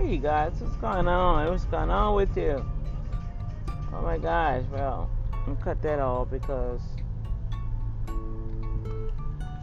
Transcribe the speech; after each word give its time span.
Hey, 0.00 0.14
you 0.14 0.18
guys, 0.18 0.54
what's 0.60 0.76
going 0.76 1.06
on? 1.08 1.50
What's 1.50 1.64
going 1.66 1.90
on 1.90 2.14
with 2.14 2.34
you? 2.34 2.64
Oh 3.92 4.00
my 4.00 4.16
gosh, 4.16 4.62
well, 4.72 5.10
I'm 5.46 5.56
cut 5.56 5.82
that 5.82 5.98
off 5.98 6.30
because 6.30 6.80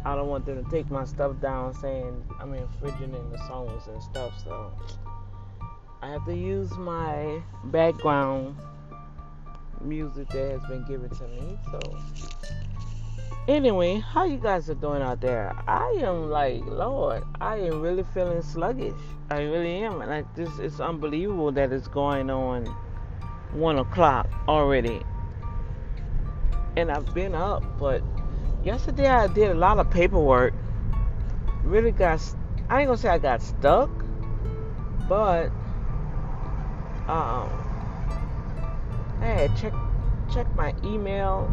I 0.05 0.15
don't 0.15 0.27
want 0.27 0.45
them 0.45 0.63
to 0.63 0.69
take 0.69 0.91
my 0.91 1.05
stuff 1.05 1.41
down 1.41 1.73
saying 1.73 2.23
I'm 2.39 2.53
infringing 2.53 3.15
in 3.15 3.29
the 3.31 3.39
songs 3.47 3.87
and 3.87 4.01
stuff, 4.03 4.31
so 4.43 4.71
I 6.03 6.11
have 6.11 6.23
to 6.25 6.35
use 6.35 6.69
my 6.77 7.41
background 7.63 8.57
music 9.81 10.29
that 10.29 10.51
has 10.51 10.61
been 10.69 10.85
given 10.85 11.09
to 11.09 11.27
me. 11.29 11.57
So 11.71 11.97
anyway, 13.47 14.01
how 14.01 14.25
you 14.25 14.37
guys 14.37 14.69
are 14.69 14.75
doing 14.75 15.01
out 15.01 15.19
there? 15.19 15.55
I 15.67 15.97
am 16.03 16.29
like, 16.29 16.63
Lord, 16.63 17.23
I 17.41 17.55
am 17.57 17.81
really 17.81 18.05
feeling 18.13 18.43
sluggish. 18.43 18.93
I 19.29 19.41
really 19.41 19.83
am. 19.83 19.99
Like 19.99 20.33
this, 20.35 20.49
it's 20.59 20.79
unbelievable 20.79 21.51
that 21.51 21.71
it's 21.73 21.87
going 21.87 22.29
on 22.29 22.65
one 23.51 23.77
o'clock 23.77 24.29
already, 24.47 25.01
and 26.77 26.89
I've 26.89 27.13
been 27.13 27.35
up. 27.35 27.63
But 27.77 28.01
yesterday 28.63 29.07
I 29.07 29.27
did 29.27 29.51
a 29.51 29.55
lot 29.55 29.79
of 29.79 29.91
paperwork. 29.91 30.53
Really 31.63 31.91
got. 31.91 32.21
I 32.69 32.79
ain't 32.79 32.87
gonna 32.87 32.97
say 32.97 33.09
I 33.09 33.17
got 33.17 33.41
stuck, 33.41 33.89
but 35.09 35.47
um, 37.07 37.49
I 39.21 39.25
had 39.25 39.57
check 39.57 39.73
check 40.33 40.53
my 40.55 40.73
email 40.83 41.51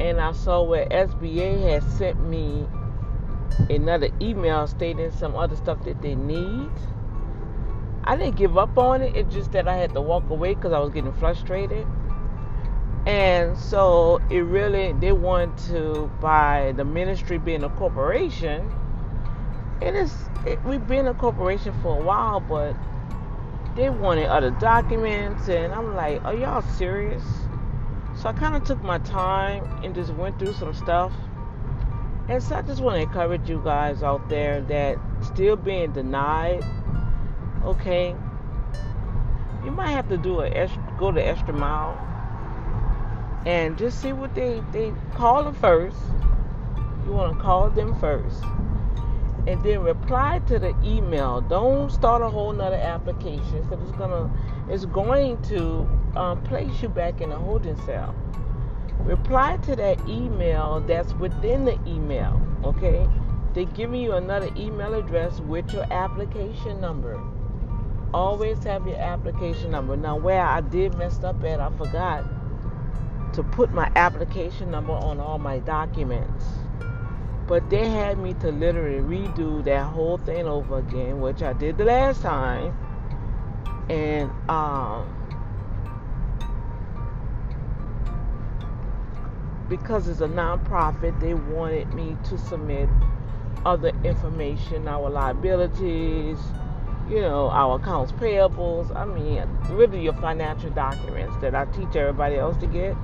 and 0.00 0.20
I 0.20 0.32
saw 0.32 0.62
where 0.62 0.86
SBA 0.86 1.70
had 1.70 1.82
sent 1.90 2.20
me 2.28 2.66
another 3.70 4.10
email 4.20 4.66
stating 4.66 5.10
some 5.10 5.36
other 5.36 5.56
stuff 5.56 5.84
that 5.84 6.02
they 6.02 6.14
need. 6.14 6.70
I 8.04 8.16
didn't 8.16 8.36
give 8.36 8.58
up 8.58 8.76
on 8.76 9.02
it. 9.02 9.14
It's 9.16 9.32
just 9.32 9.52
that 9.52 9.68
I 9.68 9.76
had 9.76 9.94
to 9.94 10.00
walk 10.00 10.28
away 10.30 10.54
because 10.54 10.72
I 10.72 10.78
was 10.78 10.90
getting 10.90 11.12
frustrated. 11.12 11.86
And 13.06 13.56
so 13.56 14.20
it 14.30 14.40
really, 14.40 14.92
they 14.92 15.12
want 15.12 15.56
to, 15.66 16.10
by 16.20 16.72
the 16.76 16.84
ministry 16.84 17.38
being 17.38 17.64
a 17.64 17.68
corporation, 17.70 18.72
it 19.80 19.94
is, 19.94 20.14
it, 20.46 20.62
we've 20.64 20.86
been 20.86 21.06
a 21.06 21.14
corporation 21.14 21.72
for 21.82 22.00
a 22.00 22.02
while, 22.02 22.40
but 22.40 22.76
they 23.76 23.90
wanted 23.90 24.26
other 24.26 24.50
documents. 24.50 25.48
And 25.48 25.72
I'm 25.72 25.94
like, 25.94 26.24
are 26.24 26.34
y'all 26.34 26.62
serious? 26.62 27.24
So 28.14 28.28
I 28.28 28.32
kind 28.32 28.54
of 28.54 28.64
took 28.64 28.82
my 28.82 28.98
time 28.98 29.64
and 29.82 29.94
just 29.94 30.12
went 30.14 30.38
through 30.38 30.54
some 30.54 30.74
stuff. 30.74 31.12
And 32.28 32.42
so 32.42 32.56
I 32.56 32.62
just 32.62 32.80
want 32.80 32.96
to 32.96 33.02
encourage 33.02 33.48
you 33.48 33.60
guys 33.64 34.02
out 34.02 34.28
there 34.28 34.60
that 34.62 34.96
still 35.22 35.56
being 35.56 35.92
denied, 35.92 36.64
okay, 37.64 38.14
you 39.64 39.70
might 39.70 39.90
have 39.90 40.08
to 40.08 40.16
do 40.16 40.40
a 40.40 40.68
go 40.98 41.12
the 41.12 41.24
extra 41.24 41.52
mile 41.52 41.98
and 43.46 43.76
just 43.76 44.00
see 44.00 44.12
what 44.12 44.34
they 44.34 44.62
they 44.72 44.92
call 45.14 45.44
them 45.44 45.54
first. 45.54 45.96
You 47.04 47.12
want 47.12 47.36
to 47.36 47.42
call 47.42 47.70
them 47.70 47.98
first, 47.98 48.42
and 49.46 49.62
then 49.64 49.80
reply 49.80 50.40
to 50.46 50.58
the 50.58 50.74
email. 50.84 51.40
Don't 51.40 51.90
start 51.90 52.22
a 52.22 52.28
whole 52.28 52.52
nother 52.52 52.76
application 52.76 53.62
because 53.62 53.82
it's 53.88 53.98
gonna 53.98 54.30
it's 54.68 54.84
going 54.84 55.42
to 55.42 55.88
um, 56.16 56.42
place 56.44 56.82
you 56.82 56.88
back 56.88 57.20
in 57.20 57.32
a 57.32 57.36
holding 57.36 57.76
cell. 57.84 58.14
Reply 59.04 59.56
to 59.58 59.74
that 59.76 59.98
email 60.08 60.80
that's 60.86 61.12
within 61.14 61.64
the 61.64 61.78
email, 61.86 62.40
okay? 62.64 63.08
They're 63.52 63.64
giving 63.64 64.00
you 64.00 64.12
another 64.12 64.48
email 64.56 64.94
address 64.94 65.40
with 65.40 65.72
your 65.72 65.92
application 65.92 66.80
number. 66.80 67.20
Always 68.14 68.62
have 68.64 68.86
your 68.86 68.98
application 68.98 69.72
number. 69.72 69.96
Now, 69.96 70.16
where 70.16 70.44
I 70.44 70.60
did 70.60 70.96
mess 70.96 71.22
up 71.24 71.42
at, 71.44 71.60
I 71.60 71.70
forgot 71.76 72.24
to 73.34 73.42
put 73.42 73.72
my 73.72 73.90
application 73.96 74.70
number 74.70 74.92
on 74.92 75.18
all 75.18 75.38
my 75.38 75.58
documents. 75.58 76.44
But 77.48 77.68
they 77.70 77.88
had 77.88 78.18
me 78.18 78.34
to 78.34 78.52
literally 78.52 79.00
redo 79.00 79.64
that 79.64 79.84
whole 79.84 80.18
thing 80.18 80.46
over 80.46 80.78
again, 80.78 81.20
which 81.20 81.42
I 81.42 81.52
did 81.54 81.76
the 81.76 81.86
last 81.86 82.22
time. 82.22 82.76
And 83.90 84.30
um, 84.48 85.21
because 89.72 90.06
it's 90.06 90.20
a 90.20 90.28
nonprofit, 90.28 91.18
they 91.18 91.32
wanted 91.32 91.94
me 91.94 92.14
to 92.22 92.36
submit 92.36 92.90
other 93.64 93.90
information, 94.04 94.86
our 94.86 95.08
liabilities, 95.08 96.36
you 97.08 97.22
know, 97.22 97.48
our 97.48 97.80
accounts 97.80 98.12
payables. 98.12 98.94
I 98.94 99.06
mean, 99.06 99.42
really 99.74 100.02
your 100.02 100.12
financial 100.12 100.68
documents 100.68 101.34
that 101.40 101.54
I 101.54 101.64
teach 101.64 101.96
everybody 101.96 102.36
else 102.36 102.58
to 102.58 102.66
get. 102.66 102.94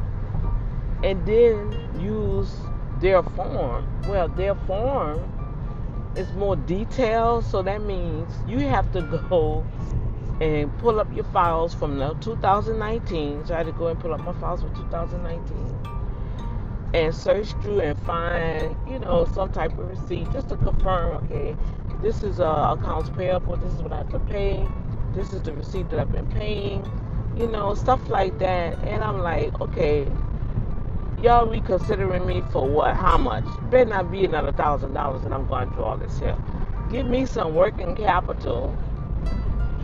And 1.03 1.25
then 1.25 1.89
use 1.99 2.55
their 3.01 3.23
form. 3.23 3.89
Well, 4.07 4.29
their 4.29 4.55
form 4.55 5.25
is 6.17 6.31
more 6.33 6.57
detailed, 6.57 7.47
so 7.47 7.63
that 7.63 7.81
means 7.81 8.31
you 8.47 8.59
have 8.59 8.93
to 8.93 9.01
go 9.31 9.65
and 10.43 10.77
pull 10.81 11.01
up 11.01 11.11
your 11.15 11.25
files 11.33 11.73
from 11.73 11.97
the 11.97 12.13
2019. 12.21 13.47
So 13.47 13.55
I 13.55 13.57
had 13.57 13.67
to 13.67 13.73
go 13.73 13.87
and 13.87 13.99
pull 13.99 14.13
up 14.13 14.21
my 14.21 14.39
files 14.39 14.61
from 14.61 14.75
2019 14.75 15.88
and 16.95 17.15
search 17.15 17.53
through 17.63 17.81
and 17.81 17.99
find, 18.01 18.77
you 18.89 18.99
know, 19.01 19.27
some 19.27 19.53
type 19.53 19.73
of 19.79 19.89
receipt 19.89 20.31
just 20.33 20.49
to 20.51 20.57
confirm, 20.57 21.17
okay, 21.25 21.57
this 22.03 22.23
is 22.25 22.41
uh, 22.41 22.77
accounts 22.79 23.11
payable, 23.11 23.57
this 23.57 23.73
is 23.75 23.83
what 23.83 23.93
I 23.93 23.99
have 23.99 24.11
to 24.11 24.21
pay, 24.21 24.67
this 25.15 25.33
is 25.33 25.43
the 25.43 25.55
receipt 25.55 25.91
that 25.91 26.01
I've 26.01 26.13
been 26.13 26.29
paying, 26.29 26.87
you 27.37 27.49
know, 27.49 27.75
stuff 27.75 28.09
like 28.09 28.39
that. 28.41 28.79
And 28.85 29.05
I'm 29.05 29.21
like, 29.21 29.61
okay, 29.61 30.09
y'all 31.23 31.47
reconsidering 31.47 32.27
me 32.27 32.43
for 32.53 32.69
what? 32.69 32.97
How 32.97 33.19
much? 33.19 33.45
Better 33.71 33.91
not 33.91 34.11
be 34.11 34.25
another 34.25 34.53
thousand 34.53 34.95
dollars 34.95 35.25
and 35.25 35.35
I'm 35.35 35.47
going 35.47 35.71
through 35.73 35.85
all 35.85 35.99
this 35.99 36.19
here. 36.19 36.37
Give 36.91 37.07
me 37.07 37.27
some 37.27 37.55
working 37.55 37.97
capital 37.97 38.77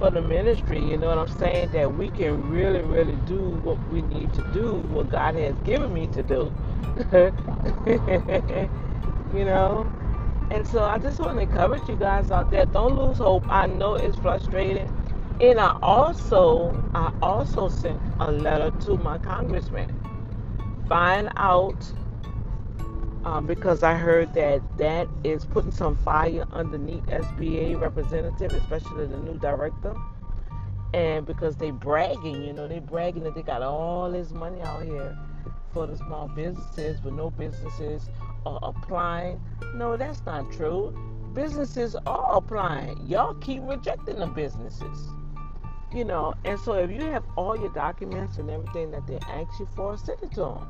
for 0.05 0.11
the 0.11 0.21
ministry, 0.21 0.79
you 0.79 0.99
know 0.99 1.09
what 1.09 1.17
I'm 1.17 1.39
saying? 1.39 1.71
That 1.73 1.97
we 1.97 2.11
can 2.11 2.51
really, 2.51 2.83
really 2.83 3.17
do 3.27 3.41
what 3.63 3.79
we 3.89 4.03
need 4.03 4.35
to 4.35 4.43
do, 4.53 4.75
what 4.91 5.09
God 5.11 5.35
has 5.35 5.55
given 5.65 5.95
me 5.95 6.09
to 6.09 6.23
do. 6.23 6.53
you 9.35 9.47
know? 9.47 9.91
And 10.51 10.67
so 10.67 10.85
I 10.85 10.99
just 10.99 11.19
want 11.21 11.39
to 11.39 11.43
encourage 11.45 11.89
you 11.89 11.97
guys 11.97 12.31
out 12.31 12.51
there, 12.51 12.67
don't 12.67 12.97
lose 12.97 13.17
hope. 13.17 13.49
I 13.49 13.67
know 13.67 13.95
it's 13.95 14.19
frustrating. 14.19 14.93
And 15.41 15.59
I 15.59 15.75
also 15.81 16.85
I 16.95 17.11
also 17.23 17.71
sent 17.71 17.99
a 18.21 18.31
letter 18.31 18.73
to 18.85 18.99
my 18.99 19.17
congressman. 19.17 19.89
Find 20.87 21.31
out 21.37 21.83
um, 23.25 23.47
because 23.47 23.83
I 23.83 23.95
heard 23.95 24.35
that 24.35 24.63
that 24.79 25.09
is 25.25 25.45
putting 25.47 25.73
some 25.73 25.97
fire 25.97 26.45
underneath 26.53 27.05
SBA 27.07 27.81
representative, 27.81 28.53
especially 28.53 29.07
the 29.07 29.19
new 29.19 29.39
director. 29.39 29.95
And 30.93 31.27
because 31.27 31.57
they 31.57 31.71
bragging, 31.71 32.43
you 32.43 32.53
know, 32.53 32.69
they 32.69 32.79
bragging 32.79 33.25
that 33.25 33.35
they 33.35 33.43
got 33.43 33.63
all 33.63 34.11
this 34.11 34.33
money 34.33 34.61
out 34.63 34.85
here 34.85 35.19
for 35.73 35.87
the 35.87 35.97
small 35.97 36.29
businesses, 36.29 37.01
but 37.01 37.13
no 37.15 37.31
businesses 37.31 38.09
are 38.47 38.61
applying. 38.63 39.41
No, 39.75 39.97
that's 39.97 40.25
not 40.25 40.53
true. 40.53 40.97
Businesses 41.35 41.97
are 42.07 42.37
applying. 42.37 43.05
Y'all 43.07 43.35
keep 43.35 43.63
rejecting 43.65 44.21
the 44.21 44.27
businesses. 44.27 45.09
You 45.93 46.05
know, 46.05 46.35
and 46.45 46.59
so 46.61 46.75
if 46.75 46.91
you 46.91 47.01
have 47.03 47.25
all 47.37 47.59
your 47.59 47.73
documents 47.73 48.39
and 48.39 48.51
everything 48.51 48.91
that 48.93 49.07
they 49.07 49.19
ask 49.29 49.59
you 49.61 49.69
for, 49.75 49.97
send 49.97 50.23
it 50.23 50.33
to 50.33 50.41
them. 50.41 50.69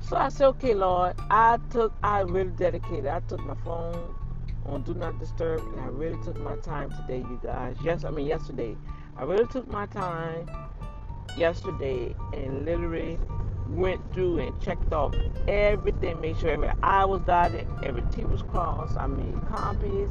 So 0.00 0.16
I 0.16 0.28
said, 0.28 0.46
okay, 0.48 0.74
Lord, 0.74 1.16
I 1.30 1.58
took, 1.70 1.92
I 2.02 2.20
really 2.20 2.50
dedicated. 2.50 3.06
I 3.06 3.20
took 3.20 3.40
my 3.40 3.54
phone 3.64 4.14
on 4.66 4.82
Do 4.82 4.94
Not 4.94 5.18
Disturb, 5.18 5.60
and 5.60 5.80
I 5.80 5.86
really 5.86 6.22
took 6.24 6.38
my 6.40 6.56
time 6.56 6.90
today, 6.90 7.18
you 7.18 7.40
guys. 7.42 7.76
Yes, 7.82 8.04
I 8.04 8.10
mean 8.10 8.26
yesterday. 8.26 8.76
I 9.16 9.24
really 9.24 9.46
took 9.46 9.68
my 9.68 9.86
time 9.86 10.48
yesterday 11.36 12.14
and 12.32 12.64
literally 12.64 13.18
went 13.68 14.00
through 14.12 14.38
and 14.38 14.60
checked 14.60 14.92
off 14.92 15.14
everything, 15.46 16.20
made 16.20 16.38
sure 16.38 16.50
every 16.50 16.70
I 16.82 17.04
was 17.04 17.20
dotted, 17.22 17.68
every 17.82 18.02
T 18.10 18.24
was 18.24 18.42
crossed. 18.42 18.96
I 18.96 19.06
made 19.06 19.40
copies, 19.48 20.10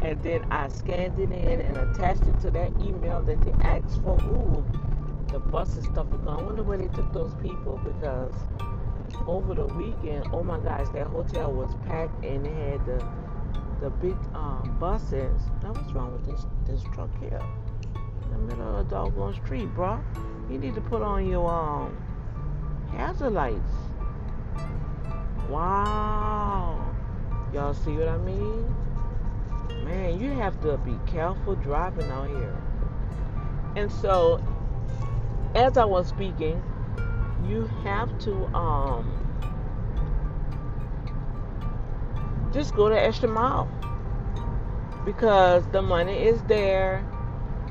and 0.00 0.22
then 0.22 0.46
I 0.50 0.68
scanned 0.68 1.18
it 1.18 1.30
in 1.30 1.60
and 1.60 1.76
attached 1.76 2.26
it 2.26 2.40
to 2.40 2.50
that 2.52 2.70
email 2.80 3.22
that 3.22 3.40
they 3.42 3.52
asked 3.64 4.02
for. 4.02 4.18
Ooh, 4.22 4.64
the 5.28 5.38
bus 5.38 5.76
and 5.76 5.84
stuff 5.84 6.06
was 6.06 6.20
gone. 6.22 6.40
I 6.40 6.42
wonder 6.44 6.62
where 6.62 6.78
they 6.78 6.88
took 6.88 7.12
those 7.12 7.34
people 7.36 7.78
because 7.84 8.32
over 9.26 9.54
the 9.54 9.66
weekend, 9.66 10.26
oh 10.32 10.42
my 10.42 10.58
gosh, 10.58 10.88
that 10.94 11.06
hotel 11.06 11.52
was 11.52 11.74
packed 11.86 12.24
and 12.24 12.44
they 12.44 12.70
had 12.70 12.84
the 12.86 13.06
the 13.80 13.90
big 13.90 14.16
um, 14.34 14.76
buses. 14.80 15.40
Now 15.62 15.72
what's 15.72 15.92
wrong 15.92 16.12
with 16.12 16.26
this 16.26 16.46
this 16.66 16.82
truck 16.94 17.10
here? 17.20 17.40
In 18.24 18.30
the 18.32 18.38
middle 18.38 18.78
of 18.78 18.86
a 18.86 18.90
doggone 18.90 19.34
street, 19.34 19.66
bro. 19.74 20.00
You 20.50 20.58
need 20.58 20.74
to 20.74 20.80
put 20.80 21.02
on 21.02 21.28
your 21.28 21.50
um 21.50 21.96
hazard 22.92 23.30
lights. 23.30 23.72
Wow. 25.48 26.94
Y'all 27.52 27.74
see 27.74 27.92
what 27.92 28.08
I 28.08 28.18
mean? 28.18 28.74
man, 29.84 30.20
you 30.20 30.30
have 30.30 30.60
to 30.62 30.76
be 30.78 30.98
careful 31.06 31.54
driving 31.56 32.10
out 32.10 32.28
here. 32.28 32.56
And 33.76 33.90
so, 33.90 34.42
as 35.54 35.76
I 35.76 35.84
was 35.84 36.08
speaking, 36.08 36.62
you 37.48 37.66
have 37.82 38.18
to 38.20 38.46
um, 38.54 39.24
just 42.52 42.74
go 42.74 42.88
the 42.88 43.00
extra 43.00 43.28
mile 43.28 43.68
because 45.04 45.66
the 45.68 45.82
money 45.82 46.14
is 46.22 46.42
there. 46.44 47.04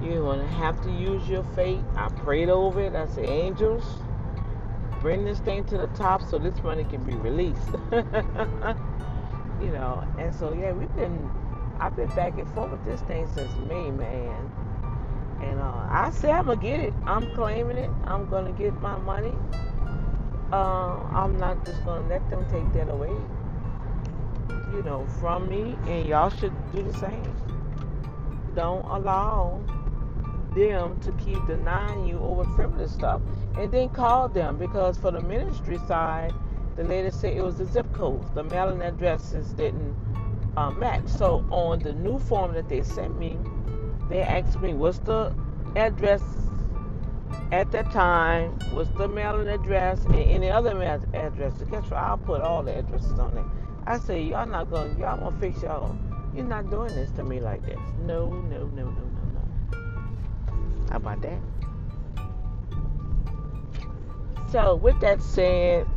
You're 0.02 0.36
to 0.36 0.48
have 0.48 0.82
to 0.84 0.92
use 0.92 1.28
your 1.30 1.44
faith. 1.56 1.84
I 1.96 2.10
prayed 2.10 2.50
over 2.50 2.82
it. 2.82 2.94
I 2.94 3.08
said, 3.08 3.26
angels, 3.30 4.02
bring 5.02 5.24
this 5.24 5.40
thing 5.40 5.64
to 5.66 5.78
the 5.78 5.88
top 5.88 6.22
so 6.22 6.38
this 6.38 6.62
money 6.62 6.84
can 6.84 7.04
be 7.04 7.14
released. 7.16 7.70
you 9.62 9.72
know, 9.72 10.06
and 10.20 10.36
so 10.36 10.54
yeah, 10.54 10.74
we've 10.74 10.94
been, 10.96 11.30
I've 11.80 11.96
been 11.96 12.10
back 12.10 12.38
and 12.38 12.50
forth 12.54 12.72
with 12.72 12.84
this 12.86 13.02
thing 13.02 13.28
since 13.34 13.54
May, 13.68 13.92
man. 13.92 14.52
And 15.42 15.60
uh, 15.60 15.88
I 15.90 16.12
say 16.12 16.32
I'm 16.32 16.46
gonna 16.46 16.62
get 16.62 16.80
it. 16.80 16.94
I'm 17.06 17.34
claiming 17.36 17.78
it. 17.78 17.90
I'm 18.06 18.30
gonna 18.30 18.52
get 18.52 18.74
my 18.82 18.98
money. 18.98 19.34
Uh, 20.52 21.00
I'm 21.12 21.38
not 21.38 21.66
just 21.66 21.84
gonna 21.86 22.08
let 22.08 22.30
them 22.30 22.46
take 22.50 22.72
that 22.74 22.92
away 22.92 23.16
you 24.74 24.82
know, 24.84 25.06
from 25.20 25.48
me, 25.48 25.76
and 25.88 26.08
y'all 26.08 26.30
should 26.30 26.54
do 26.74 26.84
the 26.84 26.94
same. 26.98 27.36
Don't 28.56 28.84
allow 28.86 29.62
them 30.56 31.00
to 31.02 31.12
keep 31.14 31.46
denying 31.48 32.06
you 32.06 32.20
over 32.20 32.44
frivolous 32.56 32.92
stuff. 32.92 33.22
And 33.58 33.72
then 33.72 33.90
call 33.90 34.30
them 34.30 34.58
because 34.58 34.98
for 34.98 35.12
the 35.12 35.22
ministry 35.22 35.78
side, 35.88 36.34
the 36.76 36.84
lady 36.84 37.12
said 37.12 37.38
it 37.38 37.44
was 37.44 37.58
the 37.58 37.66
zip 37.66 37.92
codes, 37.94 38.30
the 38.34 38.44
mailing 38.44 38.82
addresses 38.82 39.54
didn't 39.54 39.96
uh, 40.58 40.72
match. 40.72 41.08
So 41.08 41.46
on 41.52 41.80
the 41.80 41.94
new 41.94 42.18
form 42.18 42.54
that 42.54 42.68
they 42.68 42.82
sent 42.82 43.18
me, 43.20 43.38
they 44.14 44.22
asked 44.22 44.62
me 44.62 44.76
what's 44.76 45.00
the 45.00 45.34
address 45.76 46.22
at 47.52 47.72
that 47.72 47.92
time, 47.92 48.52
what's 48.72 48.92
the 48.92 49.08
mailing 49.08 49.48
address, 49.48 50.06
and 50.06 50.16
any 50.16 50.52
other 50.52 50.76
mailing 50.76 51.16
address. 51.16 51.54
Guess 51.72 51.86
what? 51.86 51.94
I'll 51.94 52.20
put 52.20 52.42
all 52.42 52.62
the 52.62 52.78
addresses 52.78 53.18
on 53.18 53.34
there. 53.34 53.46
I 53.88 53.98
say, 53.98 54.22
y'all 54.22 54.46
not 54.46 54.70
gonna, 54.70 54.96
y'all 55.00 55.18
gonna 55.18 55.36
fix 55.40 55.64
y'all. 55.64 55.98
You're 56.36 56.46
not 56.46 56.70
doing 56.70 56.94
this 56.94 57.10
to 57.14 57.24
me 57.24 57.40
like 57.40 57.66
this. 57.66 57.80
No, 58.06 58.30
no, 58.30 58.68
no, 58.68 58.86
no, 58.86 58.92
no, 58.92 59.24
no. 59.34 59.78
How 60.92 60.98
about 60.98 61.20
that? 61.24 61.40
So, 64.52 64.76
with 64.76 65.00
that 65.00 65.24
said, 65.24 65.88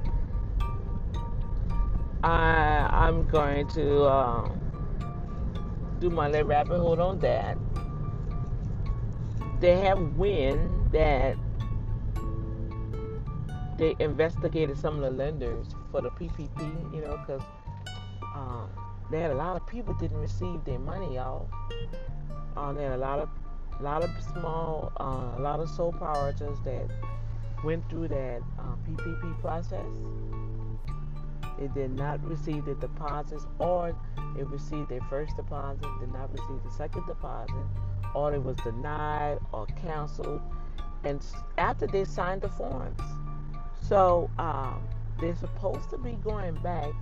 I 2.24 2.88
I'm 2.90 3.28
going 3.28 3.68
to 3.68 4.06
um, 4.06 4.58
do 6.00 6.08
my 6.08 6.28
little 6.28 6.48
rabbit 6.48 6.78
hole 6.78 7.02
on 7.02 7.18
that. 7.18 7.58
They 9.60 9.76
have 9.80 9.98
wind 10.16 10.92
that 10.92 11.36
they 13.78 13.94
investigated 13.98 14.78
some 14.78 14.96
of 14.96 15.00
the 15.02 15.10
lenders 15.10 15.66
for 15.90 16.00
the 16.00 16.10
PPP, 16.10 16.94
you 16.94 17.00
know, 17.02 17.16
because 17.18 17.42
um, 18.34 18.68
they 19.10 19.20
had 19.20 19.30
a 19.30 19.34
lot 19.34 19.56
of 19.56 19.66
people 19.66 19.94
didn't 19.94 20.18
receive 20.18 20.64
their 20.64 20.78
money, 20.78 21.16
y'all. 21.16 21.48
Um, 22.56 22.76
they 22.76 22.84
had 22.84 22.92
a 22.92 22.98
lot 22.98 23.18
of, 23.18 23.28
a 23.78 23.82
lot 23.82 24.02
of 24.02 24.10
small, 24.32 24.92
uh, 24.98 25.38
a 25.38 25.42
lot 25.42 25.60
of 25.60 25.68
sole 25.68 25.92
proprietors 25.92 26.58
that 26.64 26.88
went 27.64 27.88
through 27.90 28.08
that 28.08 28.42
uh, 28.58 28.76
PPP 28.88 29.40
process. 29.40 29.84
They 31.58 31.68
did 31.68 31.96
not 31.96 32.22
receive 32.26 32.64
the 32.66 32.74
deposits, 32.74 33.46
or 33.58 33.94
they 34.36 34.42
received 34.42 34.90
their 34.90 35.00
first 35.08 35.36
deposit, 35.36 35.86
did 36.00 36.12
not 36.12 36.30
receive 36.32 36.62
the 36.64 36.70
second 36.70 37.06
deposit, 37.06 37.54
or 38.16 38.34
it 38.34 38.42
was 38.42 38.56
denied 38.56 39.38
or 39.52 39.66
canceled. 39.80 40.40
And 41.04 41.24
after 41.58 41.86
they 41.86 42.04
signed 42.04 42.42
the 42.42 42.48
forms, 42.48 43.00
so 43.88 44.28
um, 44.38 44.82
they're 45.20 45.36
supposed 45.36 45.90
to 45.90 45.98
be 45.98 46.12
going 46.24 46.54
back 46.56 46.92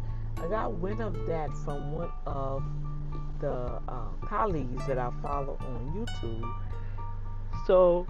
I 0.42 0.48
got 0.48 0.72
wind 0.74 1.00
of 1.00 1.26
that 1.26 1.50
from 1.64 1.92
one 1.92 2.10
of 2.26 2.62
the 3.40 3.80
uh, 3.88 4.08
colleagues 4.26 4.86
that 4.86 4.98
I 4.98 5.10
follow 5.22 5.56
on 5.60 6.06
YouTube. 6.06 6.54
So, 7.66 8.06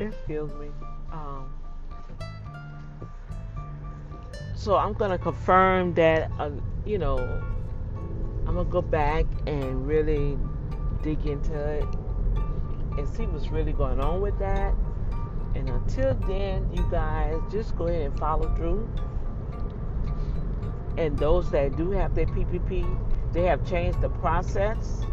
excuse 0.00 0.52
me. 0.54 0.68
Um, 1.12 1.52
so 4.56 4.76
I'm 4.76 4.94
gonna 4.94 5.18
confirm 5.18 5.94
that. 5.94 6.30
Uh, 6.38 6.50
you 6.84 6.98
know, 6.98 7.18
I'm 8.46 8.54
gonna 8.54 8.64
go 8.64 8.82
back 8.82 9.26
and 9.46 9.86
really 9.86 10.36
dig 11.02 11.26
into 11.26 11.54
it 11.54 11.86
and 12.98 13.08
see 13.08 13.26
what's 13.26 13.48
really 13.48 13.72
going 13.72 14.00
on 14.00 14.20
with 14.20 14.38
that. 14.38 14.74
And 15.54 15.68
until 15.68 16.14
then, 16.26 16.70
you 16.72 16.86
guys 16.90 17.40
just 17.50 17.76
go 17.76 17.86
ahead 17.86 18.02
and 18.02 18.18
follow 18.18 18.54
through 18.56 18.88
and 20.96 21.18
those 21.18 21.50
that 21.50 21.76
do 21.76 21.90
have 21.90 22.14
their 22.14 22.26
PPP, 22.26 22.84
they 23.32 23.42
have 23.42 23.66
changed 23.68 24.00
the 24.00 24.10
process. 24.10 25.04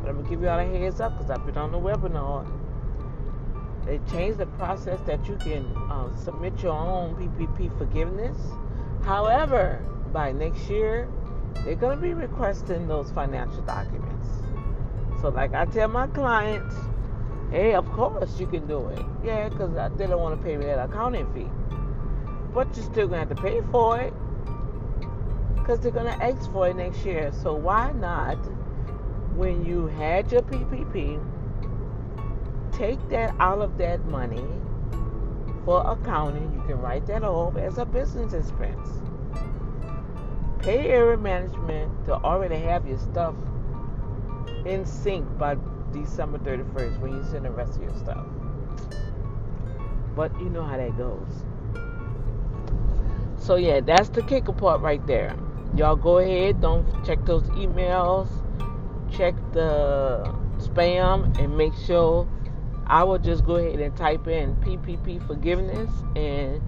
But 0.00 0.10
I'm 0.10 0.16
gonna 0.16 0.28
give 0.28 0.40
you 0.40 0.48
all 0.48 0.58
a 0.58 0.64
heads 0.64 1.00
up 1.00 1.16
because 1.18 1.30
I've 1.30 1.44
been 1.44 1.58
on 1.58 1.72
the 1.72 1.78
webinar. 1.78 2.46
They 3.84 4.00
changed 4.10 4.38
the 4.38 4.46
process 4.46 4.98
that 5.06 5.26
you 5.28 5.36
can 5.36 5.66
uh, 5.90 6.14
submit 6.16 6.62
your 6.62 6.72
own 6.72 7.14
PPP 7.16 7.76
forgiveness. 7.76 8.38
However, 9.04 9.84
by 10.12 10.32
next 10.32 10.70
year, 10.70 11.08
they're 11.64 11.74
gonna 11.74 12.00
be 12.00 12.14
requesting 12.14 12.88
those 12.88 13.10
financial 13.12 13.60
documents. 13.62 14.13
So, 15.24 15.30
like 15.30 15.54
I 15.54 15.64
tell 15.64 15.88
my 15.88 16.06
clients, 16.08 16.74
hey, 17.50 17.72
of 17.72 17.90
course 17.92 18.38
you 18.38 18.46
can 18.46 18.66
do 18.66 18.88
it. 18.88 19.02
Yeah, 19.24 19.48
because 19.48 19.72
they 19.96 20.06
don't 20.06 20.20
want 20.20 20.38
to 20.38 20.44
pay 20.44 20.58
me 20.58 20.66
that 20.66 20.78
accounting 20.78 21.32
fee. 21.32 21.48
But 22.52 22.76
you're 22.76 22.84
still 22.84 23.08
gonna 23.08 23.20
have 23.20 23.30
to 23.30 23.34
pay 23.34 23.62
for 23.72 23.98
it 23.98 24.12
because 25.54 25.80
they're 25.80 25.92
going 25.92 26.14
to 26.14 26.22
ask 26.22 26.52
for 26.52 26.68
it 26.68 26.76
next 26.76 27.06
year. 27.06 27.32
So 27.42 27.54
why 27.54 27.90
not, 27.92 28.36
when 29.34 29.64
you 29.64 29.86
had 29.86 30.30
your 30.30 30.42
PPP, 30.42 31.18
take 32.70 32.98
that 33.08 33.34
out 33.40 33.62
of 33.62 33.78
that 33.78 34.04
money 34.04 34.44
for 35.64 35.90
accounting? 35.90 36.52
You 36.52 36.62
can 36.66 36.82
write 36.82 37.06
that 37.06 37.24
off 37.24 37.56
as 37.56 37.78
a 37.78 37.86
business 37.86 38.34
expense. 38.34 38.90
Pay 40.58 40.88
area 40.88 41.16
management 41.16 42.04
to 42.04 42.12
already 42.12 42.56
have 42.56 42.86
your 42.86 42.98
stuff 42.98 43.34
in 44.64 44.84
sync 44.84 45.26
by 45.38 45.56
December 45.92 46.38
31st 46.38 47.00
when 47.00 47.12
you 47.12 47.24
send 47.24 47.44
the 47.44 47.50
rest 47.50 47.76
of 47.76 47.82
your 47.82 47.96
stuff. 47.96 48.26
But 50.16 50.32
you 50.40 50.48
know 50.48 50.62
how 50.62 50.76
that 50.76 50.96
goes. 50.96 51.44
So 53.36 53.56
yeah, 53.56 53.80
that's 53.80 54.08
the 54.08 54.22
kicker 54.22 54.52
part 54.52 54.80
right 54.80 55.04
there 55.06 55.36
y'all 55.76 55.96
go 55.96 56.18
ahead 56.18 56.60
don't 56.60 56.86
check 57.04 57.18
those 57.24 57.42
emails 57.50 58.28
check 59.12 59.34
the 59.52 60.22
spam 60.58 61.36
and 61.40 61.56
make 61.56 61.74
sure 61.74 62.28
i 62.86 63.02
will 63.02 63.18
just 63.18 63.44
go 63.44 63.56
ahead 63.56 63.80
and 63.80 63.96
type 63.96 64.28
in 64.28 64.54
ppp 64.56 65.24
forgiveness 65.26 65.90
and 66.14 66.62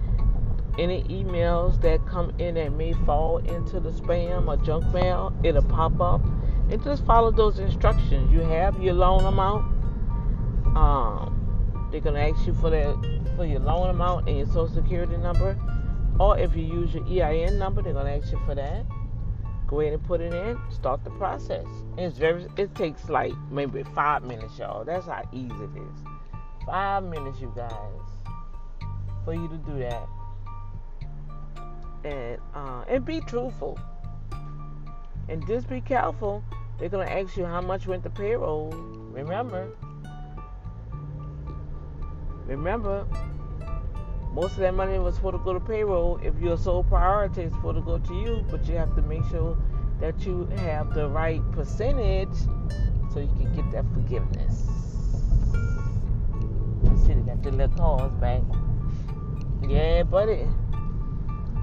any 0.77 1.03
emails 1.03 1.81
that 1.81 2.05
come 2.05 2.31
in 2.37 2.55
that 2.55 2.73
may 2.73 2.91
fall 3.05 3.37
into 3.37 3.79
the 3.79 3.91
spam 3.91 4.45
or 4.47 4.57
junk 4.65 4.85
mail 4.93 5.33
it'll 5.41 5.63
pop 5.63 6.01
up 6.01 6.21
and 6.69 6.83
just 6.83 7.05
follow 7.05 7.31
those 7.31 7.59
instructions 7.59 8.31
you 8.31 8.39
have 8.39 8.81
your 8.81 8.93
loan 8.93 9.23
amount 9.25 9.63
um, 10.75 11.87
they're 11.91 12.01
gonna 12.01 12.19
ask 12.19 12.45
you 12.45 12.53
for 12.53 12.69
that 12.69 12.95
for 13.35 13.45
your 13.45 13.59
loan 13.59 13.89
amount 13.89 14.27
and 14.27 14.37
your 14.37 14.47
social 14.47 14.67
security 14.67 15.17
number 15.17 15.57
or 16.19 16.37
if 16.39 16.55
you 16.55 16.63
use 16.63 16.93
your 16.93 17.05
EIN 17.05 17.59
number, 17.59 17.81
they're 17.81 17.93
gonna 17.93 18.17
ask 18.17 18.31
you 18.31 18.39
for 18.45 18.55
that. 18.55 18.85
Go 19.67 19.81
ahead 19.81 19.93
and 19.93 20.03
put 20.03 20.21
it 20.21 20.33
in. 20.33 20.59
Start 20.71 21.03
the 21.03 21.11
process. 21.11 21.65
It's 21.97 22.17
very. 22.17 22.47
It 22.57 22.73
takes 22.73 23.09
like 23.09 23.33
maybe 23.51 23.83
five 23.93 24.23
minutes, 24.23 24.57
y'all. 24.57 24.83
That's 24.83 25.05
how 25.05 25.27
easy 25.31 25.53
it 25.53 25.77
is. 25.77 25.97
Five 26.65 27.03
minutes, 27.03 27.39
you 27.39 27.51
guys, 27.55 27.71
for 29.25 29.33
you 29.33 29.47
to 29.47 29.57
do 29.57 29.79
that. 29.79 30.07
And 32.05 32.39
uh, 32.55 32.85
and 32.87 33.05
be 33.05 33.19
truthful. 33.21 33.77
And 35.29 35.45
just 35.45 35.69
be 35.69 35.81
careful. 35.81 36.43
They're 36.77 36.89
gonna 36.89 37.09
ask 37.09 37.35
you 37.35 37.45
how 37.45 37.61
much 37.61 37.87
went 37.87 38.03
to 38.03 38.09
payroll. 38.09 38.71
Remember. 39.11 39.69
Remember, 42.45 43.05
most 44.31 44.53
of 44.53 44.59
that 44.59 44.75
money 44.75 44.99
was 44.99 45.17
for 45.17 45.31
to 45.31 45.39
go 45.39 45.53
to 45.53 45.59
payroll. 45.59 46.19
If 46.21 46.39
your 46.39 46.57
sole 46.57 46.83
priority 46.83 47.41
is 47.41 47.53
for 47.61 47.73
to 47.73 47.81
go 47.81 47.97
to 47.97 48.13
you, 48.13 48.45
but 48.49 48.67
you 48.67 48.75
have 48.75 48.95
to 48.95 49.01
make 49.01 49.23
sure 49.25 49.57
that 49.99 50.25
you 50.25 50.45
have 50.57 50.93
the 50.93 51.09
right 51.09 51.41
percentage 51.51 52.35
so 53.11 53.19
you 53.19 53.33
can 53.35 53.51
get 53.55 53.71
that 53.71 53.85
forgiveness. 53.93 54.67
See, 57.05 57.13
they 57.13 57.21
got 57.21 57.41
the 57.41 57.51
little 57.51 57.75
calls 57.75 58.13
back. 58.21 58.43
Yeah, 59.67 60.03
buddy. 60.03 60.47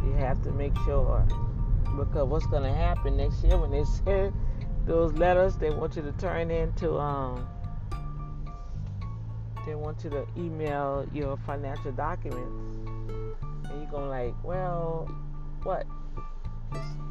You 0.04 0.12
have 0.18 0.42
to 0.42 0.50
make 0.50 0.74
sure 0.84 1.24
because 1.96 2.28
what's 2.28 2.46
gonna 2.46 2.74
happen 2.74 3.16
next 3.16 3.44
year 3.44 3.56
when 3.56 3.70
they 3.70 3.84
say 4.04 4.32
those 4.86 5.12
letters 5.14 5.56
they 5.56 5.70
want 5.70 5.96
you 5.96 6.02
to 6.02 6.12
turn 6.12 6.50
into 6.50 6.98
um 6.98 7.46
they 9.66 9.74
want 9.74 10.04
you 10.04 10.10
to 10.10 10.26
email 10.36 11.08
your 11.14 11.38
financial 11.46 11.90
documents. 11.92 12.76
And 13.70 13.80
you're 13.80 13.90
going 13.90 14.10
like 14.10 14.34
well 14.44 15.08
what? 15.62 15.86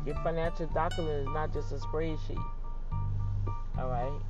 Your 0.06 0.16
financial 0.16 0.68
document 0.68 1.28
is 1.28 1.34
not 1.34 1.54
just 1.54 1.72
a 1.72 1.76
spreadsheet. 1.76 2.44
All 3.80 3.90
right? 3.90 4.22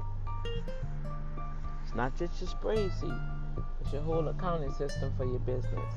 It's 1.83 1.95
not 1.95 2.17
just 2.17 2.39
your 2.39 2.49
spreadsheet. 2.49 3.29
It's 3.81 3.91
your 3.91 4.03
whole 4.03 4.27
accounting 4.27 4.71
system 4.73 5.11
for 5.17 5.25
your 5.25 5.39
business. 5.39 5.93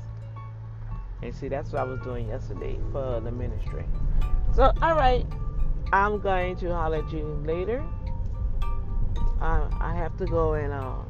And 1.23 1.33
see 1.33 1.47
that's 1.47 1.71
what 1.71 1.81
i 1.81 1.83
was 1.83 1.99
doing 2.01 2.27
yesterday 2.27 2.77
for 2.91 3.21
the 3.21 3.31
ministry. 3.31 3.85
So 4.53 4.73
all 4.81 4.95
right 4.95 5.25
I'm 5.93 6.19
going 6.19 6.57
to 6.57 6.73
holler 6.73 6.97
at 6.97 7.11
you 7.13 7.41
later. 7.45 7.83
I 9.39 9.93
have 9.95 10.17
to 10.17 10.25
go 10.25 10.53
and 10.53 10.73
um, 10.73 11.05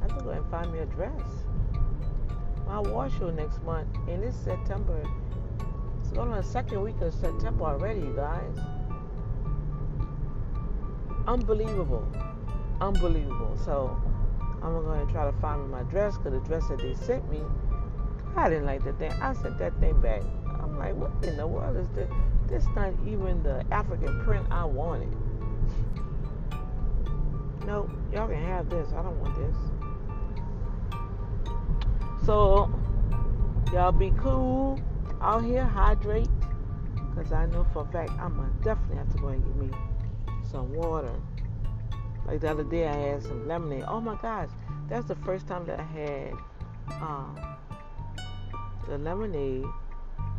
I 0.00 0.02
have 0.02 0.18
to 0.18 0.24
go 0.24 0.30
and 0.30 0.48
find 0.50 0.72
me 0.72 0.78
a 0.78 0.86
dress. 0.86 1.22
My 2.66 2.80
war 2.80 3.10
show 3.10 3.30
next 3.30 3.62
month, 3.64 3.88
and 4.08 4.22
it's 4.22 4.36
September. 4.36 5.02
It's 6.00 6.12
going 6.12 6.30
on 6.30 6.36
the 6.36 6.42
second 6.42 6.82
week 6.82 7.00
of 7.00 7.12
September 7.12 7.64
already, 7.64 8.00
you 8.00 8.14
guys. 8.14 8.58
Unbelievable, 11.26 12.06
unbelievable. 12.80 13.58
So 13.64 14.00
I'm 14.62 14.82
going 14.82 15.06
to 15.06 15.12
try 15.12 15.30
to 15.30 15.36
find 15.40 15.64
me 15.64 15.68
my 15.68 15.82
dress 15.84 16.16
because 16.16 16.32
the 16.32 16.46
dress 16.46 16.68
that 16.68 16.78
they 16.78 16.94
sent 16.94 17.28
me, 17.30 17.40
I 18.36 18.48
didn't 18.48 18.66
like 18.66 18.84
the 18.84 18.92
thing. 18.94 19.12
I 19.12 19.32
sent 19.34 19.58
that 19.58 19.78
thing 19.80 20.00
back. 20.00 20.22
I'm 20.46 20.78
like, 20.78 20.94
what 20.94 21.10
in 21.24 21.36
the 21.36 21.46
world 21.46 21.76
is 21.76 21.88
this? 21.88 22.10
This 22.54 22.66
not 22.76 22.94
even 23.04 23.42
the 23.42 23.64
African 23.72 24.22
print 24.22 24.46
I 24.48 24.64
wanted. 24.64 25.12
No, 27.66 27.90
y'all 28.12 28.28
can 28.28 28.40
have 28.44 28.70
this. 28.70 28.92
I 28.92 29.02
don't 29.02 29.18
want 29.20 29.34
this. 29.34 29.56
So, 32.24 32.72
y'all 33.72 33.90
be 33.90 34.12
cool 34.16 34.80
out 35.20 35.42
here, 35.42 35.64
hydrate. 35.64 36.28
Because 37.10 37.32
I 37.32 37.46
know 37.46 37.66
for 37.72 37.82
a 37.82 37.86
fact 37.90 38.12
I'm 38.20 38.36
going 38.36 38.56
to 38.56 38.62
definitely 38.62 38.98
have 38.98 39.10
to 39.10 39.18
go 39.18 39.28
and 39.28 39.44
get 39.44 39.56
me 39.56 39.70
some 40.48 40.72
water. 40.74 41.10
Like 42.24 42.40
the 42.40 42.52
other 42.52 42.62
day, 42.62 42.86
I 42.86 42.94
had 42.94 43.24
some 43.24 43.48
lemonade. 43.48 43.82
Oh 43.88 44.00
my 44.00 44.14
gosh, 44.22 44.50
that's 44.88 45.08
the 45.08 45.16
first 45.16 45.48
time 45.48 45.66
that 45.66 45.80
I 45.80 45.82
had 45.82 46.32
um, 47.02 47.36
the 48.86 48.96
lemonade 48.96 49.64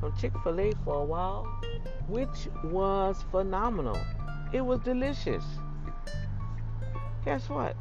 from 0.05 0.15
Chick 0.17 0.33
fil 0.43 0.59
A 0.59 0.71
for 0.83 1.01
a 1.01 1.03
while, 1.03 1.45
which 2.07 2.47
was 2.65 3.25
phenomenal. 3.31 3.97
It 4.53 4.61
was 4.61 4.79
delicious. 4.81 5.43
Guess 7.23 7.49
what? 7.49 7.75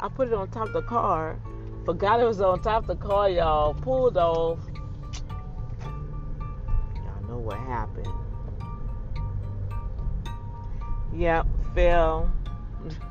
I 0.00 0.08
put 0.08 0.28
it 0.28 0.34
on 0.34 0.50
top 0.50 0.66
of 0.68 0.72
the 0.74 0.82
car, 0.82 1.38
forgot 1.86 2.20
it 2.20 2.24
was 2.24 2.40
on 2.42 2.60
top 2.60 2.82
of 2.82 2.98
the 2.98 3.06
car, 3.06 3.30
y'all, 3.30 3.72
pulled 3.72 4.18
off. 4.18 4.58
Y'all 6.96 7.28
know 7.28 7.38
what 7.38 7.58
happened. 7.58 8.06
Yep, 11.14 11.46
fell. 11.74 12.30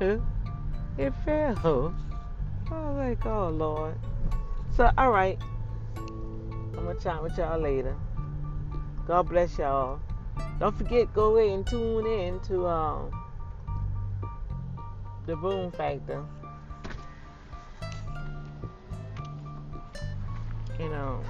it 0.00 1.12
fell. 1.24 1.94
Was 2.70 2.96
like, 2.96 3.26
oh 3.26 3.48
Lord. 3.48 3.98
So, 4.76 4.88
all 4.96 5.10
right. 5.10 5.40
I'm 5.96 6.86
gonna 6.86 6.94
chat 7.00 7.20
with 7.20 7.36
y'all 7.36 7.60
later. 7.60 7.96
God 9.10 9.28
bless 9.28 9.58
y'all. 9.58 9.98
Don't 10.60 10.78
forget, 10.78 11.12
go 11.12 11.34
away 11.34 11.52
and 11.52 11.66
tune 11.66 12.06
in 12.06 12.38
to 12.42 12.68
um, 12.68 13.10
the 15.26 15.34
Boom 15.34 15.72
Factor. 15.72 16.24
You 20.78 20.90
know, 20.90 21.24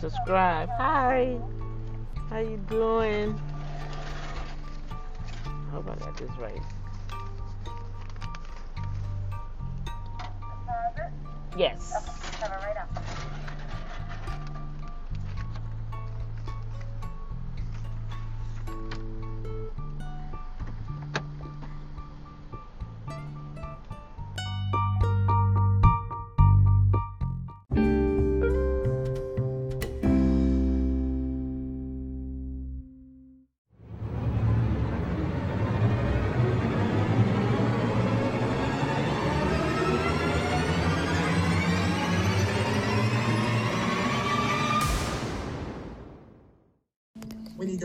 subscribe. 0.00 0.68
Hi, 0.70 1.38
how 2.28 2.40
you 2.40 2.56
doing? 2.68 3.40
I 5.46 5.70
hope 5.70 5.88
I 5.88 5.94
got 5.94 6.16
this 6.16 6.30
right. 6.40 6.60
Yes. 11.56 11.94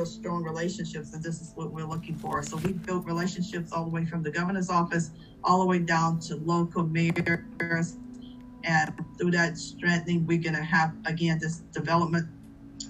Those 0.03 0.13
strong 0.15 0.43
relationships, 0.43 1.13
and 1.13 1.24
this 1.24 1.41
is 1.41 1.53
what 1.55 1.72
we're 1.72 1.86
looking 1.86 2.15
for. 2.15 2.43
So 2.43 2.57
we 2.57 2.74
built 2.74 3.05
relationships 3.05 3.72
all 3.72 3.86
the 3.86 3.89
way 3.89 4.05
from 4.05 4.22
the 4.22 4.31
governor's 4.31 4.69
office 4.69 5.12
all 5.45 5.60
the 5.62 5.65
way 5.65 5.79
down 5.79 6.19
to 6.19 6.36
local 6.38 6.83
mayors. 6.83 7.98
And 8.65 8.93
through 9.17 9.31
that 9.31 9.57
strengthening, 9.57 10.25
we're 10.25 10.41
going 10.41 10.55
to 10.55 10.63
have, 10.63 10.93
again, 11.05 11.39
this 11.39 11.60
development 11.72 12.27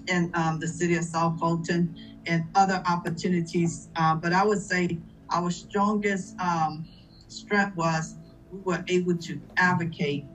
in 0.07 0.31
um, 0.33 0.59
the 0.59 0.67
city 0.67 0.95
of 0.95 1.03
South 1.03 1.39
Fulton 1.39 1.95
and 2.25 2.45
other 2.55 2.81
opportunities. 2.87 3.89
Uh, 3.95 4.15
but 4.15 4.33
I 4.33 4.43
would 4.43 4.61
say 4.61 4.97
our 5.31 5.51
strongest 5.51 6.35
um, 6.39 6.87
strength 7.27 7.75
was 7.75 8.15
we 8.51 8.59
were 8.59 8.83
able 8.87 9.17
to 9.17 9.39
advocate 9.57 10.25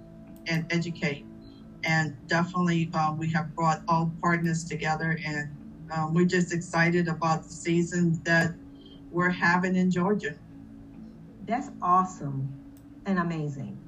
and 0.47 0.65
educate. 0.73 1.25
And 1.85 2.17
definitely, 2.27 2.91
uh, 2.95 3.15
we 3.17 3.31
have 3.33 3.55
brought 3.55 3.83
all 3.89 4.13
partners 4.21 4.65
together 4.65 5.19
and 5.25 5.58
um, 5.91 6.15
we're 6.15 6.25
just 6.25 6.53
excited 6.53 7.09
about 7.09 7.45
the 7.45 7.53
season 7.53 8.21
that 8.25 8.55
we're 9.11 9.31
having 9.31 9.77
in 9.77 9.91
Georgia. 9.91 10.35
That's 11.47 11.71
awesome 11.81 12.49
and 13.07 13.19
amazing. 13.19 13.79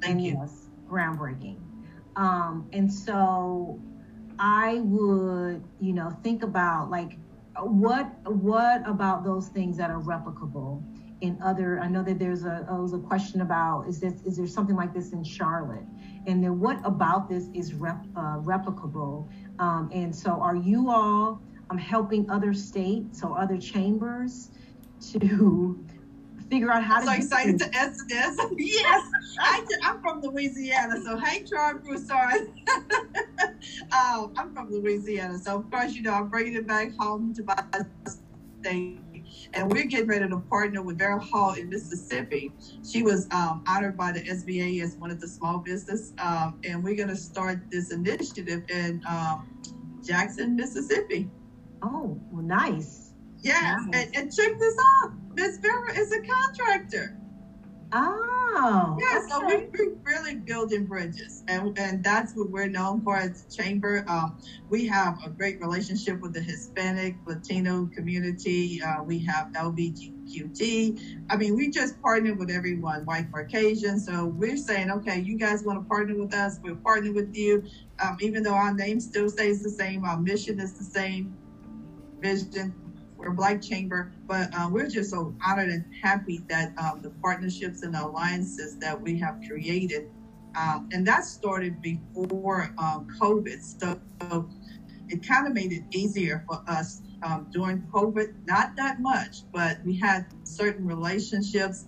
Thank 0.00 0.16
and 0.16 0.24
you. 0.24 0.36
Yes, 0.40 0.68
groundbreaking. 0.88 1.56
Um, 2.16 2.68
and 2.72 2.92
so 2.92 3.80
I 4.38 4.80
would, 4.84 5.64
you 5.80 5.92
know, 5.92 6.10
think 6.22 6.42
about 6.42 6.90
like 6.90 7.16
what 7.62 8.10
what 8.30 8.86
about 8.88 9.24
those 9.24 9.48
things 9.48 9.76
that 9.76 9.90
are 9.90 10.00
replicable 10.00 10.82
in 11.20 11.38
other 11.42 11.78
i 11.80 11.86
know 11.86 12.02
that 12.02 12.18
there's 12.18 12.44
a 12.44 12.66
oh, 12.68 12.82
was 12.82 12.92
a 12.92 12.98
question 12.98 13.40
about 13.42 13.84
is 13.88 14.00
this 14.00 14.20
is 14.22 14.36
there 14.36 14.46
something 14.46 14.74
like 14.74 14.92
this 14.92 15.12
in 15.12 15.22
charlotte 15.22 15.84
and 16.26 16.42
then 16.42 16.58
what 16.58 16.80
about 16.84 17.28
this 17.28 17.48
is 17.54 17.74
rep, 17.74 18.04
uh, 18.16 18.38
replicable 18.38 19.28
um, 19.58 19.90
and 19.92 20.14
so, 20.14 20.30
are 20.30 20.56
you 20.56 20.90
all 20.90 21.40
um, 21.70 21.78
helping 21.78 22.28
other 22.30 22.52
states 22.52 23.22
or 23.22 23.38
other 23.38 23.58
chambers 23.58 24.50
to 25.12 25.84
figure 26.50 26.70
out 26.70 26.82
how 26.82 26.96
I'm 26.96 27.02
to? 27.02 27.06
So 27.06 27.12
excited 27.12 27.58
to 27.60 27.76
answer 27.76 28.04
this. 28.08 28.36
yes, 28.56 29.10
I, 29.38 29.64
am 29.84 30.00
from 30.00 30.20
Louisiana, 30.22 31.00
so 31.04 31.18
hey, 31.18 31.44
Troy 31.44 31.74
Broussard. 31.74 32.48
um, 33.92 34.32
I'm 34.36 34.52
from 34.52 34.70
Louisiana, 34.70 35.38
so 35.38 35.56
of 35.56 35.70
course, 35.70 35.94
you 35.94 36.02
know, 36.02 36.14
I'm 36.14 36.28
bringing 36.28 36.54
it 36.54 36.66
back 36.66 36.92
home 36.98 37.32
to 37.34 37.44
my 37.44 37.56
state 38.60 39.03
and 39.54 39.70
we're 39.70 39.84
getting 39.84 40.06
ready 40.06 40.28
to 40.28 40.38
partner 40.38 40.82
with 40.82 40.98
Vera 40.98 41.18
Hall 41.18 41.54
in 41.54 41.68
Mississippi. 41.68 42.52
She 42.86 43.02
was 43.02 43.28
um, 43.30 43.64
honored 43.66 43.96
by 43.96 44.12
the 44.12 44.20
SBA 44.20 44.82
as 44.82 44.96
one 44.96 45.10
of 45.10 45.20
the 45.20 45.28
small 45.28 45.58
business, 45.58 46.12
um, 46.18 46.60
and 46.64 46.82
we're 46.82 46.96
going 46.96 47.08
to 47.08 47.16
start 47.16 47.60
this 47.70 47.92
initiative 47.92 48.64
in 48.68 49.02
um, 49.08 49.48
Jackson, 50.04 50.56
Mississippi. 50.56 51.30
Oh, 51.82 52.20
well, 52.30 52.42
nice. 52.42 53.12
Yes, 53.42 53.80
nice. 53.88 54.06
And, 54.06 54.16
and 54.16 54.34
check 54.34 54.58
this 54.58 54.76
out. 55.02 55.12
Miss 55.34 55.58
Vera 55.58 55.98
is 55.98 56.12
a 56.12 56.20
contractor. 56.20 57.18
Oh. 57.92 58.96
Yeah, 59.00 59.18
okay. 59.18 59.26
so 59.28 59.46
we, 59.46 59.68
we're 59.78 59.96
really 60.04 60.36
building 60.36 60.86
bridges, 60.86 61.42
and, 61.48 61.76
and 61.78 62.02
that's 62.04 62.34
what 62.34 62.50
we're 62.50 62.68
known 62.68 63.02
for 63.02 63.16
as 63.16 63.46
a 63.46 63.62
chamber. 63.62 64.04
Um, 64.08 64.38
we 64.68 64.86
have 64.86 65.18
a 65.24 65.30
great 65.30 65.60
relationship 65.60 66.20
with 66.20 66.34
the 66.34 66.40
Hispanic, 66.40 67.16
Latino 67.26 67.90
community. 67.94 68.80
Uh, 68.82 69.02
we 69.02 69.18
have 69.24 69.48
LBGQT. 69.52 71.24
I 71.30 71.36
mean, 71.36 71.56
we 71.56 71.70
just 71.70 72.00
partner 72.00 72.34
with 72.34 72.50
everyone, 72.50 73.04
white 73.04 73.30
Caucasian. 73.32 73.98
So 73.98 74.26
we're 74.26 74.56
saying, 74.56 74.90
okay, 74.90 75.20
you 75.20 75.36
guys 75.36 75.64
want 75.64 75.82
to 75.82 75.88
partner 75.88 76.16
with 76.16 76.34
us? 76.34 76.60
We'll 76.62 76.76
partner 76.76 77.12
with 77.12 77.34
you. 77.34 77.64
Um, 78.02 78.16
even 78.20 78.42
though 78.42 78.54
our 78.54 78.72
name 78.72 79.00
still 79.00 79.28
stays 79.28 79.62
the 79.62 79.70
same, 79.70 80.04
our 80.04 80.18
mission 80.18 80.60
is 80.60 80.78
the 80.78 80.84
same, 80.84 81.36
vision 82.20 82.74
Black 83.30 83.62
chamber, 83.62 84.12
but 84.26 84.48
uh, 84.54 84.68
we're 84.70 84.88
just 84.88 85.10
so 85.10 85.34
honored 85.44 85.68
and 85.68 85.84
happy 86.02 86.40
that 86.48 86.72
um, 86.78 87.00
the 87.02 87.10
partnerships 87.10 87.82
and 87.82 87.94
alliances 87.94 88.76
that 88.78 89.00
we 89.00 89.18
have 89.18 89.40
created, 89.46 90.10
um, 90.56 90.88
and 90.92 91.06
that 91.06 91.24
started 91.24 91.80
before 91.82 92.74
um, 92.78 93.06
COVID. 93.20 93.60
So 93.62 94.00
it 95.08 95.26
kind 95.26 95.46
of 95.46 95.52
made 95.52 95.72
it 95.72 95.82
easier 95.90 96.44
for 96.48 96.62
us 96.68 97.02
um, 97.22 97.46
during 97.52 97.82
COVID. 97.92 98.34
Not 98.46 98.76
that 98.76 99.00
much, 99.00 99.42
but 99.52 99.78
we 99.84 99.96
had 99.96 100.26
certain 100.44 100.86
relationships 100.86 101.86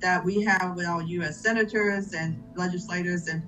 that 0.00 0.24
we 0.24 0.42
have 0.42 0.76
with 0.76 0.86
our 0.86 1.02
U.S. 1.02 1.40
senators 1.40 2.14
and 2.14 2.42
legislators, 2.56 3.28
and 3.28 3.42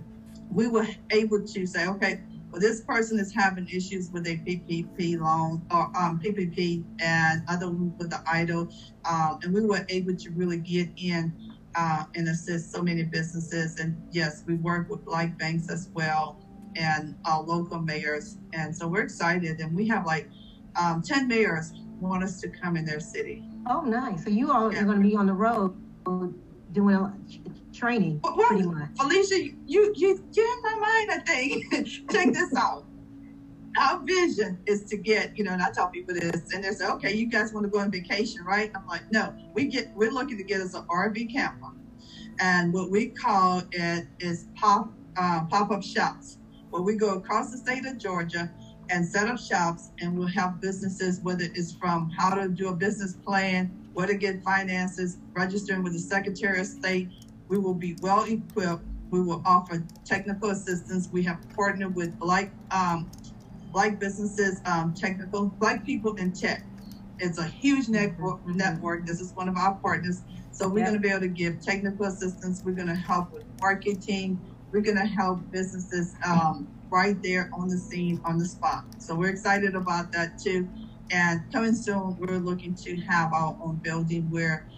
we 0.53 0.67
were 0.67 0.87
able 1.11 1.45
to 1.47 1.67
say, 1.67 1.87
okay, 1.87 2.21
well, 2.51 2.61
this 2.61 2.81
person 2.83 3.19
is 3.19 3.33
having 3.33 3.69
issues 3.69 4.11
with 4.11 4.27
a 4.27 4.37
PPP 4.39 5.21
loan 5.21 5.63
or 5.71 5.85
um, 5.97 6.21
PPP 6.23 6.85
and 7.01 7.43
other 7.49 7.71
with 7.71 8.11
the 8.11 8.17
EIDL. 8.27 8.73
um, 9.09 9.39
and 9.43 9.55
we 9.55 9.65
were 9.65 9.87
able 9.89 10.17
to 10.17 10.31
really 10.31 10.59
get 10.59 10.89
in 10.97 11.33
uh, 11.77 12.05
and 12.17 12.29
assist 12.29 12.73
so 12.73 12.83
many 12.83 13.05
businesses. 13.05 13.79
And 13.79 13.97
yes, 14.11 14.43
we 14.47 14.55
work 14.55 14.91
with 14.91 15.07
like 15.07 15.39
banks 15.39 15.71
as 15.71 15.89
well 15.95 16.39
and 16.77 17.17
our 17.25 17.43
local 17.43 17.81
mayors, 17.81 18.39
and 18.53 18.75
so 18.75 18.87
we're 18.87 19.03
excited. 19.03 19.61
And 19.61 19.75
we 19.75 19.89
have 19.89 20.07
like 20.07 20.29
um, 20.77 21.03
ten 21.03 21.29
mayors 21.29 21.73
want 22.01 22.23
us 22.23 22.41
to 22.41 22.49
come 22.49 22.77
in 22.77 22.85
their 22.85 23.01
city. 23.01 23.45
Oh, 23.69 23.83
nice! 23.83 24.25
So 24.25 24.31
you 24.31 24.53
all 24.53 24.73
yeah. 24.73 24.81
are 24.81 24.85
going 24.85 25.03
to 25.03 25.09
be 25.09 25.17
on 25.17 25.27
the 25.27 25.33
road 25.33 25.77
doing 26.73 26.97
training, 27.73 28.21
well, 28.23 28.35
pretty 28.35 28.65
much. 28.65 28.91
Alicia, 29.01 29.37
you 29.67 29.93
you 29.97 30.25
you 30.33 30.57
in 30.57 30.63
my 30.63 30.79
mind. 30.79 31.11
I 31.13 31.19
think. 31.27 31.73
Check 32.13 32.33
this 32.33 32.55
out. 32.57 32.87
Our 33.79 34.01
vision 34.05 34.59
is 34.67 34.85
to 34.87 34.97
get, 34.97 35.39
you 35.39 35.45
know, 35.45 35.53
and 35.53 35.63
I 35.63 35.71
tell 35.71 35.89
people 35.89 36.15
this, 36.15 36.53
and 36.53 36.65
they 36.65 36.71
say, 36.71 36.87
"Okay, 36.87 37.15
you 37.15 37.27
guys 37.27 37.53
want 37.53 37.65
to 37.65 37.71
go 37.71 37.79
on 37.79 37.91
vacation, 37.91 38.45
right?" 38.45 38.71
I'm 38.75 38.87
like, 38.87 39.11
"No, 39.13 39.35
we 39.55 39.67
get, 39.67 39.95
we're 39.95 40.11
looking 40.11 40.37
to 40.39 40.45
get 40.45 40.61
us 40.61 40.75
an 40.75 40.85
RV 40.89 41.33
camper, 41.33 41.73
and 42.41 42.73
what 42.73 42.91
we 42.91 43.07
call 43.07 43.63
it 43.73 44.07
is 44.19 44.47
pop 44.57 44.93
uh, 45.17 45.45
pop 45.45 45.71
up 45.71 45.83
shops, 45.83 46.39
where 46.71 46.83
we 46.83 46.97
go 46.97 47.15
across 47.15 47.53
the 47.53 47.59
state 47.59 47.87
of 47.87 47.99
Georgia 47.99 48.51
and 48.91 49.07
set 49.07 49.29
up 49.29 49.39
shops, 49.39 49.91
and 50.01 50.19
we'll 50.19 50.29
help 50.29 50.61
businesses, 50.61 51.21
whether 51.23 51.45
it's 51.45 51.73
from 51.73 52.11
how 52.11 52.35
to 52.35 52.49
do 52.49 52.69
a 52.69 52.75
business 52.75 53.15
plan, 53.15 53.71
where 53.95 54.07
to 54.07 54.15
get 54.15 54.43
finances, 54.43 55.19
registering 55.33 55.83
with 55.83 55.93
the 55.93 55.99
Secretary 55.99 56.61
of 56.61 56.67
State, 56.67 57.09
we 57.51 57.59
will 57.59 57.75
be 57.75 57.97
well 58.01 58.25
equipped. 58.25 58.85
We 59.11 59.21
will 59.21 59.43
offer 59.45 59.85
technical 60.05 60.51
assistance. 60.51 61.09
We 61.13 61.25
have 61.25 61.39
partnered 61.55 61.95
with 61.97 62.19
Black 62.19 62.51
um, 62.71 63.11
Black 63.73 63.99
businesses, 63.99 64.61
um, 64.65 64.95
technical 64.95 65.47
Black 65.47 65.85
people 65.85 66.15
in 66.15 66.33
tech. 66.33 66.65
It's 67.19 67.39
a 67.39 67.45
huge 67.45 67.89
network. 67.89 68.47
Network. 68.47 69.05
This 69.05 69.21
is 69.21 69.33
one 69.35 69.49
of 69.49 69.57
our 69.57 69.75
partners. 69.75 70.23
So 70.53 70.69
we're 70.69 70.85
going 70.85 70.95
to 70.95 71.01
be 71.01 71.09
able 71.09 71.21
to 71.21 71.29
give 71.29 71.61
technical 71.61 72.07
assistance. 72.07 72.63
We're 72.65 72.73
going 72.73 72.89
to 72.89 72.95
help 72.95 73.33
with 73.33 73.45
marketing. 73.61 74.41
We're 74.73 74.81
going 74.81 74.97
to 74.97 75.07
help 75.07 75.41
businesses 75.51 76.15
um, 76.25 76.69
right 76.89 77.21
there 77.23 77.51
on 77.53 77.69
the 77.69 77.77
scene, 77.77 78.21
on 78.25 78.39
the 78.39 78.47
spot. 78.47 78.85
So 78.99 79.15
we're 79.15 79.31
excited 79.31 79.75
about 79.75 80.13
that 80.13 80.39
too. 80.39 80.69
And 81.11 81.41
coming 81.53 81.75
soon, 81.75 82.17
we're 82.19 82.39
looking 82.39 82.75
to 82.77 82.97
have 82.97 83.33
our 83.33 83.57
own 83.61 83.77
building 83.77 84.31
where 84.31 84.69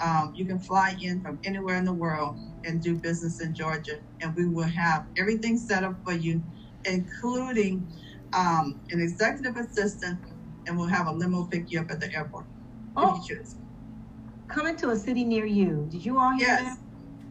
um, 0.00 0.32
you 0.34 0.44
can 0.44 0.58
fly 0.58 0.96
in 1.00 1.20
from 1.20 1.38
anywhere 1.44 1.76
in 1.76 1.84
the 1.84 1.92
world 1.92 2.36
and 2.64 2.82
do 2.82 2.94
business 2.94 3.40
in 3.40 3.54
Georgia, 3.54 3.98
and 4.20 4.34
we 4.34 4.46
will 4.46 4.62
have 4.64 5.06
everything 5.16 5.56
set 5.56 5.84
up 5.84 5.94
for 6.04 6.12
you, 6.12 6.42
including 6.84 7.86
um, 8.32 8.80
an 8.90 9.00
executive 9.00 9.56
assistant, 9.56 10.18
and 10.66 10.78
we'll 10.78 10.86
have 10.86 11.06
a 11.06 11.12
limo 11.12 11.44
pick 11.44 11.70
you 11.72 11.80
up 11.80 11.90
at 11.90 12.00
the 12.00 12.12
airport 12.14 12.44
oh. 12.96 13.20
if 13.22 13.28
you 13.28 13.36
choose. 13.36 13.56
Coming 14.48 14.76
to 14.76 14.90
a 14.90 14.96
city 14.96 15.24
near 15.24 15.46
you. 15.46 15.86
Did 15.90 16.04
you 16.04 16.18
all 16.18 16.30
hear 16.30 16.48
yes. 16.48 16.62
that? 16.62 16.78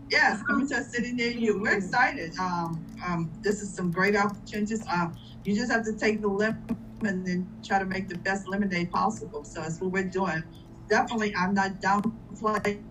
Yes, 0.09 0.41
coming 0.43 0.67
to 0.69 0.75
a 0.75 0.83
city 0.83 1.11
near 1.11 1.31
you. 1.31 1.59
We're 1.59 1.77
excited. 1.77 2.37
Um, 2.39 2.85
um, 3.05 3.31
this 3.41 3.61
is 3.61 3.73
some 3.73 3.91
great 3.91 4.15
opportunities. 4.15 4.85
Um, 4.87 5.17
you 5.43 5.55
just 5.55 5.71
have 5.71 5.83
to 5.85 5.93
take 5.93 6.21
the 6.21 6.27
lemon 6.27 6.77
and 7.01 7.25
then 7.25 7.47
try 7.63 7.79
to 7.79 7.85
make 7.85 8.07
the 8.07 8.17
best 8.17 8.47
lemonade 8.47 8.91
possible. 8.91 9.43
So 9.43 9.61
that's 9.61 9.81
what 9.81 9.91
we're 9.91 10.03
doing 10.03 10.43
definitely 10.87 11.33
I'm 11.35 11.53
not 11.53 11.81
downplaying 11.81 12.81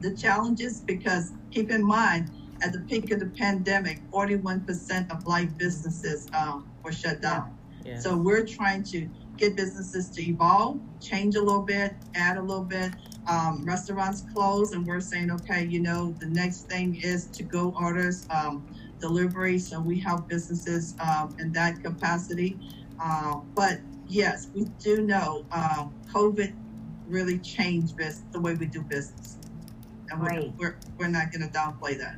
the 0.00 0.16
challenges 0.16 0.80
because 0.80 1.32
keep 1.50 1.70
in 1.70 1.84
mind 1.84 2.30
at 2.62 2.72
the 2.72 2.80
peak 2.80 3.10
of 3.12 3.20
the 3.20 3.26
pandemic, 3.26 4.00
41% 4.10 5.10
of 5.12 5.26
life 5.26 5.56
businesses 5.56 6.28
um, 6.32 6.68
were 6.82 6.92
shut 6.92 7.20
down. 7.20 7.56
Yeah. 7.84 7.98
So 7.98 8.16
we're 8.16 8.44
trying 8.44 8.82
to 8.84 9.08
get 9.36 9.56
businesses 9.56 10.10
to 10.10 10.22
evolve, 10.22 10.80
change 11.00 11.36
a 11.36 11.40
little 11.40 11.62
bit, 11.62 11.94
add 12.14 12.36
a 12.36 12.42
little 12.42 12.64
bit. 12.64 12.92
Um, 13.28 13.64
restaurants 13.64 14.24
close, 14.32 14.72
and 14.72 14.86
we're 14.86 15.00
saying, 15.00 15.30
okay, 15.30 15.64
you 15.66 15.80
know, 15.80 16.14
the 16.18 16.26
next 16.26 16.62
thing 16.68 17.00
is 17.02 17.26
to 17.26 17.42
go 17.42 17.74
orders, 17.78 18.26
um, 18.30 18.66
delivery. 19.00 19.58
So 19.58 19.80
we 19.80 19.98
help 19.98 20.28
businesses 20.28 20.96
um, 21.00 21.36
in 21.38 21.52
that 21.52 21.82
capacity. 21.82 22.58
Uh, 23.00 23.36
but 23.54 23.78
yes, 24.08 24.48
we 24.54 24.64
do 24.78 25.02
know 25.02 25.44
um, 25.52 25.94
COVID 26.12 26.54
really 27.06 27.38
changed 27.38 27.96
this, 27.96 28.22
the 28.32 28.40
way 28.40 28.54
we 28.54 28.66
do 28.66 28.82
business. 28.82 29.38
And 30.10 30.20
we're, 30.22 30.52
we're, 30.56 30.76
we're 30.98 31.08
not 31.08 31.32
going 31.32 31.48
to 31.48 31.54
downplay 31.54 31.98
that. 31.98 32.16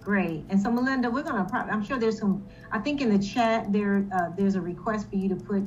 Great. 0.00 0.44
And 0.48 0.60
so, 0.60 0.70
Melinda, 0.70 1.10
we're 1.10 1.22
going 1.22 1.36
to, 1.36 1.48
probably, 1.48 1.72
I'm 1.72 1.84
sure 1.84 1.98
there's 1.98 2.18
some, 2.18 2.44
I 2.70 2.78
think 2.78 3.00
in 3.00 3.16
the 3.16 3.24
chat 3.24 3.72
there, 3.72 4.04
uh, 4.12 4.30
there's 4.36 4.56
a 4.56 4.60
request 4.60 5.08
for 5.10 5.16
you 5.16 5.28
to 5.28 5.36
put 5.36 5.62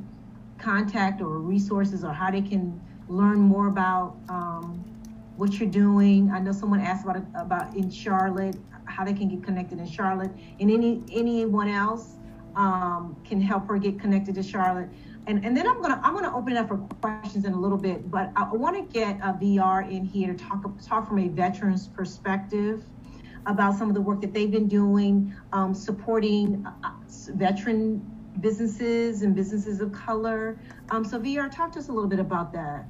contact 0.58 1.22
or 1.22 1.40
resources 1.40 2.04
or 2.04 2.12
how 2.12 2.32
they 2.32 2.42
can 2.42 2.82
learn 3.08 3.40
more 3.40 3.68
about 3.68 4.18
um, 4.30 4.84
what 5.38 5.60
you're 5.60 5.70
doing. 5.70 6.32
I 6.32 6.40
know 6.40 6.52
someone 6.52 6.80
asked 6.80 7.06
about 7.06 7.24
about 7.36 7.76
in 7.76 7.90
Charlotte, 7.90 8.56
how 8.86 9.04
they 9.04 9.14
can 9.14 9.28
get 9.28 9.44
connected 9.44 9.80
in 9.80 9.88
Charlotte, 9.88 10.32
and 10.60 10.72
any 10.72 11.04
anyone 11.12 11.68
else 11.68 12.16
um, 12.56 13.16
can 13.28 13.42
help 13.42 13.68
her 13.68 13.78
get 13.78 14.00
connected 14.00 14.36
to 14.36 14.44
Charlotte 14.44 14.90
and, 15.28 15.44
and 15.46 15.56
then 15.56 15.68
I'm 15.68 15.82
gonna 15.82 16.00
I'm 16.04 16.14
gonna 16.14 16.36
open 16.36 16.54
it 16.54 16.58
up 16.58 16.68
for 16.68 16.78
questions 17.02 17.46
in 17.46 17.54
a 17.54 17.60
little 17.60 17.78
bit, 17.78 18.10
but 18.12 18.32
I 18.36 18.52
want 18.52 18.76
to 18.76 18.94
get 18.94 19.18
a 19.18 19.34
VR 19.34 19.90
in 19.90 20.06
here 20.06 20.34
to 20.34 20.44
talk 20.44 20.64
talk 20.86 21.08
from 21.08 21.20
a 21.20 21.28
veteran's 21.28 21.88
perspective 21.88 22.84
about 23.48 23.78
some 23.78 23.90
of 23.90 23.96
the 23.96 24.02
work 24.02 24.22
that 24.22 24.34
they've 24.34 24.52
been 24.52 24.68
doing, 24.68 25.34
um, 25.54 25.74
supporting 25.74 26.66
uh, 26.84 26.92
veteran 27.34 28.00
businesses 28.42 29.22
and 29.22 29.36
businesses 29.36 29.82
of 29.82 29.92
color. 29.92 30.60
Um, 30.90 31.06
so 31.06 31.20
VR, 31.20 31.54
talk 31.54 31.72
to 31.74 31.80
us 31.80 31.90
a 31.90 31.92
little 31.92 32.10
bit 32.10 32.20
about 32.20 32.52
that. 32.54 32.86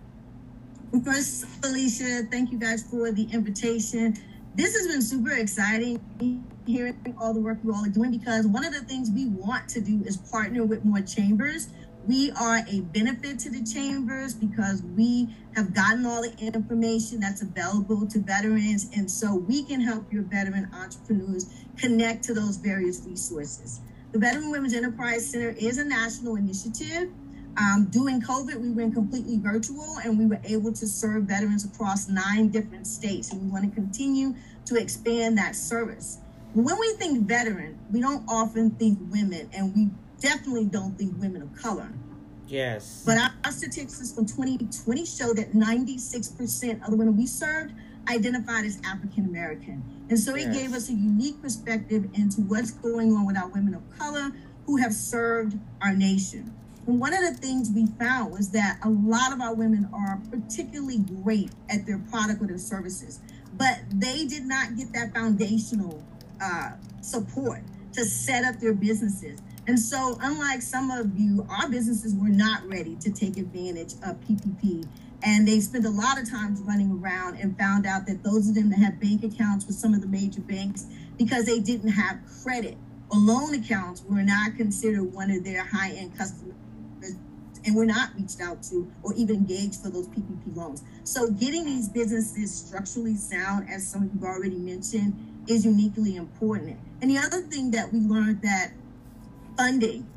First, 1.04 1.46
Felicia, 1.46 2.24
thank 2.32 2.52
you 2.52 2.58
guys 2.58 2.84
for 2.84 3.12
the 3.12 3.28
invitation. 3.32 4.16
This 4.56 4.76
has 4.78 4.88
been 4.88 5.02
super 5.02 5.32
exciting 5.32 6.00
hearing 6.66 7.16
all 7.20 7.34
the 7.34 7.40
work 7.40 7.58
you 7.64 7.74
all 7.74 7.86
are 7.86 7.90
doing 7.90 8.12
because 8.12 8.48
one 8.48 8.66
of 8.66 8.74
the 8.74 8.80
things 8.82 9.12
we 9.12 9.28
want 9.28 9.68
to 9.70 9.82
do 9.82 10.02
is 10.06 10.18
partner 10.18 10.64
with 10.64 10.84
more 10.84 11.02
chambers 11.02 11.68
we 12.08 12.32
are 12.32 12.62
a 12.70 12.82
benefit 12.82 13.40
to 13.40 13.50
the 13.50 13.64
chambers 13.64 14.34
because 14.34 14.84
we 14.96 15.30
have 15.56 15.74
gotten 15.74 16.06
all 16.06 16.22
the 16.22 16.34
information 16.40 17.20
that's 17.20 17.42
available 17.42 18.06
to 18.08 18.20
veterans. 18.20 18.90
And 18.96 19.10
so 19.10 19.36
we 19.36 19.64
can 19.64 19.82
help 19.82 20.12
your 20.12 20.24
veteran 20.24 20.70
entrepreneurs 20.74 21.50
connect 21.78 22.24
to 22.26 22.34
those 22.34 22.58
various 22.58 23.02
resources. 23.06 23.82
The 24.12 24.20
Veteran 24.20 24.52
Women's 24.52 24.74
Enterprise 24.74 25.30
Center 25.30 25.50
is 25.58 25.78
a 25.78 25.86
national 25.86 26.36
initiative. 26.36 27.10
Um, 27.58 27.88
during 27.90 28.22
COVID, 28.22 28.56
we 28.56 28.72
went 28.72 28.94
completely 28.94 29.40
virtual 29.40 29.98
and 30.04 30.20
we 30.20 30.26
were 30.26 30.42
able 30.44 30.74
to 30.74 30.86
serve 30.86 31.24
veterans 31.24 31.66
across 31.66 32.10
nine 32.10 32.50
different 32.50 32.86
states. 32.86 33.32
And 33.32 33.42
we 33.42 33.48
want 33.48 33.64
to 33.66 33.72
continue 33.72 34.36
to 34.66 34.76
expand 34.76 35.38
that 35.38 35.56
service. 35.56 36.20
When 36.54 36.80
we 36.80 36.94
think 36.94 37.28
veteran, 37.28 37.78
we 37.92 38.00
don't 38.00 38.24
often 38.30 38.72
think 38.72 38.98
women, 39.12 39.50
and 39.54 39.76
we 39.76 39.90
definitely 40.26 40.66
don't 40.66 40.98
think 40.98 41.14
women 41.22 41.44
of 41.44 41.56
color. 41.56 41.88
Yes. 42.48 43.04
But 43.06 43.18
our, 43.18 43.52
statistics 43.52 44.12
from 44.12 44.26
2020 44.26 45.06
show 45.06 45.34
that 45.34 45.54
96% 45.54 46.84
of 46.84 46.92
the 46.92 46.98
women 46.98 47.16
we 47.16 47.28
served 47.28 47.74
identified 48.10 48.66
as 48.66 48.80
African 48.86 49.26
American. 49.26 49.84
And 50.10 50.20
so 50.20 50.36
it 50.36 50.48
yes. 50.48 50.58
gave 50.58 50.74
us 50.74 50.90
a 50.90 50.94
unique 50.94 51.42
perspective 51.42 52.06
into 52.14 52.42
what's 52.42 52.72
going 52.72 53.14
on 53.14 53.26
with 53.26 53.38
our 53.38 53.48
women 53.48 53.74
of 53.74 53.98
color 53.98 54.32
who 54.66 54.78
have 54.78 54.94
served 54.94 55.58
our 55.82 55.94
nation. 55.94 56.54
And 56.88 57.00
one 57.00 57.14
of 57.14 57.22
the 57.22 57.34
things 57.34 57.72
we 57.74 57.88
found 58.00 58.32
was 58.32 58.50
that 58.52 58.80
a 58.84 58.90
lot 58.90 59.32
of 59.32 59.42
our 59.42 59.54
women 59.54 59.90
are 59.94 60.22
particularly 60.30 61.00
great 61.24 61.52
at 61.70 61.86
their 61.86 61.98
product 61.98 62.42
or 62.42 62.48
their 62.48 62.58
services, 62.58 63.20
but 63.58 63.80
they 63.92 64.26
did 64.26 64.44
not 64.44 64.76
get 64.76 64.92
that 64.94 65.14
foundational 65.14 66.04
uh, 66.42 66.72
support 67.02 67.62
to 67.94 68.06
set 68.06 68.44
up 68.44 68.60
their 68.60 68.74
businesses. 68.74 69.40
And 69.68 69.80
so, 69.80 70.18
unlike 70.22 70.62
some 70.62 70.92
of 70.92 71.18
you, 71.18 71.46
our 71.50 71.70
businesses 71.70 72.14
were 72.16 72.30
not 72.30 72.68
ready 72.68 72.96
to 72.98 73.12
take 73.12 73.38
advantage 73.38 73.94
of 74.04 74.22
PPP. 74.22 74.88
And 75.24 75.48
they 75.48 75.60
spent 75.60 75.86
a 75.86 75.90
lot 75.90 76.22
of 76.22 76.30
times 76.30 76.62
running 76.62 76.92
around 76.92 77.38
and 77.38 77.58
found 77.58 77.88
out 77.88 78.06
that 78.06 78.24
those 78.24 78.48
of 78.48 78.54
them 78.54 78.70
that 78.70 78.78
had 78.78 79.00
bank 79.00 79.24
accounts 79.24 79.66
with 79.66 79.76
some 79.76 79.94
of 79.96 80.02
the 80.02 80.08
major 80.08 80.42
banks, 80.42 80.86
because 81.18 81.46
they 81.46 81.60
didn't 81.60 81.90
have 81.90 82.20
credit 82.44 82.78
or 83.10 83.18
loan 83.18 83.56
accounts, 83.56 84.04
were 84.08 84.22
not 84.22 84.56
considered 84.56 85.12
one 85.12 85.32
of 85.32 85.44
their 85.44 85.64
high 85.64 85.92
end 85.92 86.16
customers 86.16 86.54
and 87.66 87.76
were 87.76 87.86
not 87.86 88.10
reached 88.16 88.40
out 88.42 88.62
to 88.62 88.92
or 89.02 89.14
even 89.16 89.38
engaged 89.38 89.82
for 89.82 89.90
those 89.90 90.08
PPP 90.10 90.56
loans. 90.56 90.84
So 91.04 91.32
getting 91.32 91.66
these 91.66 91.90
businesses 91.90 92.54
structurally 92.54 93.16
sound, 93.16 93.68
as 93.70 93.88
some 93.88 94.04
of 94.04 94.14
you 94.14 94.20
have 94.20 94.30
already 94.30 94.58
mentioned, 94.58 95.16
is 95.48 95.66
uniquely 95.66 96.16
important. 96.16 96.78
And 97.02 97.10
the 97.10 97.18
other 97.18 97.42
thing 97.42 97.72
that 97.72 97.92
we 97.92 98.00
learned 98.00 98.44
that 98.44 98.72
funding, 99.58 100.08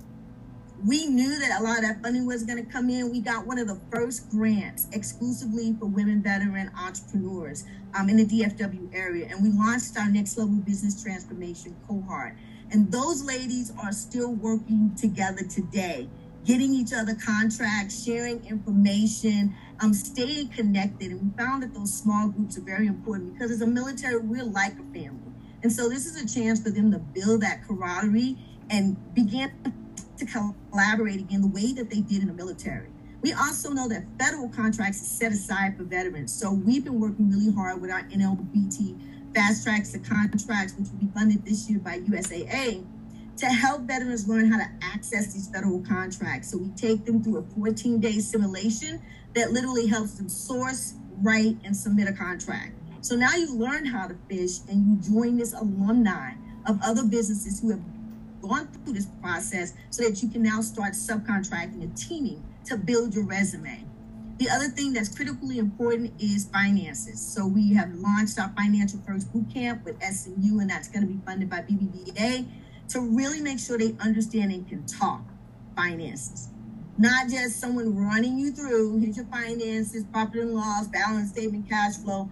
we 0.85 1.07
knew 1.07 1.39
that 1.41 1.61
a 1.61 1.63
lot 1.63 1.79
of 1.79 1.83
that 1.83 2.03
funding 2.03 2.27
was 2.27 2.45
going 2.45 2.65
to 2.65 2.71
come 2.71 2.89
in. 2.89 3.11
We 3.11 3.21
got 3.21 3.47
one 3.47 3.59
of 3.59 3.67
the 3.67 3.81
first 3.91 4.31
grants 4.31 4.87
exclusively 4.93 5.75
for 5.79 5.87
women 5.87 6.23
veteran 6.23 6.71
entrepreneurs 6.79 7.65
um, 7.95 8.09
in 8.09 8.17
the 8.17 8.25
DFW 8.25 8.95
area. 8.95 9.27
And 9.31 9.43
we 9.43 9.51
launched 9.51 9.99
our 9.99 10.09
next 10.09 10.39
level 10.39 10.55
business 10.55 11.03
transformation 11.03 11.77
cohort. 11.89 12.37
And 12.71 12.93
those 12.93 13.25
ladies 13.25 13.73
are 13.83 13.93
still 13.93 14.35
working 14.35 14.95
together 14.95 15.43
today, 15.43 16.09
getting 16.45 16.73
each 16.73 16.93
other 16.93 17.15
contracts, 17.15 18.05
sharing 18.05 18.45
information, 18.47 19.55
um, 19.81 19.93
staying 19.93 20.49
connected. 20.49 21.11
And 21.11 21.23
we 21.23 21.37
found 21.37 21.63
that 21.65 21.75
those 21.75 21.93
small 21.93 22.29
groups 22.29 22.57
are 22.57 22.63
very 22.63 22.87
important 22.87 23.35
because 23.35 23.51
as 23.51 23.63
a 23.63 23.67
military, 23.67 24.19
we're 24.19 24.45
like 24.45 24.75
a 24.75 24.93
family. 24.93 25.33
And 25.63 25.73
so 25.73 25.89
this 25.89 26.07
is 26.07 26.23
a 26.23 26.41
chance 26.41 26.63
for 26.63 26.71
them 26.71 26.93
to 26.93 26.99
build 26.99 27.41
that 27.41 27.67
camaraderie 27.67 28.37
and 28.71 28.97
begin 29.15 29.51
to 30.19 30.27
collaborate 30.27 31.21
again 31.21 31.41
the 31.41 31.49
way 31.49 31.73
that 31.73 31.91
they 31.91 32.01
did 32.01 32.23
in 32.23 32.29
the 32.29 32.35
military. 32.35 32.89
We 33.21 33.33
also 33.33 33.71
know 33.71 33.89
that 33.89 34.05
federal 34.19 34.49
contracts 34.49 35.03
are 35.03 35.05
set 35.05 35.33
aside 35.33 35.77
for 35.77 35.85
veterans. 35.85 36.33
So 36.33 36.53
we've 36.53 36.85
been 36.85 37.01
working 37.01 37.31
really 37.31 37.53
hard 37.53 37.81
with 37.81 37.91
our 37.91 38.03
NLBT 38.05 39.35
fast 39.35 39.65
tracks 39.65 39.93
to 39.93 39.99
contracts, 39.99 40.75
which 40.79 40.89
will 40.91 40.99
be 40.99 41.09
funded 41.13 41.45
this 41.45 41.69
year 41.69 41.79
by 41.79 41.99
USAA, 42.01 42.85
to 43.37 43.47
help 43.47 43.83
veterans 43.83 44.29
learn 44.29 44.51
how 44.51 44.59
to 44.59 44.69
access 44.83 45.33
these 45.33 45.49
federal 45.49 45.81
contracts. 45.81 46.51
So 46.51 46.59
we 46.59 46.69
take 46.71 47.05
them 47.05 47.23
through 47.23 47.39
a 47.39 47.43
14 47.43 48.01
day 48.01 48.19
simulation 48.19 49.01
that 49.35 49.53
literally 49.53 49.87
helps 49.87 50.15
them 50.15 50.29
source, 50.29 50.95
write, 51.21 51.57
and 51.65 51.77
submit 51.77 52.09
a 52.09 52.13
contract. 52.13 52.73
So 53.01 53.15
now 53.15 53.35
you 53.35 53.55
learn 53.55 53.85
how 53.85 54.09
to 54.09 54.17
fish 54.29 54.59
and 54.69 54.87
you 54.87 55.13
join 55.13 55.37
this 55.37 55.53
alumni 55.53 56.33
of 56.67 56.81
other 56.83 57.05
businesses 57.05 57.61
who 57.61 57.71
have 57.71 57.81
gone 58.49 58.69
through 58.69 58.95
this 58.95 59.07
process 59.23 59.75
so 59.91 60.03
that 60.03 60.23
you 60.23 60.29
can 60.29 60.43
now 60.43 60.61
start 60.61 60.93
subcontracting 60.95 61.83
and 61.83 61.97
teaming 61.97 62.43
to 62.67 62.77
build 62.77 63.15
your 63.15 63.25
resume. 63.25 63.85
The 64.39 64.49
other 64.49 64.69
thing 64.69 64.93
that's 64.93 65.15
critically 65.15 65.59
important 65.59 66.13
is 66.21 66.49
finances. 66.53 67.21
So 67.21 67.45
we 67.47 67.75
have 67.75 67.93
launched 67.95 68.39
our 68.39 68.53
Financial 68.57 69.01
First 69.01 69.33
Bootcamp 69.33 69.85
with 69.85 70.01
SMU, 70.01 70.61
and 70.61 70.71
that's 70.71 70.87
going 70.87 71.07
to 71.07 71.13
be 71.13 71.19
funded 71.27 71.51
by 71.51 71.63
BBVA 71.63 72.47
to 72.91 73.01
really 73.01 73.41
make 73.41 73.59
sure 73.59 73.79
they 73.79 73.97
understand 74.01 74.53
and 74.53 74.69
can 74.69 74.87
talk 74.87 75.23
finances. 75.75 76.51
Not 76.99 77.29
just 77.29 77.61
someone 77.61 77.97
running 77.97 78.39
you 78.39 78.53
through, 78.53 78.99
here's 78.99 79.17
your 79.17 79.27
finances, 79.27 80.05
profit 80.13 80.41
and 80.41 80.55
loss, 80.55 80.87
balance 80.89 81.31
statement, 81.31 81.69
cash 81.69 81.97
flow, 81.97 82.31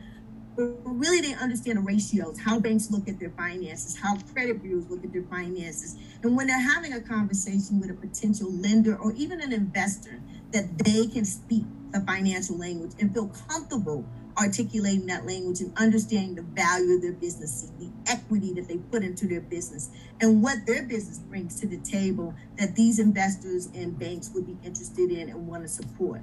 but 0.57 0.65
really 0.85 1.21
they 1.21 1.35
understand 1.35 1.79
the 1.79 1.83
ratios, 1.83 2.41
how 2.41 2.59
banks 2.59 2.91
look 2.91 3.09
at 3.09 3.21
their 3.21 3.31
finances, 3.31 3.97
how 3.97 4.17
credit 4.33 4.63
bureaus 4.63 4.89
look 4.89 5.05
at 5.05 5.13
their 5.13 5.25
finances. 5.25 5.97
And 6.23 6.37
when 6.37 6.47
they're 6.47 6.59
having 6.59 6.95
a 6.95 7.01
conversation 7.01 7.79
with 7.81 7.91
a 7.91 7.95
potential 7.95 8.51
lender 8.51 8.97
or 8.97 9.13
even 9.13 9.41
an 9.41 9.53
investor, 9.53 10.21
that 10.53 10.79
they 10.79 11.07
can 11.07 11.25
speak 11.25 11.65
the 11.93 12.01
financial 12.01 12.57
language 12.57 12.93
and 12.99 13.13
feel 13.13 13.31
comfortable 13.49 14.05
articulating 14.39 15.07
that 15.07 15.27
language 15.27 15.61
and 15.61 15.73
understanding 15.79 16.35
the 16.35 16.43
value 16.43 16.97
of 16.97 17.03
their 17.03 17.13
business, 17.13 17.73
the 17.79 17.91
equity 18.07 18.53
that 18.53 18.69
they 18.69 18.77
put 18.77 19.03
into 19.03 19.27
their 19.27 19.41
business, 19.41 19.91
and 20.21 20.43
what 20.43 20.59
their 20.67 20.83
business 20.83 21.19
brings 21.19 21.59
to 21.61 21.67
the 21.67 21.79
table 21.79 22.35
that 22.59 22.75
these 22.77 22.99
investors 22.99 23.69
and 23.75 23.99
banks 23.99 24.31
would 24.35 24.47
be 24.47 24.57
interested 24.65 25.11
in 25.11 25.31
and 25.31 25.47
want 25.47 25.63
to 25.63 25.69
support. 25.69 26.21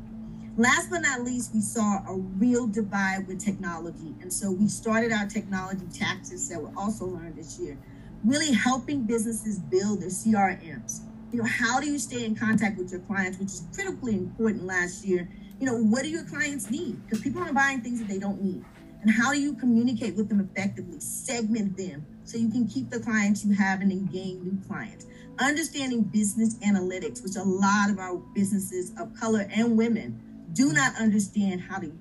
Last 0.55 0.91
but 0.91 1.01
not 1.01 1.23
least, 1.23 1.51
we 1.51 1.61
saw 1.61 2.05
a 2.07 2.13
real 2.13 2.67
divide 2.67 3.27
with 3.27 3.43
technology. 3.43 4.13
And 4.21 4.31
so 4.31 4.51
we 4.51 4.67
started 4.67 5.11
our 5.11 5.25
technology 5.25 5.87
taxes 5.91 6.47
that 6.49 6.61
were 6.61 6.71
also 6.77 7.05
learned 7.05 7.37
this 7.37 7.59
year, 7.59 7.75
really 8.23 8.51
helping 8.51 9.03
businesses 9.03 9.57
build 9.57 10.01
their 10.01 10.09
CRMs. 10.09 11.01
You 11.31 11.39
know, 11.39 11.45
how 11.45 11.79
do 11.79 11.89
you 11.89 11.97
stay 11.97 12.23
in 12.23 12.35
contact 12.35 12.77
with 12.77 12.91
your 12.91 12.99
clients, 13.01 13.39
which 13.39 13.47
is 13.47 13.63
critically 13.73 14.13
important 14.13 14.65
last 14.65 15.03
year, 15.03 15.27
you 15.59 15.65
know, 15.65 15.75
what 15.75 16.03
do 16.03 16.09
your 16.09 16.23
clients 16.25 16.69
need? 16.69 17.03
Because 17.03 17.21
people 17.21 17.41
are 17.41 17.51
buying 17.51 17.81
things 17.81 17.97
that 17.97 18.07
they 18.07 18.19
don't 18.19 18.39
need. 18.39 18.63
And 19.01 19.09
how 19.09 19.33
do 19.33 19.41
you 19.41 19.53
communicate 19.55 20.15
with 20.15 20.29
them 20.29 20.39
effectively? 20.39 20.99
Segment 20.99 21.75
them 21.75 22.05
so 22.25 22.37
you 22.37 22.49
can 22.49 22.67
keep 22.67 22.91
the 22.91 22.99
clients 22.99 23.43
you 23.43 23.55
have 23.55 23.81
and 23.81 24.11
gain 24.11 24.43
new 24.43 24.59
clients. 24.67 25.07
Understanding 25.39 26.03
business 26.03 26.55
analytics, 26.59 27.23
which 27.23 27.37
a 27.37 27.43
lot 27.43 27.89
of 27.89 27.97
our 27.97 28.17
businesses 28.35 28.91
of 28.99 29.13
color 29.15 29.47
and 29.51 29.75
women 29.75 30.21
do 30.53 30.73
not 30.73 30.95
understand 30.99 31.61
how 31.61 31.79
to 31.79 31.91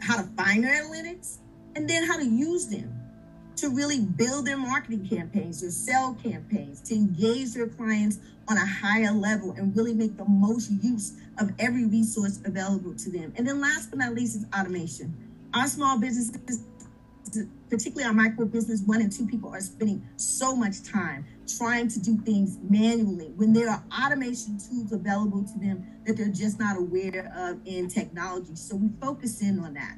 how 0.00 0.16
to 0.16 0.28
find 0.36 0.64
their 0.64 0.82
analytics 0.82 1.38
and 1.74 1.88
then 1.88 2.04
how 2.04 2.16
to 2.16 2.24
use 2.24 2.66
them 2.68 2.94
to 3.56 3.68
really 3.70 4.00
build 4.00 4.46
their 4.46 4.56
marketing 4.56 5.06
campaigns, 5.08 5.60
their 5.60 5.70
sell 5.70 6.14
campaigns, 6.22 6.80
to 6.80 6.94
engage 6.94 7.54
their 7.54 7.66
clients 7.66 8.18
on 8.46 8.56
a 8.56 8.64
higher 8.66 9.12
level 9.12 9.52
and 9.52 9.76
really 9.76 9.92
make 9.92 10.16
the 10.16 10.24
most 10.24 10.70
use 10.82 11.14
of 11.38 11.50
every 11.58 11.84
resource 11.84 12.40
available 12.44 12.94
to 12.94 13.10
them. 13.10 13.32
And 13.36 13.46
then 13.46 13.60
last 13.60 13.90
but 13.90 13.98
not 13.98 14.14
least 14.14 14.36
is 14.36 14.46
automation. 14.56 15.12
Our 15.54 15.66
small 15.66 15.98
businesses, 15.98 16.60
particularly 17.70 18.04
our 18.04 18.12
micro 18.12 18.46
business, 18.46 18.82
one 18.86 19.00
and 19.00 19.12
two 19.12 19.26
people 19.26 19.54
are 19.54 19.60
spending 19.60 20.06
so 20.16 20.54
much 20.54 20.82
time 20.82 21.24
trying 21.46 21.88
to 21.88 22.00
do 22.00 22.16
things 22.18 22.58
manually 22.68 23.32
when 23.36 23.52
there 23.52 23.70
are 23.70 23.82
automation 24.04 24.58
tools 24.58 24.92
available 24.92 25.42
to 25.44 25.58
them 25.58 25.86
that 26.06 26.16
they're 26.16 26.28
just 26.28 26.58
not 26.58 26.76
aware 26.76 27.32
of 27.36 27.58
in 27.64 27.88
technology. 27.88 28.54
So 28.54 28.76
we 28.76 28.88
focus 29.00 29.42
in 29.42 29.58
on 29.60 29.74
that 29.74 29.96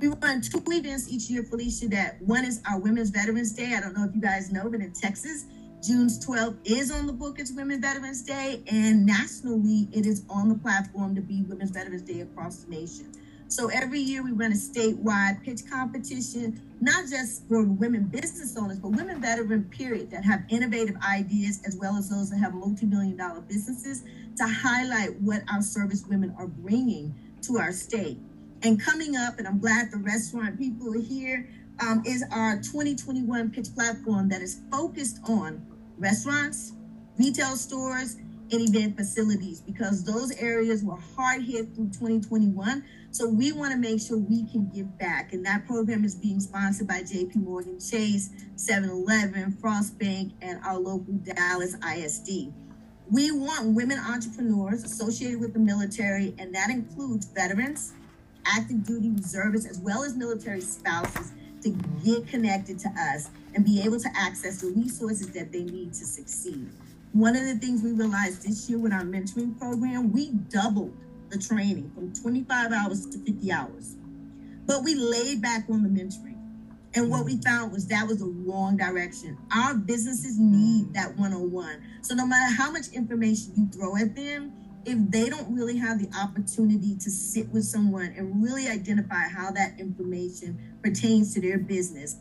we 0.00 0.08
run 0.08 0.40
two 0.40 0.62
events 0.66 1.08
each 1.08 1.30
year, 1.30 1.42
Felicia. 1.42 1.88
That 1.88 2.20
one 2.22 2.44
is 2.44 2.60
our 2.68 2.78
Women's 2.78 3.10
Veterans 3.10 3.52
Day. 3.52 3.74
I 3.76 3.80
don't 3.80 3.96
know 3.96 4.04
if 4.04 4.14
you 4.14 4.20
guys 4.20 4.52
know, 4.52 4.68
but 4.68 4.80
in 4.80 4.92
Texas, 4.92 5.46
June 5.82 6.08
12th 6.08 6.56
is 6.64 6.90
on 6.90 7.06
the 7.06 7.12
book 7.12 7.38
as 7.38 7.52
Women's 7.52 7.80
Veterans 7.80 8.22
Day, 8.22 8.62
and 8.70 9.06
nationally, 9.06 9.88
it 9.92 10.06
is 10.06 10.24
on 10.28 10.48
the 10.48 10.54
platform 10.56 11.14
to 11.14 11.20
be 11.20 11.42
Women's 11.42 11.70
Veterans 11.70 12.02
Day 12.02 12.20
across 12.20 12.64
the 12.64 12.70
nation. 12.70 13.12
So 13.48 13.68
every 13.68 14.00
year 14.00 14.24
we 14.24 14.32
run 14.32 14.50
a 14.50 14.56
statewide 14.56 15.42
pitch 15.44 15.60
competition, 15.70 16.60
not 16.80 17.08
just 17.08 17.46
for 17.48 17.62
women 17.62 18.04
business 18.04 18.56
owners, 18.56 18.78
but 18.80 18.88
women 18.88 19.20
veteran 19.20 19.64
period 19.64 20.10
that 20.10 20.24
have 20.24 20.42
innovative 20.48 20.96
ideas 21.08 21.62
as 21.64 21.76
well 21.76 21.96
as 21.96 22.10
those 22.10 22.30
that 22.30 22.38
have 22.38 22.54
multi-million 22.54 23.16
dollar 23.16 23.40
businesses 23.42 24.02
to 24.36 24.46
highlight 24.46 25.20
what 25.20 25.42
our 25.52 25.62
service 25.62 26.04
women 26.08 26.34
are 26.38 26.48
bringing 26.48 27.14
to 27.42 27.58
our 27.58 27.72
state. 27.72 28.18
And 28.62 28.80
coming 28.82 29.16
up, 29.16 29.38
and 29.38 29.46
I'm 29.46 29.60
glad 29.60 29.92
the 29.92 29.98
restaurant 29.98 30.58
people 30.58 30.92
are 30.94 31.00
here, 31.00 31.48
um, 31.80 32.02
is 32.04 32.24
our 32.32 32.56
2021 32.56 33.50
pitch 33.50 33.68
platform 33.74 34.28
that 34.30 34.42
is 34.42 34.60
focused 34.72 35.20
on 35.28 35.64
restaurants, 35.98 36.72
retail 37.18 37.54
stores, 37.56 38.16
and 38.52 38.68
event 38.68 38.96
facilities 38.96 39.60
because 39.60 40.04
those 40.04 40.32
areas 40.36 40.84
were 40.84 40.98
hard 41.16 41.42
hit 41.42 41.74
through 41.74 41.88
2021. 41.88 42.84
So 43.16 43.26
we 43.26 43.50
want 43.50 43.72
to 43.72 43.78
make 43.78 43.98
sure 43.98 44.18
we 44.18 44.44
can 44.44 44.68
give 44.68 44.98
back. 44.98 45.32
And 45.32 45.42
that 45.46 45.66
program 45.66 46.04
is 46.04 46.14
being 46.14 46.38
sponsored 46.38 46.86
by 46.86 47.00
JP 47.00 47.36
Morgan 47.36 47.80
Chase, 47.80 48.28
7 48.56 48.90
Eleven, 48.90 49.56
Frost 49.58 49.98
Bank, 49.98 50.34
and 50.42 50.60
our 50.62 50.78
local 50.78 51.14
Dallas 51.14 51.76
ISD. 51.76 52.52
We 53.10 53.30
want 53.30 53.74
women 53.74 53.98
entrepreneurs 53.98 54.84
associated 54.84 55.40
with 55.40 55.54
the 55.54 55.58
military, 55.58 56.34
and 56.38 56.54
that 56.54 56.68
includes 56.68 57.24
veterans, 57.24 57.94
active 58.44 58.84
duty 58.84 59.08
reservists, 59.08 59.66
as 59.66 59.78
well 59.78 60.04
as 60.04 60.14
military 60.14 60.60
spouses 60.60 61.32
to 61.62 61.70
get 62.04 62.28
connected 62.28 62.78
to 62.80 62.90
us 62.90 63.30
and 63.54 63.64
be 63.64 63.80
able 63.80 63.98
to 63.98 64.10
access 64.14 64.60
the 64.60 64.66
resources 64.72 65.30
that 65.30 65.52
they 65.52 65.62
need 65.62 65.94
to 65.94 66.04
succeed. 66.04 66.68
One 67.14 67.34
of 67.34 67.46
the 67.46 67.54
things 67.54 67.82
we 67.82 67.92
realized 67.92 68.46
this 68.46 68.68
year 68.68 68.78
with 68.78 68.92
our 68.92 69.04
mentoring 69.04 69.58
program, 69.58 70.12
we 70.12 70.32
doubled 70.50 70.92
the 71.30 71.38
training 71.38 71.90
from 71.94 72.12
25 72.12 72.72
hours 72.72 73.06
to 73.06 73.18
50 73.18 73.52
hours. 73.52 73.96
But 74.66 74.82
we 74.84 74.94
laid 74.94 75.42
back 75.42 75.66
on 75.70 75.82
the 75.82 75.88
mentoring. 75.88 76.36
And 76.94 77.10
what 77.10 77.26
we 77.26 77.36
found 77.42 77.72
was 77.72 77.86
that 77.88 78.06
was 78.08 78.20
the 78.20 78.26
wrong 78.26 78.76
direction. 78.76 79.36
Our 79.54 79.74
businesses 79.74 80.38
need 80.38 80.94
that 80.94 81.16
one 81.18 81.32
on 81.32 81.52
one. 81.52 81.82
So 82.00 82.14
no 82.14 82.26
matter 82.26 82.54
how 82.54 82.70
much 82.70 82.88
information 82.88 83.52
you 83.56 83.68
throw 83.68 83.96
at 83.96 84.16
them, 84.16 84.52
if 84.86 84.96
they 85.10 85.28
don't 85.28 85.52
really 85.54 85.76
have 85.76 85.98
the 85.98 86.08
opportunity 86.16 86.96
to 86.96 87.10
sit 87.10 87.48
with 87.50 87.64
someone 87.64 88.14
and 88.16 88.42
really 88.42 88.68
identify 88.68 89.28
how 89.28 89.50
that 89.50 89.78
information 89.78 90.58
pertains 90.82 91.34
to 91.34 91.40
their 91.40 91.58
business, 91.58 92.16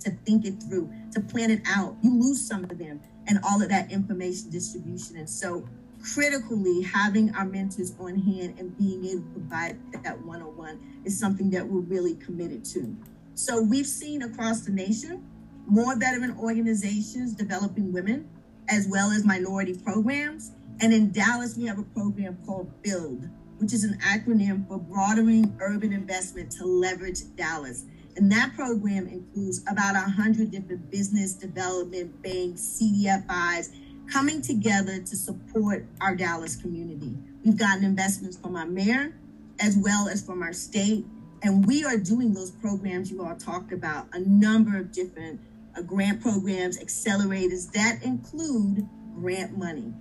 to 0.00 0.10
think 0.26 0.44
it 0.44 0.62
through, 0.62 0.90
to 1.12 1.20
plan 1.20 1.50
it 1.50 1.60
out, 1.66 1.96
you 2.02 2.18
lose 2.18 2.46
some 2.46 2.64
of 2.64 2.78
them 2.78 3.00
and 3.28 3.38
all 3.44 3.62
of 3.62 3.68
that 3.68 3.92
information 3.92 4.50
distribution. 4.50 5.16
And 5.16 5.28
so, 5.28 5.68
critically, 6.12 6.82
having 6.82 7.34
our 7.34 7.44
mentors 7.44 7.94
on 7.98 8.18
hand 8.18 8.58
and 8.58 8.76
being 8.76 9.04
able 9.04 9.22
to 9.22 9.30
provide 9.30 9.78
that 10.02 10.20
one 10.24 10.42
on 10.42 10.56
one 10.56 11.00
is 11.04 11.18
something 11.18 11.50
that 11.50 11.66
we're 11.66 11.80
really 11.80 12.14
committed 12.16 12.64
to. 12.66 12.96
So, 13.34 13.62
we've 13.62 13.86
seen 13.86 14.22
across 14.22 14.60
the 14.60 14.72
nation 14.72 15.24
more 15.66 15.96
veteran 15.96 16.36
organizations 16.38 17.34
developing 17.34 17.92
women 17.92 18.28
as 18.68 18.86
well 18.88 19.10
as 19.10 19.24
minority 19.24 19.74
programs 19.74 20.52
And 20.80 20.92
in 20.92 21.12
Dallas, 21.12 21.56
we 21.56 21.66
have 21.66 21.78
a 21.78 21.82
program 21.82 22.36
called 22.44 22.70
BUILD, 22.82 23.30
which 23.58 23.72
is 23.72 23.84
an 23.84 23.98
acronym 24.00 24.66
for 24.66 24.78
Broadening 24.78 25.56
Urban 25.60 25.92
Investment 25.92 26.50
to 26.52 26.64
Leverage 26.64 27.20
Dallas. 27.36 27.84
And 28.16 28.30
that 28.32 28.54
program 28.54 29.06
includes 29.06 29.62
about 29.70 29.94
100 29.94 30.50
different 30.50 30.90
business 30.90 31.34
development 31.34 32.22
banks, 32.22 32.80
CDFIs, 32.80 33.70
coming 34.10 34.42
together 34.42 34.98
to 34.98 35.16
support 35.16 35.86
our 36.00 36.14
Dallas 36.14 36.56
community. 36.56 37.16
We've 37.44 37.56
gotten 37.56 37.84
investments 37.84 38.36
from 38.36 38.56
our 38.56 38.66
mayor 38.66 39.14
as 39.60 39.76
well 39.76 40.08
as 40.08 40.24
from 40.24 40.42
our 40.42 40.52
state. 40.52 41.04
And 41.42 41.66
we 41.66 41.84
are 41.84 41.96
doing 41.96 42.32
those 42.32 42.50
programs 42.50 43.10
you 43.10 43.22
all 43.24 43.36
talked 43.36 43.72
about, 43.72 44.08
a 44.12 44.20
number 44.20 44.78
of 44.78 44.92
different 44.92 45.40
uh, 45.76 45.82
grant 45.82 46.20
programs, 46.22 46.78
accelerators 46.78 47.70
that 47.72 48.02
include 48.02 48.88
grant 49.20 49.56
money. 49.56 49.92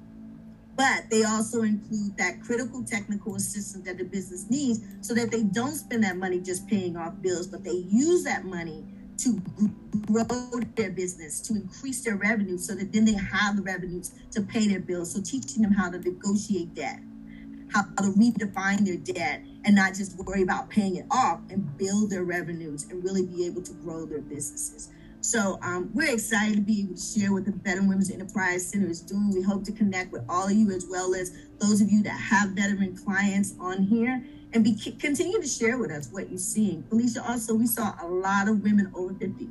But 0.75 1.09
they 1.11 1.23
also 1.23 1.61
include 1.61 2.17
that 2.17 2.41
critical 2.41 2.83
technical 2.83 3.35
assistance 3.35 3.85
that 3.85 3.97
the 3.97 4.05
business 4.05 4.49
needs 4.49 4.79
so 5.01 5.13
that 5.13 5.29
they 5.29 5.43
don't 5.43 5.75
spend 5.75 6.03
that 6.03 6.17
money 6.17 6.39
just 6.39 6.67
paying 6.67 6.97
off 6.97 7.13
bills, 7.21 7.45
but 7.45 7.63
they 7.63 7.85
use 7.89 8.23
that 8.23 8.45
money 8.45 8.83
to 9.23 9.41
grow 10.07 10.25
their 10.75 10.91
business, 10.91 11.39
to 11.41 11.53
increase 11.53 12.03
their 12.03 12.15
revenue 12.15 12.57
so 12.57 12.75
that 12.75 12.91
then 12.91 13.05
they 13.05 13.13
have 13.13 13.55
the 13.55 13.61
revenues 13.61 14.11
to 14.31 14.41
pay 14.41 14.67
their 14.67 14.79
bills. 14.79 15.13
So 15.13 15.21
teaching 15.21 15.61
them 15.61 15.71
how 15.71 15.89
to 15.89 15.99
negotiate 15.99 16.73
debt, 16.73 16.99
how 17.71 17.83
to 17.83 18.13
redefine 18.13 18.85
their 18.85 18.97
debt 18.97 19.41
and 19.65 19.75
not 19.75 19.93
just 19.93 20.17
worry 20.17 20.41
about 20.41 20.69
paying 20.69 20.97
it 20.97 21.05
off 21.09 21.39
and 21.49 21.77
build 21.77 22.09
their 22.09 22.23
revenues 22.23 22.85
and 22.89 23.03
really 23.03 23.25
be 23.25 23.45
able 23.45 23.61
to 23.61 23.73
grow 23.73 24.05
their 24.05 24.21
businesses. 24.21 24.89
So 25.21 25.57
um, 25.61 25.89
we're 25.93 26.13
excited 26.13 26.55
to 26.55 26.61
be 26.61 26.81
able 26.81 26.95
to 26.95 27.01
share 27.01 27.31
what 27.31 27.45
the 27.45 27.53
Veteran 27.53 27.87
Women's 27.87 28.11
Enterprise 28.11 28.69
Center 28.69 28.89
is 28.89 28.99
doing. 28.99 29.31
We 29.33 29.41
hope 29.41 29.63
to 29.63 29.71
connect 29.71 30.11
with 30.11 30.23
all 30.27 30.47
of 30.47 30.51
you 30.51 30.69
as 30.71 30.85
well 30.89 31.15
as 31.15 31.31
those 31.59 31.79
of 31.79 31.89
you 31.89 32.03
that 32.03 32.19
have 32.19 32.49
veteran 32.49 32.97
clients 32.97 33.53
on 33.57 33.83
here 33.83 34.21
and 34.53 34.63
be 34.63 34.75
continue 34.99 35.41
to 35.41 35.47
share 35.47 35.77
with 35.77 35.91
us 35.91 36.09
what 36.11 36.29
you're 36.29 36.37
seeing. 36.37 36.83
Felicia, 36.83 37.23
also 37.27 37.53
we 37.53 37.67
saw 37.67 37.93
a 38.01 38.07
lot 38.07 38.47
of 38.47 38.61
women 38.61 38.91
over 38.95 39.13
50 39.13 39.49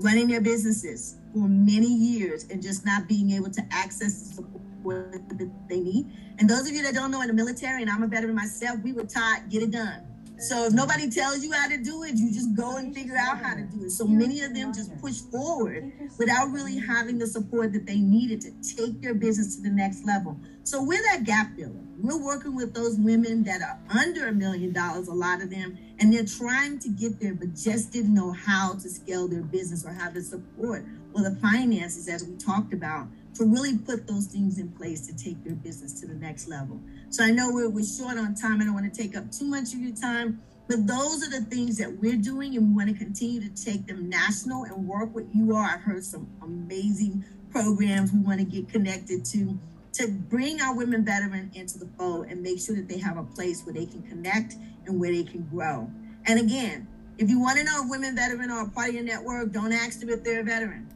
running 0.00 0.28
their 0.28 0.40
businesses 0.40 1.16
for 1.32 1.48
many 1.48 1.86
years 1.86 2.46
and 2.50 2.62
just 2.62 2.84
not 2.86 3.08
being 3.08 3.32
able 3.32 3.50
to 3.50 3.62
access 3.70 4.20
the 4.20 4.34
support 4.36 5.12
that 5.12 5.50
they 5.68 5.80
need. 5.80 6.06
And 6.38 6.48
those 6.48 6.68
of 6.68 6.74
you 6.74 6.82
that 6.84 6.94
don't 6.94 7.10
know 7.10 7.20
in 7.20 7.26
the 7.26 7.34
military, 7.34 7.82
and 7.82 7.90
I'm 7.90 8.02
a 8.02 8.06
veteran 8.06 8.34
myself, 8.34 8.78
we 8.84 8.92
were 8.92 9.04
taught 9.04 9.48
get 9.48 9.62
it 9.62 9.72
done 9.72 10.06
so 10.38 10.66
if 10.66 10.72
nobody 10.72 11.10
tells 11.10 11.42
you 11.42 11.52
how 11.52 11.68
to 11.68 11.76
do 11.76 12.04
it, 12.04 12.14
you 12.14 12.32
just 12.32 12.54
go 12.56 12.76
and 12.76 12.94
figure 12.94 13.16
out 13.16 13.42
how 13.42 13.54
to 13.54 13.62
do 13.62 13.84
it. 13.84 13.90
So 13.90 14.06
many 14.06 14.42
of 14.42 14.54
them 14.54 14.72
just 14.72 14.96
push 15.00 15.20
forward 15.20 15.92
without 16.18 16.52
really 16.52 16.78
having 16.78 17.18
the 17.18 17.26
support 17.26 17.72
that 17.72 17.86
they 17.86 17.98
needed 17.98 18.40
to 18.42 18.76
take 18.76 19.02
their 19.02 19.14
business 19.14 19.56
to 19.56 19.62
the 19.62 19.70
next 19.70 20.04
level. 20.06 20.38
So 20.62 20.82
we're 20.82 21.02
that 21.12 21.24
gap 21.24 21.56
filler. 21.56 21.72
We're 22.00 22.22
working 22.22 22.54
with 22.54 22.74
those 22.74 22.96
women 22.96 23.42
that 23.44 23.60
are 23.62 23.78
under 23.98 24.28
a 24.28 24.32
million 24.32 24.72
dollars, 24.72 25.08
a 25.08 25.14
lot 25.14 25.42
of 25.42 25.50
them, 25.50 25.76
and 25.98 26.12
they're 26.12 26.24
trying 26.24 26.78
to 26.80 26.88
get 26.88 27.18
there, 27.18 27.34
but 27.34 27.56
just 27.56 27.92
didn't 27.92 28.14
know 28.14 28.30
how 28.30 28.74
to 28.74 28.88
scale 28.88 29.26
their 29.26 29.42
business 29.42 29.84
or 29.84 29.92
how 29.92 30.10
to 30.10 30.22
support 30.22 30.84
or 31.14 31.22
the 31.22 31.36
finances, 31.36 32.08
as 32.08 32.24
we 32.24 32.36
talked 32.36 32.72
about, 32.72 33.08
to 33.38 33.44
really 33.44 33.78
put 33.78 34.06
those 34.06 34.26
things 34.26 34.58
in 34.58 34.68
place 34.72 35.06
to 35.06 35.16
take 35.16 35.36
your 35.44 35.54
business 35.54 36.00
to 36.00 36.06
the 36.06 36.14
next 36.14 36.48
level. 36.48 36.80
So 37.10 37.24
I 37.24 37.30
know 37.30 37.50
we're, 37.52 37.68
we're 37.68 37.84
short 37.84 38.18
on 38.18 38.34
time. 38.34 38.60
I 38.60 38.64
don't 38.64 38.74
want 38.74 38.92
to 38.92 39.02
take 39.02 39.16
up 39.16 39.30
too 39.30 39.46
much 39.46 39.74
of 39.74 39.80
your 39.80 39.94
time, 39.94 40.42
but 40.66 40.86
those 40.86 41.26
are 41.26 41.30
the 41.30 41.46
things 41.46 41.78
that 41.78 41.98
we're 42.00 42.16
doing, 42.16 42.56
and 42.56 42.68
we 42.68 42.74
want 42.74 42.90
to 42.90 42.94
continue 42.94 43.40
to 43.40 43.64
take 43.64 43.86
them 43.86 44.08
national 44.08 44.64
and 44.64 44.88
work 44.88 45.14
with 45.14 45.28
you 45.32 45.54
all. 45.54 45.62
I've 45.62 45.80
heard 45.80 46.04
some 46.04 46.28
amazing 46.42 47.24
programs 47.50 48.12
we 48.12 48.18
want 48.18 48.40
to 48.40 48.44
get 48.44 48.68
connected 48.68 49.24
to 49.26 49.58
to 49.94 50.06
bring 50.06 50.60
our 50.60 50.76
women 50.76 51.04
veteran 51.04 51.50
into 51.54 51.78
the 51.78 51.88
fold 51.98 52.26
and 52.26 52.42
make 52.42 52.60
sure 52.60 52.76
that 52.76 52.86
they 52.86 52.98
have 52.98 53.16
a 53.16 53.24
place 53.24 53.64
where 53.64 53.72
they 53.72 53.86
can 53.86 54.02
connect 54.02 54.54
and 54.86 55.00
where 55.00 55.10
they 55.10 55.24
can 55.24 55.42
grow. 55.46 55.90
And 56.26 56.38
again, 56.38 56.86
if 57.16 57.28
you 57.28 57.40
want 57.40 57.58
to 57.58 57.64
know 57.64 57.82
if 57.82 57.90
women 57.90 58.14
veteran 58.14 58.50
are 58.50 58.66
a 58.66 58.70
part 58.70 58.90
of 58.90 58.94
your 58.94 59.02
network, 59.02 59.50
don't 59.50 59.72
ask 59.72 59.98
them 59.98 60.10
if 60.10 60.22
they're 60.22 60.40
a 60.40 60.44
veteran. 60.44 60.86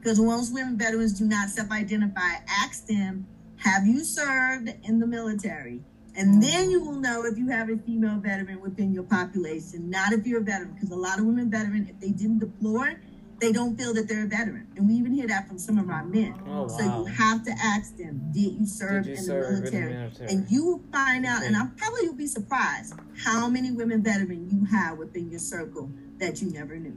Because 0.00 0.18
most 0.18 0.54
women 0.54 0.78
veterans 0.78 1.18
do 1.18 1.26
not 1.26 1.50
self-identify. 1.50 2.30
Ask 2.48 2.86
them 2.86 3.26
have 3.56 3.86
you 3.86 4.02
served 4.04 4.72
in 4.84 4.98
the 4.98 5.06
military? 5.06 5.82
And 6.16 6.30
mm-hmm. 6.30 6.40
then 6.40 6.70
you 6.70 6.80
will 6.82 6.94
know 6.94 7.24
if 7.24 7.36
you 7.36 7.48
have 7.48 7.68
a 7.68 7.76
female 7.76 8.18
veteran 8.18 8.60
within 8.60 8.92
your 8.92 9.02
population, 9.04 9.90
not 9.90 10.12
if 10.12 10.26
you're 10.26 10.40
a 10.40 10.44
veteran, 10.44 10.72
because 10.72 10.90
a 10.90 10.96
lot 10.96 11.18
of 11.18 11.26
women 11.26 11.50
veteran, 11.50 11.86
if 11.88 12.00
they 12.00 12.10
didn't 12.10 12.38
deploy, 12.38 12.96
they 13.38 13.52
don't 13.52 13.76
feel 13.76 13.94
that 13.94 14.08
they're 14.08 14.24
a 14.24 14.28
veteran. 14.28 14.66
And 14.76 14.88
we 14.88 14.94
even 14.94 15.12
hear 15.12 15.26
that 15.28 15.46
from 15.46 15.58
some 15.58 15.78
of 15.78 15.88
our 15.88 16.04
men. 16.04 16.34
Oh, 16.46 16.62
wow. 16.62 16.68
So 16.68 16.82
you 16.82 17.04
have 17.04 17.44
to 17.44 17.52
ask 17.62 17.96
them, 17.96 18.30
did 18.32 18.52
you 18.52 18.66
serve, 18.66 19.04
did 19.04 19.12
you 19.12 19.16
in, 19.16 19.22
serve 19.24 19.44
the 19.44 19.52
military? 19.60 19.82
in, 19.82 19.88
the 19.88 19.98
military? 19.98 20.30
And 20.30 20.50
you 20.50 20.64
will 20.66 20.82
find 20.92 21.26
out, 21.26 21.42
and 21.42 21.56
I'm 21.56 21.70
probably 21.76 22.04
you'll 22.04 22.14
be 22.14 22.26
surprised 22.26 22.94
how 23.24 23.48
many 23.48 23.72
women 23.72 24.02
veteran 24.02 24.48
you 24.50 24.64
have 24.66 24.98
within 24.98 25.30
your 25.30 25.40
circle 25.40 25.90
that 26.18 26.42
you 26.42 26.50
never 26.50 26.76
knew. 26.76 26.96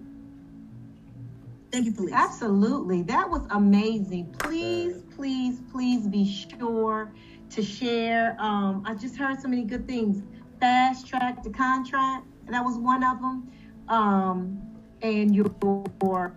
Thank 1.74 1.88
you, 1.88 1.92
Felice. 1.92 2.14
Absolutely. 2.14 3.02
That 3.02 3.28
was 3.28 3.48
amazing. 3.50 4.36
Please, 4.38 5.02
please, 5.16 5.60
please 5.72 6.08
be 6.08 6.24
sure 6.24 7.12
to 7.50 7.64
share. 7.64 8.38
Um, 8.40 8.84
I 8.86 8.94
just 8.94 9.18
heard 9.18 9.42
so 9.42 9.48
many 9.48 9.64
good 9.64 9.88
things. 9.88 10.22
Fast 10.60 11.08
track 11.08 11.42
to 11.42 11.50
contract, 11.50 12.28
and 12.46 12.54
that 12.54 12.64
was 12.64 12.78
one 12.78 13.04
of 13.04 13.20
them. 13.20 13.52
Um, 13.90 14.62
and 15.02 15.36
your, 15.36 15.52
your 16.04 16.36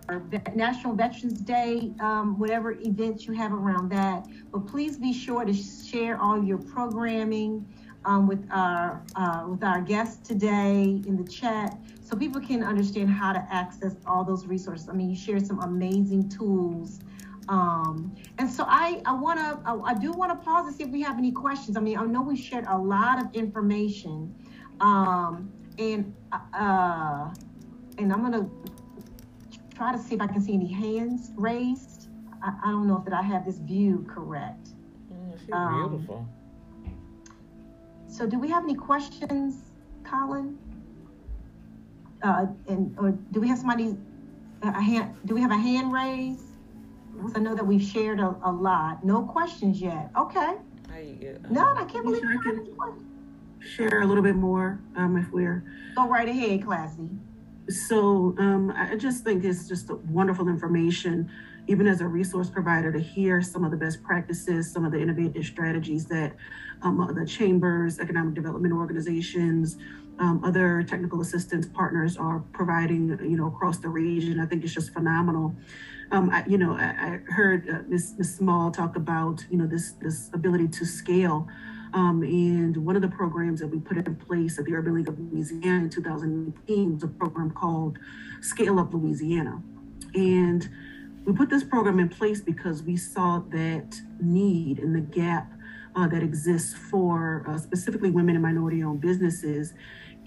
National 0.55 0.95
Veterans 0.95 1.39
Day, 1.39 1.91
um, 1.99 2.39
whatever 2.39 2.71
events 2.71 3.27
you 3.27 3.33
have 3.33 3.53
around 3.53 3.91
that. 3.91 4.27
But 4.51 4.65
please 4.65 4.97
be 4.97 5.13
sure 5.13 5.45
to 5.45 5.53
share 5.53 6.19
all 6.19 6.43
your 6.43 6.57
programming 6.57 7.63
um, 8.05 8.25
with 8.25 8.43
our 8.49 9.03
uh, 9.15 9.45
with 9.47 9.63
our 9.63 9.81
guests 9.81 10.27
today 10.27 10.99
in 11.05 11.15
the 11.15 11.29
chat 11.29 11.77
so 12.07 12.15
people 12.15 12.39
can 12.39 12.63
understand 12.63 13.09
how 13.09 13.33
to 13.33 13.45
access 13.51 13.95
all 14.05 14.23
those 14.23 14.45
resources. 14.45 14.87
I 14.87 14.93
mean, 14.93 15.09
you 15.09 15.15
share 15.15 15.41
some 15.41 15.59
amazing 15.59 16.29
tools. 16.29 17.01
Um, 17.49 18.15
and 18.37 18.49
so 18.49 18.63
I, 18.65 19.01
I 19.05 19.13
want 19.13 19.39
to, 19.39 19.59
I, 19.65 19.91
I, 19.91 19.93
do 19.93 20.13
want 20.13 20.31
to 20.31 20.45
pause 20.45 20.67
and 20.67 20.75
see 20.75 20.83
if 20.83 20.89
we 20.89 21.01
have 21.01 21.17
any 21.17 21.33
questions. 21.33 21.75
I 21.75 21.81
mean, 21.81 21.97
I 21.97 22.05
know 22.05 22.21
we 22.21 22.37
shared 22.37 22.65
a 22.69 22.77
lot 22.77 23.21
of 23.21 23.33
information, 23.35 24.33
um, 24.79 25.51
and 25.77 26.13
uh, 26.31 27.33
and 27.97 28.11
I'm 28.11 28.21
gonna 28.21 28.49
try 29.75 29.93
to 29.93 29.97
see 29.97 30.15
if 30.15 30.21
I 30.21 30.27
can 30.27 30.41
see 30.41 30.53
any 30.53 30.71
hands 30.71 31.31
raised. 31.37 32.09
I, 32.43 32.53
I 32.65 32.71
don't 32.71 32.85
know 32.85 32.97
if 32.97 33.05
that 33.05 33.13
I 33.13 33.21
have 33.21 33.45
this 33.45 33.59
view 33.59 34.05
correct. 34.09 34.69
Mm, 35.13 35.53
um, 35.53 35.89
beautiful. 35.89 36.27
So, 38.09 38.27
do 38.27 38.37
we 38.39 38.49
have 38.49 38.63
any 38.63 38.75
questions, 38.75 39.71
Colin? 40.03 40.57
Uh, 42.23 42.45
and 42.67 42.95
or 42.97 43.11
do 43.31 43.39
we 43.39 43.47
have 43.47 43.57
somebody 43.57 43.97
a 44.61 44.81
hand? 44.81 45.15
Do 45.25 45.35
we 45.35 45.41
have 45.41 45.51
a 45.51 45.57
hand 45.57 45.91
raised? 45.91 46.43
Because 47.15 47.35
I 47.35 47.39
know 47.39 47.55
that 47.55 47.65
we've 47.65 47.81
shared 47.81 48.19
a, 48.19 48.35
a 48.43 48.51
lot. 48.51 49.03
No 49.03 49.23
questions 49.23 49.81
yet. 49.81 50.11
Okay. 50.17 50.55
How 50.89 50.99
you 50.99 51.15
get? 51.15 51.51
No, 51.51 51.73
I 51.75 51.85
can't 51.85 52.05
believe 52.05 52.23
I 52.23 52.37
can 52.43 52.67
share 53.59 54.01
a 54.01 54.05
little 54.05 54.23
bit 54.23 54.35
more 54.35 54.79
um, 54.95 55.17
if 55.17 55.31
we're. 55.31 55.63
Go 55.95 56.07
right 56.07 56.29
ahead, 56.29 56.63
Classy. 56.65 57.09
So 57.69 58.35
um, 58.37 58.71
I 58.75 58.95
just 58.95 59.23
think 59.23 59.43
it's 59.43 59.67
just 59.67 59.89
wonderful 59.89 60.47
information, 60.47 61.29
even 61.67 61.85
as 61.85 61.99
a 61.99 62.07
resource 62.07 62.49
provider, 62.49 62.93
to 62.93 62.99
hear 62.99 63.41
some 63.41 63.65
of 63.65 63.71
the 63.71 63.77
best 63.77 64.01
practices, 64.03 64.71
some 64.71 64.85
of 64.85 64.91
the 64.91 65.01
innovative 65.01 65.45
strategies 65.45 66.05
that 66.05 66.33
um, 66.81 67.13
the 67.13 67.25
chambers, 67.25 67.99
economic 67.99 68.35
development 68.35 68.73
organizations, 68.73 69.77
um, 70.19 70.43
other 70.43 70.83
technical 70.83 71.21
assistance 71.21 71.67
partners 71.67 72.17
are 72.17 72.39
providing, 72.51 73.09
you 73.21 73.37
know, 73.37 73.47
across 73.47 73.77
the 73.77 73.89
region. 73.89 74.39
I 74.39 74.45
think 74.45 74.63
it's 74.63 74.73
just 74.73 74.93
phenomenal. 74.93 75.55
Um, 76.11 76.29
I, 76.29 76.45
you 76.47 76.57
know, 76.57 76.73
I, 76.73 76.85
I 76.85 77.31
heard 77.31 77.69
uh, 77.69 77.79
Ms. 77.87 78.15
Ms. 78.17 78.35
Small 78.35 78.71
talk 78.71 78.95
about, 78.95 79.45
you 79.49 79.57
know, 79.57 79.67
this 79.67 79.91
this 80.01 80.29
ability 80.33 80.69
to 80.69 80.85
scale. 80.85 81.47
Um, 81.93 82.21
and 82.23 82.77
one 82.77 82.95
of 82.95 83.01
the 83.01 83.07
programs 83.07 83.59
that 83.61 83.67
we 83.67 83.79
put 83.79 83.97
in 83.97 84.15
place 84.15 84.59
at 84.59 84.65
the 84.65 84.73
Urban 84.73 84.93
League 84.93 85.07
of 85.07 85.17
Louisiana 85.19 85.85
in 85.85 85.89
2018 85.89 86.93
was 86.93 87.03
a 87.03 87.07
program 87.07 87.51
called 87.51 87.97
Scale 88.41 88.79
Up 88.79 88.93
Louisiana. 88.93 89.61
And 90.13 90.67
we 91.25 91.33
put 91.33 91.49
this 91.49 91.63
program 91.63 91.99
in 91.99 92.09
place 92.09 92.41
because 92.41 92.83
we 92.83 92.97
saw 92.97 93.39
that 93.49 93.99
need 94.19 94.79
and 94.79 94.95
the 94.95 95.01
gap 95.01 95.51
uh, 95.95 96.07
that 96.07 96.21
exists 96.23 96.73
for 96.73 97.43
uh, 97.47 97.57
specifically 97.57 98.11
women 98.11 98.35
and 98.35 98.43
minority 98.43 98.83
owned 98.83 99.01
businesses 99.01 99.73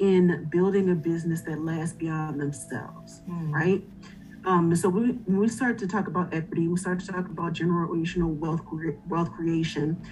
in 0.01 0.49
building 0.51 0.91
a 0.91 0.95
business 0.95 1.43
that 1.43 1.61
lasts 1.61 1.95
beyond 1.95 2.41
themselves, 2.41 3.21
mm. 3.29 3.53
right? 3.53 3.85
Um, 4.47 4.75
so 4.75 4.89
we, 4.89 5.11
when 5.11 5.39
we 5.39 5.49
start 5.49 5.79
to 5.79 5.87
talk 5.87 6.09
about 6.09 6.33
equity, 6.33 6.67
we 6.67 6.77
start 6.79 7.01
to 7.01 7.07
talk 7.07 7.27
about 7.27 7.53
generational 7.53 8.35
wealth 8.35 8.63
wealth 9.07 9.31
creation. 9.33 10.03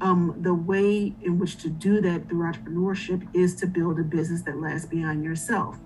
Um, 0.00 0.36
the 0.42 0.54
way 0.54 1.14
in 1.22 1.38
which 1.38 1.56
to 1.62 1.70
do 1.70 2.00
that 2.02 2.28
through 2.28 2.52
entrepreneurship 2.52 3.26
is 3.34 3.56
to 3.56 3.66
build 3.66 3.98
a 3.98 4.04
business 4.04 4.42
that 4.42 4.60
lasts 4.60 4.86
beyond 4.86 5.24
yourself. 5.24 5.78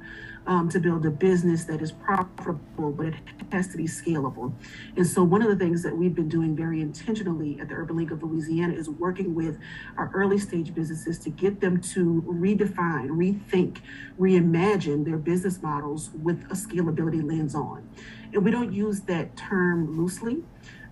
Um, 0.46 0.68
to 0.70 0.81
build 0.81 1.07
a 1.07 1.11
business 1.11 1.64
that 1.64 1.81
is 1.81 1.92
profitable, 1.92 2.90
but 2.90 3.07
it 3.07 3.14
has 3.52 3.68
to 3.68 3.76
be 3.76 3.85
scalable. 3.85 4.52
And 4.96 5.07
so, 5.07 5.22
one 5.22 5.42
of 5.42 5.48
the 5.48 5.57
things 5.57 5.83
that 5.83 5.96
we've 5.96 6.14
been 6.14 6.28
doing 6.28 6.57
very 6.57 6.81
intentionally 6.81 7.59
at 7.61 7.68
the 7.68 7.74
Urban 7.74 7.96
League 7.96 8.12
of 8.12 8.22
Louisiana 8.22 8.74
is 8.74 8.88
working 8.88 9.35
with 9.35 9.59
our 9.96 10.11
early 10.14 10.38
stage 10.38 10.74
businesses 10.74 11.18
to 11.20 11.31
get 11.31 11.61
them 11.61 11.81
to 11.81 12.22
redefine, 12.26 13.09
rethink, 13.11 13.78
reimagine 14.18 15.05
their 15.05 15.18
business 15.18 15.62
models 15.62 16.11
with 16.22 16.42
a 16.50 16.55
scalability 16.55 17.22
lens 17.22 17.55
on. 17.55 17.88
And 18.33 18.44
we 18.44 18.50
don't 18.50 18.72
use 18.72 19.00
that 19.02 19.37
term 19.37 19.96
loosely. 19.96 20.42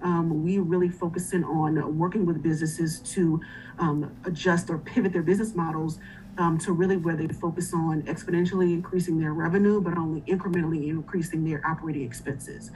Um, 0.03 0.43
we 0.43 0.59
really 0.59 0.89
focus 0.89 1.33
in 1.33 1.45
on 1.45 1.99
working 1.99 2.25
with 2.25 2.43
businesses 2.43 3.01
to 3.01 3.41
um, 3.79 4.11
adjust 4.25 4.71
or 4.71 4.79
pivot 4.79 5.13
their 5.13 5.23
business 5.23 5.55
models 5.55 5.99
um, 6.41 6.57
to 6.59 6.73
really 6.73 6.97
where 6.97 7.17
they 7.17 7.29
focus 7.29 7.75
on 7.75 8.03
exponentially 8.05 8.73
increasing 8.73 9.19
their 9.19 9.35
revenue, 9.35 9.81
but 9.81 9.99
only 9.99 10.23
incrementally 10.23 10.89
increasing 10.89 11.45
their 11.45 11.65
operating 11.67 12.03
expenses. 12.03 12.71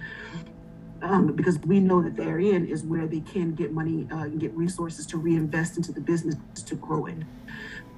Um, 1.00 1.35
because 1.35 1.59
we 1.61 1.81
know 1.81 2.03
that 2.03 2.16
therein 2.16 2.66
is 2.66 2.83
where 2.83 3.07
they 3.07 3.20
can 3.20 3.55
get 3.55 3.72
money 3.72 4.07
uh, 4.12 4.24
and 4.24 4.38
get 4.38 4.55
resources 4.55 5.07
to 5.07 5.18
reinvest 5.18 5.77
into 5.77 5.92
the 5.92 6.00
business 6.00 6.37
to 6.62 6.74
grow 6.77 7.07
it. 7.07 7.16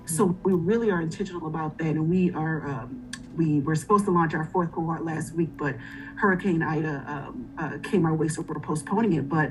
So 0.06 0.36
we 0.44 0.52
really 0.52 0.90
are 0.90 1.00
intentional 1.00 1.48
about 1.48 1.78
that, 1.78 1.88
and 1.88 2.08
we 2.08 2.32
are 2.32 2.66
um, 2.68 3.10
we 3.36 3.60
were 3.60 3.74
supposed 3.74 4.04
to 4.06 4.10
launch 4.10 4.34
our 4.34 4.44
fourth 4.44 4.72
cohort 4.72 5.04
last 5.04 5.34
week, 5.34 5.50
but 5.56 5.76
Hurricane 6.16 6.62
Ida 6.62 7.04
um, 7.06 7.50
uh, 7.58 7.78
came 7.82 8.06
our 8.06 8.14
way, 8.14 8.28
so 8.28 8.42
we're 8.42 8.58
postponing 8.58 9.12
it. 9.12 9.28
But 9.28 9.50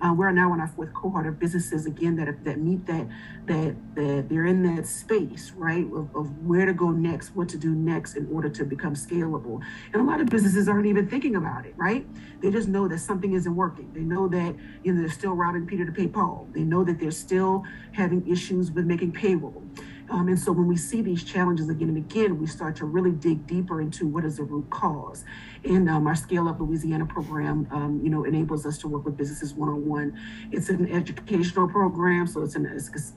uh, 0.00 0.14
we're 0.16 0.32
now 0.32 0.52
on 0.52 0.60
our 0.60 0.68
fourth 0.68 0.92
cohort 0.94 1.26
of 1.26 1.38
businesses 1.38 1.86
again 1.86 2.16
that 2.16 2.44
that 2.44 2.58
meet 2.58 2.86
that 2.86 3.06
that 3.46 3.76
that 3.94 4.26
they're 4.28 4.46
in 4.46 4.62
that 4.74 4.86
space, 4.86 5.52
right, 5.56 5.84
of, 5.92 6.14
of 6.16 6.46
where 6.46 6.66
to 6.66 6.72
go 6.72 6.90
next, 6.90 7.36
what 7.36 7.48
to 7.50 7.58
do 7.58 7.74
next 7.74 8.16
in 8.16 8.26
order 8.32 8.48
to 8.48 8.64
become 8.64 8.94
scalable. 8.94 9.60
And 9.92 10.02
a 10.02 10.04
lot 10.04 10.20
of 10.20 10.28
businesses 10.28 10.68
aren't 10.68 10.86
even 10.86 11.08
thinking 11.08 11.36
about 11.36 11.66
it, 11.66 11.74
right? 11.76 12.06
They 12.40 12.50
just 12.50 12.68
know 12.68 12.88
that 12.88 12.98
something 12.98 13.34
isn't 13.34 13.54
working. 13.54 13.92
They 13.92 14.00
know 14.00 14.28
that 14.28 14.56
you 14.82 14.92
know 14.92 15.00
they're 15.00 15.10
still 15.10 15.34
robbing 15.34 15.66
Peter 15.66 15.84
to 15.84 15.92
pay 15.92 16.06
Paul. 16.06 16.48
They 16.52 16.62
know 16.62 16.84
that 16.84 16.98
they're 16.98 17.10
still 17.10 17.64
having 17.92 18.26
issues 18.26 18.70
with 18.70 18.86
making 18.86 19.12
payroll. 19.12 19.62
Um, 20.08 20.28
and 20.28 20.38
so 20.38 20.52
when 20.52 20.66
we 20.66 20.76
see 20.76 21.02
these 21.02 21.24
challenges 21.24 21.68
again 21.68 21.88
and 21.88 21.96
again, 21.96 22.38
we 22.38 22.46
start 22.46 22.76
to 22.76 22.84
really 22.84 23.10
dig 23.10 23.46
deeper 23.46 23.80
into 23.80 24.06
what 24.06 24.24
is 24.24 24.36
the 24.36 24.44
root 24.44 24.70
cause. 24.70 25.24
And 25.64 25.88
um, 25.88 26.06
our 26.06 26.14
Scale 26.14 26.48
Up 26.48 26.60
Louisiana 26.60 27.06
program, 27.06 27.66
um, 27.72 28.00
you 28.02 28.10
know, 28.10 28.24
enables 28.24 28.66
us 28.66 28.78
to 28.78 28.88
work 28.88 29.04
with 29.04 29.16
businesses 29.16 29.52
one-on-one. 29.54 30.16
It's 30.52 30.68
an 30.68 30.90
educational 30.90 31.68
program, 31.68 32.26
so 32.26 32.42
it's 32.42 32.54
an, 32.54 32.66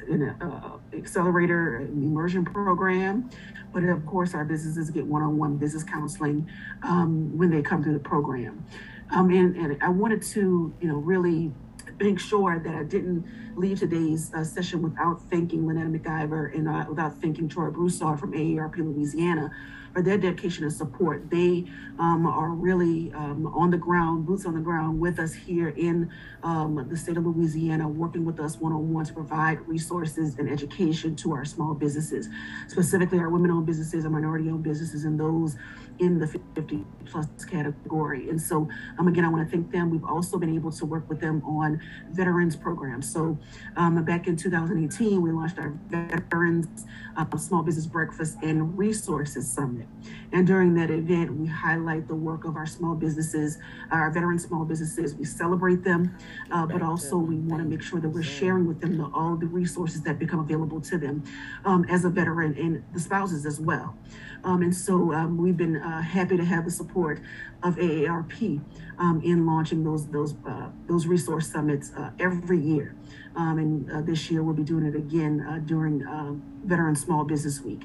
an 0.08 0.36
uh, 0.41 0.78
accelerator 0.93 1.82
immersion 1.82 2.43
program. 2.43 3.30
But 3.71 3.84
of 3.84 4.04
course, 4.06 4.34
our 4.34 4.45
businesses 4.45 4.89
get 4.89 5.06
one-on-one 5.06 5.58
business 5.58 5.84
counseling 5.84 6.49
um, 6.82 7.38
when 7.38 7.52
they 7.52 7.62
come 7.62 7.84
through 7.84 7.93
the 7.93 7.99
program. 7.99 8.65
Um, 9.12 9.30
and, 9.30 9.56
and 9.56 9.78
I 9.84 9.89
wanted 9.89 10.21
to, 10.23 10.73
you 10.82 10.88
know, 10.88 10.95
really 10.95 11.52
make 12.00 12.20
sure 12.20 12.60
that 12.60 12.76
I 12.76 12.84
didn't 12.84 13.26
leave 13.56 13.80
today's 13.80 14.34
uh, 14.34 14.44
session 14.44 14.82
without 14.82 15.22
thanking 15.30 15.64
Lynetta 15.64 16.00
McIver 16.00 16.56
and 16.56 16.68
uh, 16.68 16.86
without 16.88 17.22
thanking 17.22 17.50
Troy 17.50 17.70
Broussard 17.70 18.20
from 18.20 18.32
AARP 18.34 18.78
Louisiana 18.78 19.52
for 19.94 20.02
their 20.02 20.18
dedication 20.18 20.64
and 20.64 20.72
support. 20.72 21.30
They 21.30 21.66
um, 21.98 22.26
are 22.26 22.52
really 22.52 23.12
um, 23.14 23.48
on 23.48 23.72
the 23.72 23.78
ground, 23.78 24.26
boots 24.26 24.46
on 24.46 24.54
the 24.54 24.60
ground 24.60 25.00
with 25.00 25.20
us 25.20 25.34
here 25.34 25.70
in 25.70 26.10
um, 26.44 26.86
the 26.90 26.96
state 26.96 27.18
of 27.18 27.26
Louisiana, 27.26 27.88
working 27.88 28.24
with 28.24 28.40
us 28.40 28.58
one 28.58 28.72
on 28.72 28.94
one 28.94 29.06
to 29.06 29.14
provide 29.14 29.60
resources 29.68 30.38
and 30.38 30.50
education 30.50 31.16
to 31.18 31.34
our 31.34 31.44
small 31.44 31.74
businesses, 31.74 32.30
specifically 32.68 33.20
our 33.20 33.30
women 33.30 33.52
owned 33.52 33.66
businesses, 33.66 34.06
our 34.06 34.12
minority 34.12 34.50
owned 34.50 34.64
businesses, 34.64 35.06
and 35.06 35.20
those 35.20 35.58
in 36.00 36.20
the 36.20 36.28
50 36.28 36.86
plus 37.06 37.28
category. 37.50 38.30
And 38.30 38.42
so, 38.42 38.68
um, 38.98 39.08
again, 39.08 39.26
I 39.26 39.30
want 39.30 39.46
to 39.46 39.52
thank 39.52 39.72
them. 39.72 39.90
We've 39.90 40.04
also 40.04 40.38
been 40.38 40.54
able 40.54 40.72
to 40.72 40.86
work 40.86 41.08
with 41.10 41.20
them 41.20 41.44
on 41.46 41.82
veterans 42.12 42.56
programs. 42.56 43.12
So, 43.12 43.38
um, 43.76 44.04
back 44.06 44.28
in 44.28 44.36
2018, 44.36 45.22
we 45.22 45.32
launched 45.32 45.58
our 45.60 45.74
Veterans 45.90 46.86
uh, 47.18 47.38
Small 47.38 47.64
Business 47.64 47.86
Breakfast 47.86 48.38
and 48.42 48.78
Resources 48.78 49.52
Summit. 49.52 49.88
And 50.32 50.46
during 50.46 50.74
that 50.76 50.92
event, 50.92 51.34
we 51.34 51.48
highlight 51.48 52.08
the 52.08 52.16
work 52.16 52.46
of 52.46 52.56
our 52.56 52.66
small 52.66 52.96
businesses, 52.96 53.58
our 53.92 54.10
veteran 54.12 54.40
small 54.40 54.64
businesses. 54.64 55.16
We 55.16 55.26
celebrate 55.26 55.84
them, 55.84 56.16
uh, 56.52 56.66
but 56.66 56.82
also 56.82 57.18
we 57.18 57.36
want 57.38 57.64
to 57.64 57.68
make 57.68 57.82
sure 57.82 58.00
that 58.00 58.10
we're 58.10 58.24
sharing 58.24 58.68
with 58.68 58.80
them 58.80 58.98
the, 58.98 59.10
all 59.14 59.36
the 59.36 59.48
resources 59.48 60.02
that 60.04 60.20
become 60.20 60.40
available 60.40 60.80
to 60.82 60.98
them 60.98 61.24
um, 61.66 61.86
as 61.90 62.06
a 62.06 62.10
veteran 62.10 62.56
and 62.58 62.84
the 62.94 63.00
spouses 63.00 63.46
as 63.46 63.60
well. 63.60 63.98
Um, 64.43 64.62
and 64.62 64.75
so 64.75 65.13
um, 65.13 65.38
we've 65.38 65.58
been 65.58 65.78
uh, 65.78 66.02
happy 66.02 66.38
to 66.38 66.45
have 66.45 66.65
the 66.65 66.71
support 66.71 67.19
of 67.63 67.75
AARP 67.75 68.62
um, 68.97 69.21
in 69.23 69.45
launching 69.45 69.84
those 69.84 70.08
those 70.08 70.36
uh, 70.47 70.69
those 70.88 71.08
resource 71.08 71.52
summits 71.52 71.91
uh, 71.97 72.12
every 72.19 72.60
year. 72.60 72.95
Um, 73.36 73.58
and 73.60 73.91
uh, 73.91 74.02
this 74.02 74.30
year 74.32 74.43
we'll 74.43 74.56
be 74.56 74.63
doing 74.63 74.86
it 74.86 74.95
again 74.95 75.45
uh, 75.47 75.60
during 75.65 76.06
um, 76.08 76.41
Veteran 76.65 76.95
Small 76.95 77.23
Business 77.23 77.62
Week. 77.62 77.82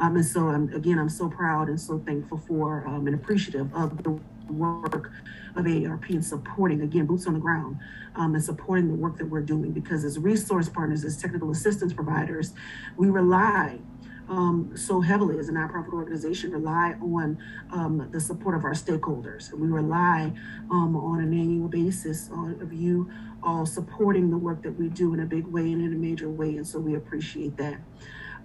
Um, 0.00 0.16
and 0.16 0.24
so 0.24 0.48
again, 0.74 0.98
I'm 0.98 1.08
so 1.08 1.28
proud 1.28 1.68
and 1.68 1.80
so 1.80 1.98
thankful 1.98 2.38
for 2.38 2.84
and 2.86 3.14
appreciative 3.14 3.72
of 3.74 4.02
the 4.02 4.18
work 4.48 5.10
of 5.56 5.64
AARP 5.64 6.10
and 6.10 6.24
supporting 6.24 6.82
again 6.82 7.06
boots 7.06 7.26
on 7.26 7.34
the 7.34 7.40
ground 7.40 7.78
um, 8.14 8.34
and 8.34 8.44
supporting 8.44 8.88
the 8.88 8.94
work 8.94 9.16
that 9.18 9.28
we're 9.28 9.40
doing 9.40 9.72
because 9.72 10.04
as 10.04 10.18
resource 10.18 10.68
partners 10.68 11.04
as 11.04 11.16
technical 11.16 11.50
assistance 11.50 11.92
providers 11.92 12.52
we 12.96 13.08
rely 13.08 13.78
um, 14.28 14.72
so 14.74 15.00
heavily 15.00 15.38
as 15.38 15.48
a 15.48 15.52
nonprofit 15.52 15.92
organization 15.92 16.50
rely 16.50 16.94
on 17.00 17.38
um, 17.72 18.08
the 18.12 18.20
support 18.20 18.56
of 18.56 18.64
our 18.64 18.72
stakeholders. 18.72 19.52
We 19.52 19.68
rely 19.68 20.32
um, 20.70 20.96
on 20.96 21.20
an 21.20 21.32
annual 21.32 21.68
basis 21.68 22.28
on, 22.32 22.60
of 22.60 22.72
you 22.72 23.10
all 23.42 23.64
supporting 23.64 24.30
the 24.30 24.36
work 24.36 24.62
that 24.62 24.78
we 24.78 24.88
do 24.88 25.14
in 25.14 25.20
a 25.20 25.26
big 25.26 25.46
way 25.46 25.72
and 25.72 25.82
in 25.82 25.92
a 25.92 25.96
major 25.96 26.28
way. 26.28 26.56
And 26.56 26.66
so 26.66 26.78
we 26.78 26.96
appreciate 26.96 27.56
that. 27.58 27.80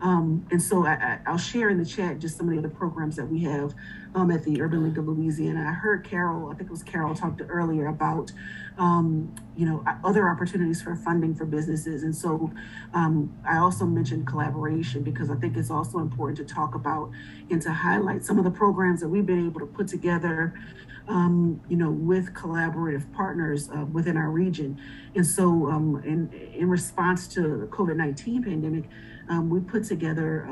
Um, 0.02 0.48
and 0.52 0.62
so 0.62 0.86
I, 0.86 1.20
will 1.28 1.38
share 1.38 1.70
in 1.70 1.78
the 1.78 1.86
chat 1.86 2.20
just 2.20 2.38
some 2.38 2.48
of 2.48 2.54
the 2.54 2.60
other 2.60 2.70
programs 2.70 3.15
that 3.17 3.26
we 3.26 3.44
have 3.44 3.74
um, 4.13 4.32
at 4.32 4.43
the 4.43 4.62
Urban 4.62 4.84
League 4.84 4.97
of 4.97 5.08
Louisiana. 5.08 5.65
I 5.67 5.74
heard 5.74 6.04
Carol, 6.04 6.50
I 6.50 6.56
think 6.56 6.69
it 6.69 6.71
was 6.71 6.84
Carol, 6.84 7.15
talked 7.15 7.41
earlier 7.47 7.88
about, 7.88 8.32
um, 8.78 9.34
you 9.56 9.65
know, 9.65 9.84
other 10.04 10.30
opportunities 10.30 10.82
for 10.82 10.95
funding 10.95 11.34
for 11.34 11.45
businesses. 11.45 12.04
And 12.04 12.15
so 12.15 12.52
um, 12.93 13.34
I 13.47 13.58
also 13.58 13.86
mentioned 13.86 14.28
collaboration 14.28 15.04
because 15.04 15.30
I 15.30 15.36
think 15.36 15.56
it's 15.56 15.71
also 15.71 16.00
important 16.00 16.38
to 16.45 16.54
talk 16.54 16.76
about 16.76 17.12
and 17.50 17.62
to 17.62 17.71
highlight 17.71 18.26
some 18.26 18.38
of 18.38 18.43
the 18.43 18.52
programs 18.52 19.00
that 19.02 19.10
we've 19.10 19.26
been 19.26 19.45
able 19.45 19.60
to 19.62 19.65
put 19.65 19.88
together 19.88 20.54
um, 21.08 21.60
you 21.67 21.76
know, 21.76 21.89
with 21.89 22.34
collaborative 22.34 23.12
partners 23.12 23.69
uh, 23.69 23.86
within 23.86 24.15
our 24.15 24.30
region. 24.30 24.80
And 25.15 25.26
so, 25.26 25.67
um, 25.67 26.02
in, 26.06 26.32
in 26.54 26.69
response 26.69 27.28
to 27.30 27.41
the 27.41 27.65
COVID 27.67 27.97
19 27.97 28.43
pandemic, 28.43 28.84
um, 29.28 29.50
we 29.50 29.60
put 29.60 29.84
together 29.84 30.47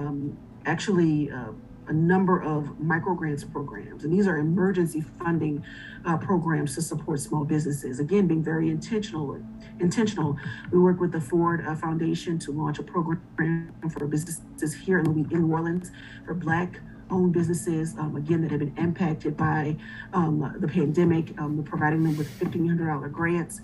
actually 0.65 1.31
uh, 1.31 1.51
a 1.89 1.93
number 1.93 2.41
of 2.41 2.80
micro 2.80 3.13
grants 3.13 3.43
programs, 3.43 4.04
and 4.04 4.13
these 4.13 4.28
are 4.28 4.38
emergency 4.38 5.02
funding 5.17 5.63
uh, 6.06 6.17
programs 6.17 6.75
to 6.75 6.82
support 6.82 7.19
small 7.19 7.43
businesses. 7.43 7.99
Again, 7.99 8.28
being 8.28 8.43
very 8.43 8.69
intentional. 8.69 9.41
Intentional. 9.80 10.38
We 10.71 10.80
work 10.80 10.99
with 10.99 11.12
the 11.12 11.21
Ford 11.21 11.65
uh, 11.67 11.75
Foundation 11.75 12.38
to 12.39 12.52
launch 12.52 12.80
a 12.80 12.84
program 12.84 13.73
for 13.91 14.08
businesses 14.08 14.73
here 14.73 14.99
in, 14.99 15.28
New 15.30 15.52
Orleans 15.52 15.91
for 16.25 16.34
Black 16.34 16.80
owned 17.12 17.34
businesses, 17.34 17.95
um, 17.97 18.15
again, 18.15 18.41
that 18.43 18.52
have 18.52 18.60
been 18.60 18.78
impacted 18.78 19.36
by 19.36 19.75
um, 20.13 20.56
the 20.60 20.67
pandemic, 20.67 21.34
um, 21.39 21.63
providing 21.63 22.04
them 22.04 22.15
with 22.17 22.30
$1,500 22.39 23.12
grants. 23.12 23.62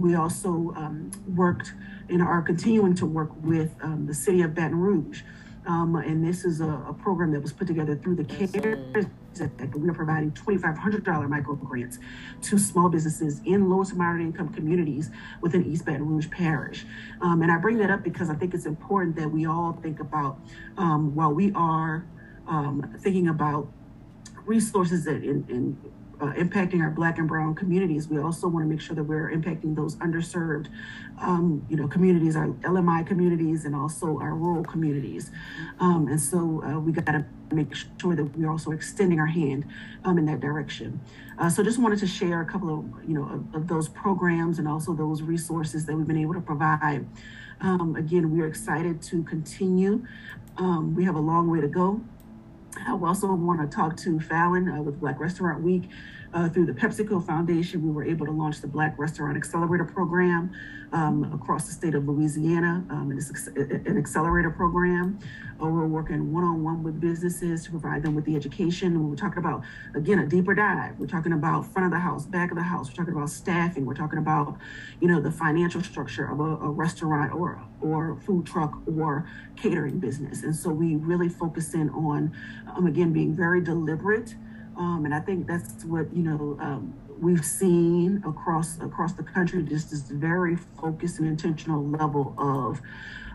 We 0.00 0.14
also 0.14 0.72
um, 0.76 1.10
worked 1.34 1.74
and 2.08 2.22
are 2.22 2.42
continuing 2.42 2.94
to 2.94 3.06
work 3.06 3.30
with 3.42 3.74
um, 3.82 4.06
the 4.06 4.14
city 4.14 4.42
of 4.42 4.54
Baton 4.54 4.78
Rouge. 4.78 5.22
Um, 5.66 5.96
and 5.96 6.24
this 6.24 6.44
is 6.44 6.60
a, 6.60 6.68
a, 6.88 6.94
program 6.94 7.32
that 7.32 7.42
was 7.42 7.52
put 7.52 7.66
together 7.66 7.96
through 7.96 8.14
the 8.16 8.24
CARES 8.24 9.06
Act. 9.40 9.74
We 9.74 9.88
are 9.88 9.92
providing 9.92 10.30
$2,500 10.30 11.28
micro 11.28 11.54
grants 11.56 11.98
to 12.42 12.58
small 12.58 12.88
businesses 12.88 13.40
in 13.44 13.68
low 13.68 13.82
to 13.82 13.94
moderate 13.96 14.26
income 14.26 14.50
communities 14.50 15.10
within 15.40 15.64
East 15.66 15.84
Baton 15.84 16.06
Rouge 16.06 16.30
Parish. 16.30 16.86
Um, 17.20 17.42
and 17.42 17.50
I 17.50 17.58
bring 17.58 17.78
that 17.78 17.90
up 17.90 18.04
because 18.04 18.30
I 18.30 18.34
think 18.34 18.54
it's 18.54 18.66
important 18.66 19.16
that 19.16 19.30
we 19.30 19.46
all 19.46 19.78
think 19.82 19.98
about 19.98 20.38
um, 20.78 21.14
while 21.14 21.32
we 21.32 21.52
are 21.54 22.06
um, 22.46 22.94
thinking 23.00 23.28
about 23.28 23.68
resources 24.44 25.04
that 25.04 25.24
in, 25.24 25.44
in 25.48 25.76
uh, 26.20 26.32
impacting 26.32 26.80
our 26.80 26.90
black 26.90 27.18
and 27.18 27.28
brown 27.28 27.54
communities 27.54 28.08
we 28.08 28.18
also 28.18 28.48
want 28.48 28.64
to 28.64 28.68
make 28.68 28.80
sure 28.80 28.96
that 28.96 29.04
we're 29.04 29.30
impacting 29.30 29.74
those 29.74 29.96
underserved 29.96 30.68
um, 31.20 31.64
you 31.68 31.76
know 31.76 31.86
communities 31.88 32.36
our 32.36 32.48
lmi 32.48 33.06
communities 33.06 33.64
and 33.64 33.74
also 33.74 34.18
our 34.18 34.34
rural 34.34 34.64
communities. 34.64 35.30
Um, 35.80 36.08
and 36.08 36.20
so 36.20 36.62
uh, 36.64 36.78
we 36.78 36.92
got 36.92 37.06
to 37.06 37.24
make 37.52 37.74
sure 38.00 38.16
that 38.16 38.24
we're 38.36 38.50
also 38.50 38.72
extending 38.72 39.20
our 39.20 39.26
hand 39.26 39.64
um, 40.04 40.18
in 40.18 40.26
that 40.26 40.40
direction. 40.40 41.00
Uh, 41.38 41.48
so 41.48 41.62
just 41.62 41.78
wanted 41.78 41.98
to 42.00 42.06
share 42.06 42.40
a 42.40 42.46
couple 42.46 42.70
of 42.78 43.08
you 43.08 43.14
know 43.14 43.24
of, 43.24 43.54
of, 43.54 43.68
those 43.68 43.88
programs 43.88 44.58
and 44.58 44.66
also 44.66 44.92
those 44.92 45.22
resources 45.22 45.86
that 45.86 45.94
we've 45.96 46.06
been 46.06 46.16
able 46.16 46.34
to 46.34 46.40
provide. 46.40 47.06
Um, 47.60 47.96
again 47.96 48.30
we 48.30 48.40
are 48.40 48.46
excited 48.46 49.02
to 49.02 49.22
continue. 49.22 50.04
Um, 50.56 50.94
we 50.94 51.04
have 51.04 51.14
a 51.14 51.20
long 51.20 51.50
way 51.50 51.60
to 51.60 51.68
go 51.68 52.00
I 52.86 52.92
also 52.92 53.32
want 53.34 53.60
to 53.68 53.74
talk 53.74 53.96
to 53.98 54.20
Fallon 54.20 54.68
uh, 54.68 54.80
with 54.80 55.00
Black 55.00 55.18
Restaurant 55.18 55.62
Week. 55.62 55.88
Uh, 56.36 56.50
through 56.50 56.66
the 56.66 56.72
PepsiCo 56.72 57.24
Foundation, 57.24 57.82
we 57.82 57.90
were 57.90 58.04
able 58.04 58.26
to 58.26 58.32
launch 58.32 58.60
the 58.60 58.66
Black 58.66 58.98
Restaurant 58.98 59.38
Accelerator 59.38 59.86
Program 59.86 60.52
um, 60.92 61.32
across 61.32 61.66
the 61.66 61.72
state 61.72 61.94
of 61.94 62.06
Louisiana. 62.06 62.84
Um, 62.90 63.10
it's 63.10 63.46
an 63.56 63.96
accelerator 63.96 64.50
program. 64.50 65.18
Uh, 65.54 65.66
we're 65.66 65.86
working 65.86 66.34
one 66.34 66.44
on 66.44 66.62
one 66.62 66.82
with 66.82 67.00
businesses 67.00 67.64
to 67.64 67.70
provide 67.70 68.02
them 68.02 68.14
with 68.14 68.26
the 68.26 68.36
education. 68.36 69.08
We're 69.08 69.16
talking 69.16 69.38
about, 69.38 69.62
again, 69.94 70.18
a 70.18 70.26
deeper 70.26 70.54
dive. 70.54 70.98
We're 70.98 71.06
talking 71.06 71.32
about 71.32 71.72
front 71.72 71.86
of 71.86 71.92
the 71.92 72.00
house, 72.00 72.26
back 72.26 72.50
of 72.50 72.58
the 72.58 72.62
house. 72.62 72.90
We're 72.90 72.96
talking 72.96 73.14
about 73.14 73.30
staffing. 73.30 73.86
We're 73.86 73.94
talking 73.94 74.18
about, 74.18 74.58
you 75.00 75.08
know, 75.08 75.22
the 75.22 75.30
financial 75.30 75.82
structure 75.82 76.30
of 76.30 76.40
a, 76.40 76.66
a 76.66 76.70
restaurant 76.70 77.32
or 77.32 77.62
or 77.80 78.20
food 78.26 78.44
truck 78.44 78.76
or 78.86 79.26
catering 79.56 80.00
business. 80.00 80.42
And 80.42 80.54
so 80.54 80.68
we 80.68 80.96
really 80.96 81.30
focus 81.30 81.72
in 81.72 81.88
on, 81.90 82.36
um, 82.76 82.86
again, 82.86 83.14
being 83.14 83.34
very 83.34 83.62
deliberate. 83.62 84.34
Um, 84.76 85.04
and 85.04 85.14
I 85.14 85.20
think 85.20 85.46
that's 85.46 85.84
what, 85.84 86.14
you 86.14 86.22
know, 86.22 86.58
um, 86.60 86.94
we've 87.18 87.44
seen 87.44 88.22
across 88.26 88.78
across 88.80 89.14
the 89.14 89.22
country, 89.22 89.62
just 89.62 89.90
this 89.90 90.02
very 90.02 90.56
focused 90.56 91.18
and 91.18 91.28
intentional 91.28 91.82
level 91.82 92.34
of, 92.38 92.80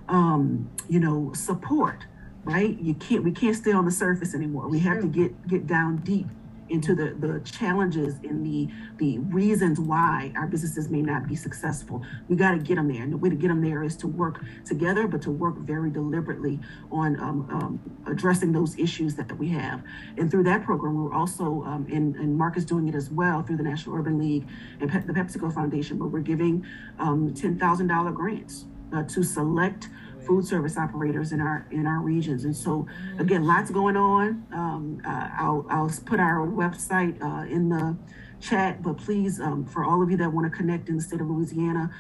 um, 0.08 0.70
you 0.88 1.00
know, 1.00 1.32
support 1.34 2.06
right? 2.44 2.80
You 2.80 2.96
can't 2.96 3.24
we 3.24 3.32
can't 3.32 3.56
stay 3.56 3.72
on 3.72 3.86
the 3.86 3.92
surface 3.92 4.34
anymore. 4.34 4.68
We 4.68 4.80
have 4.80 5.02
to 5.02 5.08
get 5.08 5.48
get 5.48 5.68
down 5.68 5.98
deep 5.98 6.26
into 6.72 6.96
the, 6.96 7.14
the 7.20 7.42
challenges 7.42 8.16
and 8.24 8.46
the, 8.46 8.68
the 8.98 9.20
reasons 9.20 9.80
why 9.80 10.32
our 10.36 10.48
businesses 10.48 10.90
may 10.90 11.02
not 11.02 11.28
be 11.28 11.36
successful. 11.36 12.02
We 12.30 12.36
got 12.36 12.52
to 12.52 12.58
get 12.58 12.76
them 12.76 12.92
there. 12.92 13.04
And 13.04 13.12
the 13.12 13.18
way 13.18 13.30
to 13.30 13.36
get 13.36 13.50
them 13.50 13.62
there 13.62 13.84
is 13.84 13.96
to 13.98 14.08
work 14.08 14.42
together, 14.66 15.08
but 15.08 15.22
to 15.24 15.32
work 15.32 15.58
very 15.58 15.92
deliberately 15.92 16.60
on 16.92 17.20
um, 17.20 17.48
um, 17.52 17.98
addressing 18.08 18.54
those 18.54 18.78
issues 18.80 19.16
that 19.16 19.38
we 19.38 19.50
have. 19.50 19.84
And 20.18 20.32
through 20.32 20.44
that 20.44 20.64
program, 20.64 21.04
we're 21.04 21.14
also, 21.14 21.64
um, 21.64 21.86
and, 21.92 22.16
and 22.16 22.38
Mark 22.38 22.58
is 22.58 22.66
doing 22.66 22.88
it 22.88 22.96
as 22.96 23.10
well 23.10 23.44
through 23.44 23.58
the 23.58 23.64
National 23.64 23.96
Urban 23.98 24.18
League 24.18 24.48
and 24.80 24.90
Pe- 24.90 25.02
the 25.02 25.14
PepsiCo 25.14 25.54
Foundation, 25.54 25.98
but 25.98 26.08
we're 26.08 26.20
giving 26.22 26.66
um, 27.00 27.34
$10,000 27.34 28.16
grants 28.16 28.66
uh, 28.94 29.04
to 29.04 29.24
select 29.24 29.90
food 30.26 30.46
service 30.46 30.78
operators 30.78 31.32
in 31.32 31.42
our 31.42 31.68
in 31.72 31.88
our 31.88 32.00
regions. 32.00 32.46
And 32.46 32.56
so, 32.56 32.88
again, 33.20 33.46
lots 33.46 33.72
going 33.72 33.98
on. 33.98 34.46
Um, 34.54 35.02
uh, 35.06 35.30
I'll 35.38 35.66
I'll 35.70 35.92
put 36.06 36.20
our 36.20 36.48
website 36.48 37.22
uh, 37.22 37.52
in 37.52 37.70
the 37.70 37.98
chat, 38.40 38.82
but 38.82 38.98
please, 38.98 39.40
um, 39.40 39.66
for 39.66 39.84
all 39.84 40.02
of 40.02 40.10
you 40.10 40.18
that 40.18 40.32
want 40.32 40.52
to 40.52 40.56
connect 40.56 40.90
in 40.90 40.96
the 40.96 41.02
state 41.02 41.22
of 41.22 41.30
Louisiana, 41.30 41.92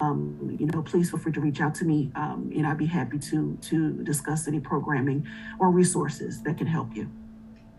um, 0.00 0.56
you 0.58 0.66
know, 0.66 0.82
please 0.82 1.10
feel 1.10 1.18
free 1.18 1.32
to 1.32 1.40
reach 1.40 1.60
out 1.60 1.74
to 1.76 1.84
me, 1.84 2.10
um, 2.14 2.50
and 2.54 2.66
I'd 2.66 2.78
be 2.78 2.86
happy 2.86 3.18
to 3.18 3.56
to 3.62 3.92
discuss 4.04 4.46
any 4.48 4.60
programming 4.60 5.26
or 5.58 5.70
resources 5.70 6.42
that 6.42 6.58
can 6.58 6.66
help 6.66 6.94
you. 6.94 7.10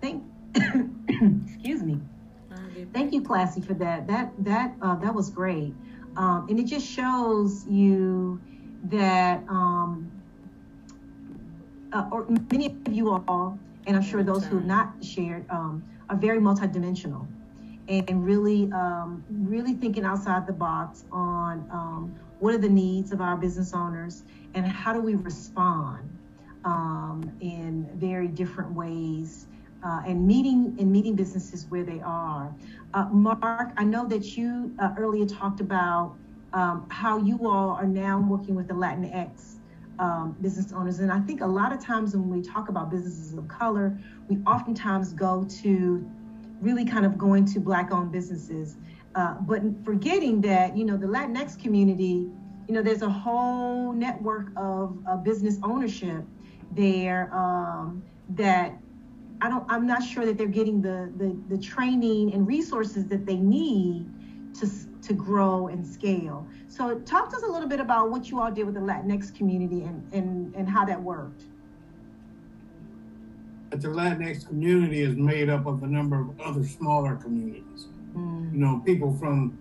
Thank, 0.01 0.23
excuse 0.55 1.83
me. 1.83 1.99
Thank 2.93 3.13
you, 3.13 3.21
Classy, 3.21 3.61
for 3.61 3.73
that. 3.75 4.07
That 4.07 4.31
that 4.39 4.75
uh, 4.81 4.95
that 4.95 5.13
was 5.13 5.29
great, 5.29 5.73
um, 6.15 6.47
and 6.49 6.59
it 6.59 6.65
just 6.65 6.87
shows 6.87 7.65
you 7.67 8.41
that 8.85 9.43
um, 9.49 10.11
uh, 11.93 12.07
or 12.11 12.27
many 12.51 12.67
of 12.85 12.93
you 12.93 13.09
all, 13.11 13.57
and 13.85 13.95
I'm 13.95 14.03
sure 14.03 14.23
those 14.23 14.45
who 14.45 14.57
have 14.57 14.65
not 14.65 15.03
shared, 15.03 15.45
um, 15.49 15.83
are 16.09 16.17
very 16.17 16.39
multidimensional 16.39 17.27
and 17.87 18.25
really, 18.25 18.69
um, 18.73 19.23
really 19.29 19.73
thinking 19.73 20.03
outside 20.03 20.45
the 20.45 20.53
box 20.53 21.05
on 21.11 21.65
um, 21.71 22.15
what 22.39 22.53
are 22.53 22.57
the 22.57 22.69
needs 22.69 23.11
of 23.11 23.21
our 23.21 23.37
business 23.37 23.73
owners 23.73 24.23
and 24.53 24.65
how 24.67 24.93
do 24.93 25.01
we 25.01 25.15
respond 25.15 26.09
um, 26.65 27.31
in 27.39 27.87
very 27.95 28.27
different 28.27 28.71
ways 28.73 29.47
uh, 29.83 30.01
and 30.05 30.27
meeting 30.27 30.75
and 30.79 30.91
meeting 30.91 31.15
businesses 31.15 31.65
where 31.69 31.83
they 31.83 32.01
are. 32.01 32.53
Uh, 32.93 33.05
Mark, 33.05 33.71
I 33.77 33.83
know 33.83 34.05
that 34.07 34.35
you 34.35 34.73
uh, 34.79 34.93
earlier 34.97 35.25
talked 35.25 35.61
about 35.61 36.15
um, 36.57 36.87
how 36.89 37.19
you 37.19 37.47
all 37.47 37.69
are 37.69 37.85
now 37.85 38.19
working 38.19 38.55
with 38.55 38.67
the 38.67 38.73
Latinx 38.73 39.57
um, 39.99 40.35
business 40.41 40.71
owners. 40.71 40.97
And 40.99 41.11
I 41.11 41.19
think 41.19 41.41
a 41.41 41.45
lot 41.45 41.71
of 41.71 41.79
times 41.79 42.15
when 42.15 42.29
we 42.29 42.41
talk 42.41 42.69
about 42.69 42.89
businesses 42.89 43.35
of 43.35 43.47
color, 43.47 43.95
we 44.27 44.37
oftentimes 44.37 45.13
go 45.13 45.45
to 45.61 46.03
really 46.59 46.83
kind 46.83 47.05
of 47.05 47.15
going 47.15 47.45
to 47.53 47.59
Black 47.59 47.91
owned 47.91 48.11
businesses, 48.11 48.77
uh, 49.13 49.35
but 49.41 49.61
forgetting 49.85 50.41
that, 50.41 50.75
you 50.75 50.83
know, 50.83 50.97
the 50.97 51.05
Latinx 51.05 51.61
community, 51.61 52.27
you 52.67 52.73
know, 52.73 52.81
there's 52.81 53.03
a 53.03 53.09
whole 53.09 53.93
network 53.93 54.47
of 54.57 54.97
uh, 55.07 55.15
business 55.17 55.59
ownership 55.61 56.23
there 56.71 57.29
um, 57.31 58.01
that 58.29 58.75
I 59.41 59.49
don't, 59.49 59.65
I'm 59.69 59.85
not 59.85 60.03
sure 60.03 60.25
that 60.25 60.39
they're 60.39 60.47
getting 60.47 60.81
the, 60.81 61.13
the, 61.17 61.37
the 61.55 61.61
training 61.61 62.33
and 62.33 62.47
resources 62.47 63.05
that 63.09 63.27
they 63.27 63.37
need 63.37 64.07
to 64.55 64.67
to 65.07 65.13
grow 65.13 65.67
and 65.67 65.85
scale. 65.85 66.45
So 66.67 66.99
talk 66.99 67.29
to 67.29 67.37
us 67.37 67.43
a 67.43 67.47
little 67.47 67.69
bit 67.69 67.79
about 67.79 68.11
what 68.11 68.29
you 68.29 68.39
all 68.41 68.51
did 68.51 68.65
with 68.65 68.75
the 68.75 68.81
Latinx 68.81 69.35
community 69.35 69.83
and, 69.83 70.05
and, 70.13 70.53
and 70.55 70.69
how 70.69 70.85
that 70.85 71.01
worked. 71.01 71.43
But 73.69 73.81
The 73.81 73.87
Latinx 73.87 74.47
community 74.47 75.01
is 75.01 75.15
made 75.15 75.49
up 75.49 75.65
of 75.65 75.83
a 75.83 75.87
number 75.87 76.19
of 76.19 76.39
other 76.41 76.65
smaller 76.65 77.15
communities. 77.15 77.87
Mm. 78.15 78.53
You 78.53 78.59
know, 78.59 78.81
people 78.85 79.13
from 79.15 79.57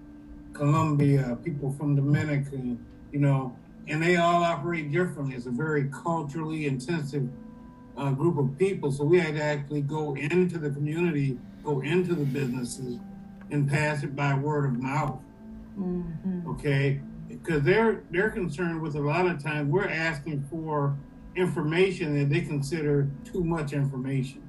Colombia, 0.53 1.39
people 1.45 1.73
from 1.73 1.97
Dominican, 1.97 2.85
you 3.13 3.21
know, 3.21 3.57
and 3.89 4.03
they 4.03 4.17
all 4.17 4.43
operate 4.43 4.91
differently. 4.91 5.37
It's 5.37 5.47
a 5.47 5.51
very 5.51 5.89
culturally 5.91 6.67
intensive 6.67 7.29
uh, 7.97 8.11
group 8.11 8.39
of 8.39 8.59
people. 8.59 8.91
So 8.91 9.05
we 9.05 9.19
had 9.21 9.35
to 9.35 9.43
actually 9.43 9.83
go 9.83 10.17
into 10.17 10.59
the 10.59 10.71
community, 10.71 11.39
go 11.65 11.81
into 11.81 12.15
the 12.15 12.25
businesses, 12.25 12.99
and 13.51 13.69
pass 13.69 14.03
it 14.03 14.17
by 14.17 14.35
word 14.35 14.67
of 14.67 14.83
mouth. 14.83 15.21
Mm-hmm. 15.79 16.49
Okay, 16.51 17.01
because 17.29 17.63
they're 17.63 18.03
they're 18.11 18.31
concerned 18.31 18.81
with 18.81 18.97
a 18.97 19.01
lot 19.01 19.27
of 19.27 19.43
times 19.43 19.71
we're 19.71 19.89
asking 19.89 20.45
for 20.51 20.97
information 21.35 22.19
that 22.19 22.31
they 22.31 22.41
consider 22.41 23.11
too 23.25 23.45
much 23.45 23.73
information. 23.73 24.43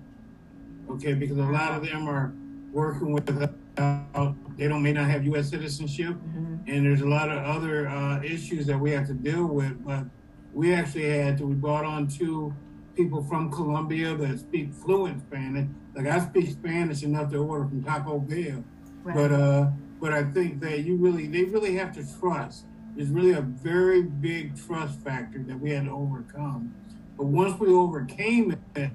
Okay, 0.89 1.13
because 1.13 1.37
a 1.37 1.43
lot 1.43 1.73
of 1.73 1.85
them 1.85 2.07
are 2.07 2.33
working 2.71 3.11
with 3.11 3.29
uh, 3.77 4.31
they 4.57 4.67
don't 4.67 4.81
may 4.81 4.93
not 4.93 5.09
have 5.09 5.25
U.S. 5.25 5.49
citizenship, 5.49 6.15
mm-hmm. 6.15 6.55
and 6.67 6.85
there's 6.85 7.01
a 7.01 7.07
lot 7.07 7.29
of 7.29 7.43
other 7.43 7.87
uh, 7.87 8.21
issues 8.23 8.65
that 8.67 8.79
we 8.79 8.91
have 8.91 9.07
to 9.07 9.13
deal 9.13 9.45
with. 9.45 9.83
But 9.85 10.05
we 10.53 10.73
actually 10.73 11.09
had 11.09 11.37
to 11.39 11.45
we 11.45 11.55
brought 11.55 11.85
on 11.85 12.07
two 12.07 12.53
people 12.95 13.23
from 13.23 13.51
Colombia 13.51 14.15
that 14.15 14.39
speak 14.39 14.73
fluent 14.73 15.21
Spanish. 15.21 15.67
Like 15.95 16.07
I 16.07 16.19
speak 16.19 16.49
Spanish 16.49 17.03
enough 17.03 17.31
to 17.31 17.37
order 17.37 17.67
from 17.67 17.83
Taco 17.83 18.19
Bell, 18.19 18.63
right. 19.03 19.15
but 19.15 19.31
uh 19.31 19.67
but 19.99 20.13
I 20.13 20.23
think 20.23 20.59
that 20.61 20.79
you 20.79 20.95
really, 20.95 21.27
they 21.27 21.43
really 21.43 21.75
have 21.75 21.93
to 21.93 22.05
trust. 22.19 22.65
There's 22.95 23.09
really 23.09 23.33
a 23.33 23.41
very 23.41 24.03
big 24.03 24.57
trust 24.65 24.99
factor 25.01 25.43
that 25.43 25.59
we 25.59 25.71
had 25.71 25.85
to 25.85 25.91
overcome. 25.91 26.73
But 27.17 27.27
once 27.27 27.59
we 27.59 27.73
overcame 27.73 28.57
it, 28.75 28.91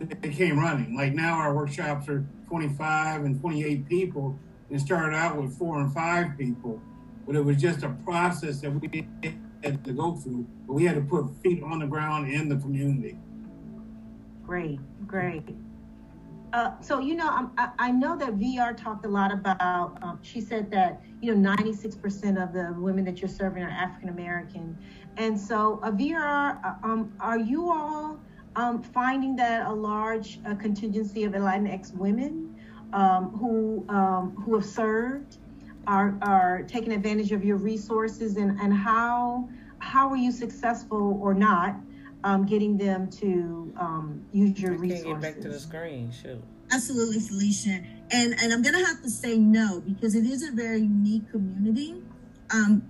it 0.00 0.32
came 0.32 0.58
running. 0.58 0.96
Like 0.96 1.14
now, 1.14 1.34
our 1.34 1.54
workshops 1.54 2.08
are 2.08 2.24
25 2.48 3.24
and 3.24 3.40
28 3.40 3.88
people, 3.88 4.38
and 4.70 4.80
started 4.80 5.14
out 5.14 5.40
with 5.40 5.56
four 5.58 5.78
and 5.80 5.92
five 5.92 6.36
people. 6.38 6.80
But 7.26 7.36
it 7.36 7.44
was 7.44 7.58
just 7.58 7.82
a 7.82 7.90
process 8.04 8.60
that 8.60 8.70
we 8.70 9.06
had 9.62 9.84
to 9.84 9.92
go 9.92 10.16
through. 10.16 10.46
But 10.66 10.74
we 10.74 10.84
had 10.84 10.96
to 10.96 11.02
put 11.02 11.30
feet 11.42 11.62
on 11.62 11.78
the 11.78 11.86
ground 11.86 12.32
in 12.32 12.48
the 12.48 12.56
community. 12.56 13.18
Great, 14.44 14.78
great. 15.06 15.44
Uh, 16.54 16.70
so 16.80 17.00
you 17.00 17.16
know, 17.16 17.26
um, 17.26 17.52
I, 17.58 17.70
I, 17.80 17.90
know 17.90 18.16
that 18.16 18.38
VR 18.38 18.76
talked 18.76 19.04
a 19.04 19.08
lot 19.08 19.32
about. 19.32 20.00
Um, 20.04 20.20
she 20.22 20.40
said 20.40 20.70
that 20.70 21.02
you 21.20 21.34
know, 21.34 21.56
96% 21.56 22.40
of 22.40 22.52
the 22.52 22.72
women 22.80 23.04
that 23.06 23.20
you're 23.20 23.28
serving 23.28 23.64
are 23.64 23.68
African 23.68 24.08
American, 24.08 24.78
and 25.16 25.38
so 25.38 25.80
uh, 25.82 25.90
VR, 25.90 26.64
uh, 26.64 26.74
um, 26.86 27.12
are 27.18 27.40
you 27.40 27.72
all 27.72 28.20
um, 28.54 28.84
finding 28.84 29.34
that 29.34 29.66
a 29.66 29.72
large 29.72 30.38
uh, 30.46 30.54
contingency 30.54 31.24
of 31.24 31.32
Latinx 31.32 31.92
women 31.92 32.54
um, 32.92 33.30
who 33.30 33.84
um, 33.88 34.40
who 34.44 34.54
have 34.54 34.64
served 34.64 35.38
are 35.88 36.16
are 36.22 36.62
taking 36.68 36.92
advantage 36.92 37.32
of 37.32 37.44
your 37.44 37.56
resources, 37.56 38.36
and 38.36 38.60
and 38.60 38.72
how 38.72 39.48
how 39.80 40.08
are 40.08 40.16
you 40.16 40.30
successful 40.30 41.18
or 41.20 41.34
not? 41.34 41.74
Um, 42.24 42.46
getting 42.46 42.76
them 42.78 43.08
to 43.10 43.72
um, 43.78 44.24
use 44.32 44.58
your 44.58 44.72
resources. 44.72 45.04
Get 45.04 45.20
back 45.20 45.40
to 45.42 45.48
the 45.48 45.60
screen, 45.60 46.10
shoot. 46.10 46.42
Absolutely, 46.72 47.20
Felicia. 47.20 47.82
And 48.10 48.34
and 48.42 48.52
I'm 48.52 48.62
gonna 48.62 48.84
have 48.84 49.02
to 49.02 49.10
say 49.10 49.36
no 49.38 49.82
because 49.86 50.14
it 50.14 50.24
is 50.24 50.42
a 50.42 50.50
very 50.50 50.80
unique 50.80 51.30
community. 51.30 52.02
Um, 52.50 52.82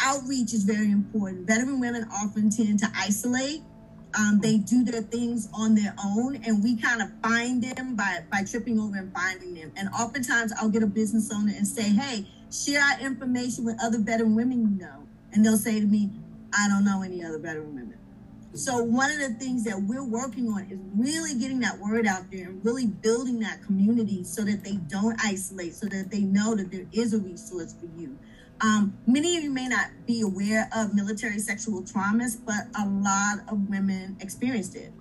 outreach 0.00 0.54
is 0.54 0.62
very 0.62 0.90
important. 0.90 1.46
Veteran 1.46 1.80
women 1.80 2.08
often 2.14 2.50
tend 2.50 2.78
to 2.78 2.90
isolate. 2.94 3.62
Um, 4.18 4.38
they 4.40 4.58
do 4.58 4.84
their 4.84 5.02
things 5.02 5.48
on 5.52 5.74
their 5.74 5.94
own, 6.02 6.36
and 6.46 6.62
we 6.62 6.76
kind 6.76 7.02
of 7.02 7.10
find 7.20 7.62
them 7.62 7.96
by 7.96 8.24
by 8.30 8.44
tripping 8.44 8.78
over 8.78 8.96
and 8.96 9.12
finding 9.12 9.54
them. 9.54 9.72
And 9.76 9.88
oftentimes, 9.88 10.52
I'll 10.52 10.70
get 10.70 10.84
a 10.84 10.86
business 10.86 11.32
owner 11.34 11.52
and 11.54 11.66
say, 11.66 11.90
"Hey, 11.90 12.26
share 12.52 12.80
our 12.80 13.00
information 13.00 13.64
with 13.64 13.76
other 13.82 13.98
veteran 13.98 14.36
women 14.36 14.62
you 14.62 14.86
know," 14.86 15.02
and 15.32 15.44
they'll 15.44 15.58
say 15.58 15.80
to 15.80 15.86
me, 15.86 16.10
"I 16.54 16.68
don't 16.68 16.84
know 16.84 17.02
any 17.02 17.24
other 17.24 17.38
veteran 17.38 17.74
women." 17.74 17.98
So 18.54 18.82
one 18.82 19.10
of 19.10 19.18
the 19.18 19.34
things 19.34 19.64
that 19.64 19.80
we're 19.80 20.04
working 20.04 20.48
on 20.48 20.66
is 20.70 20.78
really 20.96 21.38
getting 21.38 21.60
that 21.60 21.78
word 21.78 22.06
out 22.06 22.30
there 22.30 22.48
and 22.48 22.64
really 22.64 22.86
building 22.86 23.38
that 23.40 23.62
community 23.62 24.24
so 24.24 24.42
that 24.42 24.64
they 24.64 24.76
don't 24.88 25.18
isolate, 25.22 25.74
so 25.74 25.86
that 25.86 26.10
they 26.10 26.20
know 26.20 26.54
that 26.54 26.70
there 26.72 26.86
is 26.92 27.12
a 27.12 27.18
resource 27.18 27.74
for 27.78 27.86
you. 28.00 28.18
Um, 28.60 28.96
many 29.06 29.36
of 29.36 29.44
you 29.44 29.50
may 29.50 29.68
not 29.68 29.88
be 30.06 30.22
aware 30.22 30.68
of 30.74 30.94
military 30.94 31.38
sexual 31.38 31.82
traumas, 31.82 32.36
but 32.44 32.66
a 32.80 32.88
lot 32.88 33.40
of 33.48 33.68
women 33.68 34.16
experienced 34.20 34.74
it. 34.74 34.92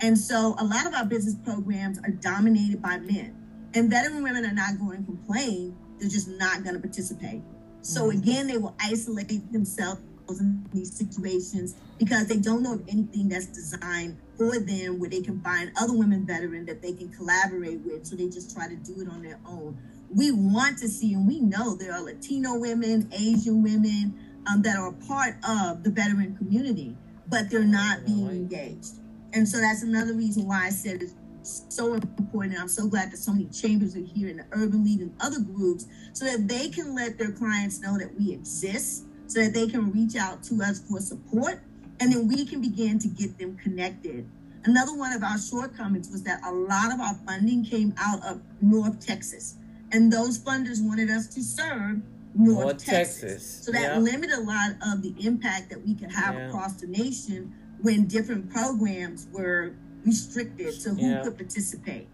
And 0.00 0.16
so 0.16 0.54
a 0.58 0.64
lot 0.64 0.86
of 0.86 0.94
our 0.94 1.04
business 1.04 1.34
programs 1.34 1.98
are 1.98 2.10
dominated 2.10 2.80
by 2.80 2.98
men. 2.98 3.36
And 3.74 3.90
veteran 3.90 4.22
women 4.22 4.44
are 4.44 4.54
not 4.54 4.78
going 4.78 4.98
to 4.98 5.04
complain, 5.04 5.76
they're 5.98 6.08
just 6.08 6.28
not 6.28 6.62
going 6.62 6.74
to 6.74 6.80
participate. 6.80 7.42
So 7.82 8.04
mm-hmm. 8.04 8.18
again, 8.18 8.46
they 8.46 8.58
will 8.58 8.74
isolate 8.80 9.52
themselves 9.52 10.00
in 10.38 10.64
these 10.72 10.96
situations 10.96 11.74
because 11.98 12.28
they 12.28 12.36
don't 12.36 12.62
know 12.62 12.74
of 12.74 12.88
anything 12.88 13.28
that's 13.28 13.46
designed 13.46 14.16
for 14.36 14.58
them 14.60 15.00
where 15.00 15.10
they 15.10 15.20
can 15.20 15.40
find 15.40 15.72
other 15.80 15.92
women 15.92 16.24
veterans 16.24 16.66
that 16.68 16.80
they 16.80 16.92
can 16.92 17.08
collaborate 17.08 17.80
with. 17.80 18.06
So 18.06 18.14
they 18.14 18.28
just 18.28 18.54
try 18.54 18.68
to 18.68 18.76
do 18.76 19.00
it 19.00 19.08
on 19.08 19.22
their 19.22 19.40
own. 19.46 19.76
We 20.14 20.30
want 20.30 20.78
to 20.78 20.88
see, 20.88 21.14
and 21.14 21.26
we 21.26 21.40
know 21.40 21.74
there 21.74 21.92
are 21.92 22.02
Latino 22.02 22.58
women, 22.58 23.08
Asian 23.12 23.62
women 23.62 24.14
um, 24.50 24.62
that 24.62 24.76
are 24.76 24.92
part 24.92 25.36
of 25.48 25.82
the 25.82 25.90
veteran 25.90 26.36
community, 26.36 26.96
but 27.28 27.50
they're 27.50 27.64
not 27.64 28.04
being 28.06 28.28
engaged. 28.28 28.94
And 29.32 29.48
so 29.48 29.58
that's 29.58 29.82
another 29.82 30.14
reason 30.14 30.46
why 30.46 30.66
I 30.66 30.70
said 30.70 31.02
it's 31.02 31.14
so 31.42 31.94
important. 31.94 32.54
And 32.54 32.62
I'm 32.62 32.68
so 32.68 32.86
glad 32.88 33.12
that 33.12 33.18
so 33.18 33.32
many 33.32 33.46
chambers 33.46 33.96
are 33.96 34.00
here 34.00 34.28
and 34.28 34.40
the 34.40 34.44
Urban 34.52 34.84
League 34.84 35.00
and 35.00 35.14
other 35.20 35.40
groups 35.40 35.86
so 36.12 36.24
that 36.24 36.48
they 36.48 36.68
can 36.68 36.94
let 36.94 37.18
their 37.18 37.32
clients 37.32 37.80
know 37.80 37.98
that 37.98 38.18
we 38.18 38.32
exist, 38.32 39.04
so 39.30 39.40
that 39.40 39.54
they 39.54 39.68
can 39.68 39.92
reach 39.92 40.16
out 40.16 40.42
to 40.42 40.60
us 40.62 40.80
for 40.80 40.98
support, 40.98 41.60
and 42.00 42.12
then 42.12 42.26
we 42.26 42.44
can 42.44 42.60
begin 42.60 42.98
to 42.98 43.08
get 43.08 43.38
them 43.38 43.56
connected. 43.56 44.28
Another 44.64 44.96
one 44.96 45.12
of 45.12 45.22
our 45.22 45.38
shortcomings 45.38 46.10
was 46.10 46.22
that 46.24 46.40
a 46.44 46.52
lot 46.52 46.92
of 46.92 47.00
our 47.00 47.14
funding 47.26 47.64
came 47.64 47.94
out 47.96 48.24
of 48.24 48.40
North 48.60 48.98
Texas, 49.04 49.54
and 49.92 50.12
those 50.12 50.38
funders 50.38 50.84
wanted 50.84 51.10
us 51.10 51.28
to 51.28 51.42
serve 51.42 52.02
North, 52.34 52.64
North 52.64 52.84
Texas. 52.84 53.20
Texas. 53.20 53.64
So 53.64 53.72
that 53.72 54.02
limited 54.02 54.36
a 54.36 54.42
lot 54.42 54.72
of 54.86 55.02
the 55.02 55.14
impact 55.24 55.70
that 55.70 55.86
we 55.86 55.94
could 55.94 56.12
have 56.12 56.34
yeah. 56.34 56.48
across 56.48 56.74
the 56.74 56.88
nation 56.88 57.54
when 57.82 58.06
different 58.06 58.50
programs 58.50 59.28
were 59.32 59.74
restricted 60.04 60.80
to 60.80 60.90
who 60.90 61.08
yeah. 61.08 61.22
could 61.22 61.36
participate. 61.36 62.08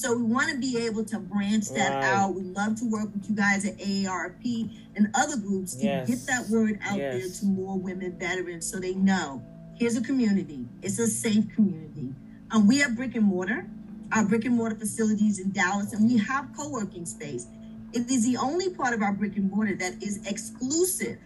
So 0.00 0.16
we 0.16 0.22
want 0.22 0.48
to 0.50 0.56
be 0.56 0.78
able 0.86 1.04
to 1.06 1.18
branch 1.18 1.70
that 1.70 1.92
right. 1.92 2.04
out. 2.04 2.34
We 2.34 2.42
love 2.42 2.78
to 2.78 2.84
work 2.88 3.12
with 3.12 3.28
you 3.28 3.34
guys 3.34 3.64
at 3.64 3.76
AARP 3.78 4.70
and 4.94 5.10
other 5.14 5.36
groups 5.36 5.74
to 5.76 5.84
yes. 5.84 6.08
get 6.08 6.26
that 6.26 6.48
word 6.48 6.78
out 6.84 6.98
yes. 6.98 7.14
there 7.14 7.40
to 7.40 7.46
more 7.46 7.76
women 7.76 8.16
veterans 8.16 8.70
so 8.70 8.78
they 8.78 8.94
know 8.94 9.42
here's 9.74 9.96
a 9.96 10.02
community. 10.02 10.66
It's 10.82 11.00
a 11.00 11.08
safe 11.08 11.44
community. 11.54 12.14
Um, 12.52 12.68
we 12.68 12.78
have 12.78 12.94
brick 12.94 13.16
and 13.16 13.24
mortar, 13.24 13.66
our 14.12 14.24
brick 14.24 14.44
and 14.44 14.54
mortar 14.54 14.76
facilities 14.76 15.40
in 15.40 15.50
Dallas, 15.50 15.92
and 15.92 16.08
we 16.08 16.16
have 16.18 16.48
co-working 16.56 17.04
space. 17.04 17.46
It 17.92 18.08
is 18.08 18.24
the 18.24 18.36
only 18.36 18.70
part 18.70 18.94
of 18.94 19.02
our 19.02 19.12
brick 19.12 19.36
and 19.36 19.50
mortar 19.50 19.74
that 19.76 20.00
is 20.00 20.24
exclusive 20.26 21.18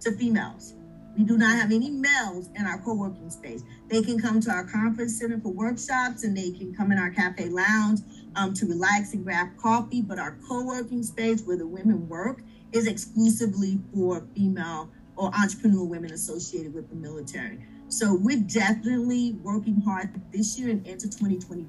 to 0.00 0.12
females. 0.12 0.74
We 1.16 1.24
do 1.24 1.36
not 1.36 1.58
have 1.58 1.72
any 1.72 1.90
males 1.90 2.48
in 2.56 2.66
our 2.66 2.78
co-working 2.78 3.30
space. 3.30 3.62
They 3.88 4.02
can 4.02 4.18
come 4.20 4.40
to 4.40 4.50
our 4.50 4.64
conference 4.64 5.18
center 5.18 5.40
for 5.40 5.52
workshops 5.52 6.24
and 6.24 6.36
they 6.36 6.50
can 6.50 6.74
come 6.74 6.92
in 6.92 6.98
our 6.98 7.10
cafe 7.10 7.48
lounge 7.48 8.00
um, 8.36 8.54
to 8.54 8.66
relax 8.66 9.12
and 9.12 9.24
grab 9.24 9.48
coffee. 9.56 10.02
But 10.02 10.18
our 10.18 10.36
co-working 10.48 11.02
space 11.02 11.42
where 11.42 11.56
the 11.56 11.66
women 11.66 12.08
work 12.08 12.42
is 12.72 12.86
exclusively 12.86 13.80
for 13.92 14.24
female 14.34 14.90
or 15.16 15.30
entrepreneur 15.34 15.84
women 15.84 16.12
associated 16.12 16.72
with 16.72 16.88
the 16.88 16.96
military. 16.96 17.58
So 17.88 18.14
we're 18.14 18.40
definitely 18.40 19.32
working 19.42 19.80
hard 19.80 20.20
this 20.32 20.58
year 20.58 20.70
and 20.70 20.86
into 20.86 21.08
2022 21.08 21.66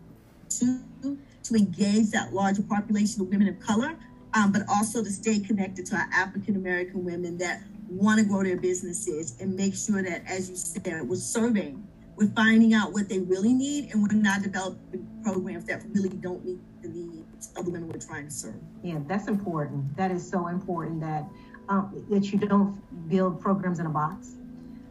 to 1.44 1.56
engage 1.56 2.12
that 2.12 2.32
larger 2.32 2.62
population 2.62 3.22
of 3.22 3.28
women 3.28 3.48
of 3.48 3.60
color, 3.60 3.98
um, 4.36 4.52
but 4.52 4.62
also 4.70 5.04
to 5.04 5.10
stay 5.10 5.39
connected 5.39 5.86
to 5.88 5.96
our 5.96 6.08
African 6.14 6.56
American 6.56 7.04
women 7.04 7.38
that 7.39 7.64
want 7.92 8.20
to 8.20 8.26
grow 8.26 8.44
their 8.44 8.58
businesses 8.58 9.36
and 9.39 9.56
make 9.56 9.76
sure 9.76 10.02
that, 10.02 10.24
as 10.26 10.50
you 10.50 10.56
said, 10.56 11.08
we're 11.08 11.16
serving, 11.16 11.86
we're 12.16 12.30
finding 12.30 12.74
out 12.74 12.94
what 12.94 13.10
they 13.10 13.20
really 13.20 13.54
need, 13.54 13.92
and 13.92 14.02
we're 14.02 14.14
not 14.14 14.42
developing 14.42 15.08
programs 15.24 15.66
that 15.66 15.84
really 15.94 16.10
don't 16.10 16.44
meet 16.46 16.60
the 16.82 16.88
needs 16.88 17.50
of 17.58 17.66
the 17.66 17.72
women 17.72 17.89
we're 17.89 18.00
trying 18.00 18.26
to 18.26 18.32
serve. 18.32 18.56
Yeah, 18.84 19.00
that's 19.08 19.28
important. 19.28 19.96
That 19.98 20.12
is 20.12 20.28
so 20.28 20.48
important 20.48 21.02
that 21.02 21.26
um, 21.70 22.06
that 22.10 22.32
you 22.32 22.39
don't 22.39 22.80
build 23.10 23.39
programs 23.39 23.80
in 23.80 23.86
a 23.86 23.89
box. 23.89 24.36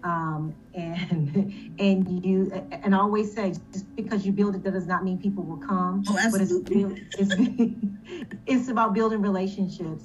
Um, 0.02 0.54
and 0.74 1.74
and 1.78 2.24
you 2.24 2.50
and 2.70 2.94
I 2.94 2.98
always 2.98 3.32
say 3.32 3.54
just 3.72 3.94
because 3.96 4.24
you 4.24 4.32
build 4.32 4.54
it 4.54 4.62
that 4.64 4.72
does 4.72 4.86
not 4.86 5.04
mean 5.04 5.18
people 5.18 5.44
will 5.44 5.58
come. 5.58 6.04
Oh, 6.08 6.18
absolutely. 6.18 6.84
But 6.84 6.98
it's, 7.18 7.34
it's, 7.34 7.74
it's 8.46 8.68
about 8.68 8.94
building 8.94 9.20
relationships 9.20 10.04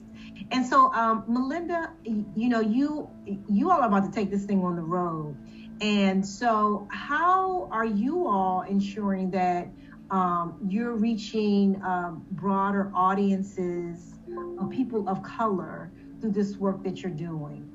and 0.52 0.66
so, 0.66 0.94
um, 0.94 1.24
Melinda, 1.28 1.92
you 2.04 2.50
know, 2.50 2.60
you 2.60 3.10
you 3.48 3.72
all 3.72 3.82
are 3.82 3.88
about 3.88 4.06
to 4.06 4.12
take 4.12 4.30
this 4.30 4.46
thing 4.46 4.64
on 4.64 4.76
the 4.76 4.82
road, 4.82 5.36
and 5.82 6.26
so 6.26 6.88
how 6.92 7.68
are 7.72 7.86
you 7.86 8.28
all 8.28 8.62
ensuring 8.62 9.32
that 9.32 9.68
um, 10.12 10.58
you're 10.68 10.96
reaching 10.96 11.82
um, 11.84 12.26
broader 12.32 12.92
audiences 12.94 14.14
of 14.60 14.70
people 14.70 15.10
of 15.10 15.24
color 15.24 15.92
through 16.22 16.32
this 16.32 16.56
work 16.58 16.84
that 16.84 17.02
you're 17.02 17.12
doing? 17.12 17.70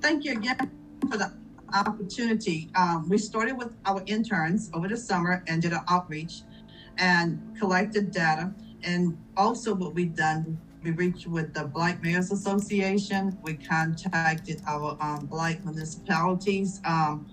Thank 0.00 0.24
you 0.24 0.32
again 0.32 0.70
for 1.08 1.16
the 1.16 1.32
opportunity. 1.72 2.70
Um, 2.74 3.08
we 3.08 3.18
started 3.18 3.56
with 3.56 3.72
our 3.84 4.02
interns 4.06 4.70
over 4.74 4.88
the 4.88 4.96
summer 4.96 5.42
and 5.46 5.62
did 5.62 5.72
an 5.72 5.80
outreach 5.88 6.42
and 6.98 7.56
collected 7.58 8.10
data. 8.10 8.52
And 8.82 9.16
also, 9.36 9.74
what 9.74 9.94
we've 9.94 10.14
done, 10.14 10.58
we 10.86 10.92
reached 10.92 11.26
with 11.26 11.52
the 11.52 11.64
Black 11.64 12.00
Mayors 12.00 12.30
Association. 12.30 13.36
We 13.42 13.54
contacted 13.54 14.62
our 14.68 14.96
um, 15.00 15.26
Black 15.26 15.64
municipalities 15.64 16.80
um, 16.84 17.26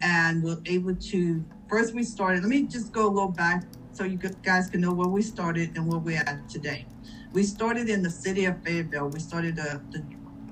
and 0.00 0.42
we're 0.42 0.56
able 0.64 0.94
to, 0.94 1.44
first 1.68 1.94
we 1.94 2.02
started, 2.02 2.40
let 2.40 2.48
me 2.48 2.66
just 2.66 2.90
go 2.90 3.06
a 3.06 3.12
little 3.12 3.32
back 3.32 3.64
so 3.92 4.04
you 4.04 4.16
guys 4.16 4.70
can 4.70 4.80
know 4.80 4.94
where 4.94 5.08
we 5.08 5.20
started 5.20 5.76
and 5.76 5.86
where 5.86 5.98
we're 5.98 6.16
at 6.20 6.48
today. 6.48 6.86
We 7.34 7.42
started 7.42 7.90
in 7.90 8.02
the 8.02 8.10
city 8.10 8.46
of 8.46 8.62
Fayetteville. 8.62 9.10
We 9.10 9.20
started 9.20 9.56
the, 9.56 9.82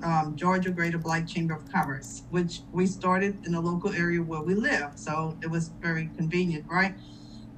um, 0.03 0.35
Georgia 0.35 0.69
Greater 0.69 0.99
Black 0.99 1.25
Chamber 1.25 1.55
of 1.55 1.67
Commerce, 1.71 2.21
which 2.29 2.61
we 2.71 2.85
started 2.85 3.43
in 3.47 3.53
the 3.53 3.61
local 3.61 3.91
area 3.93 4.21
where 4.21 4.41
we 4.41 4.53
live. 4.53 4.91
So 4.93 5.39
it 5.41 5.49
was 5.49 5.69
very 5.81 6.11
convenient, 6.15 6.65
right? 6.69 6.93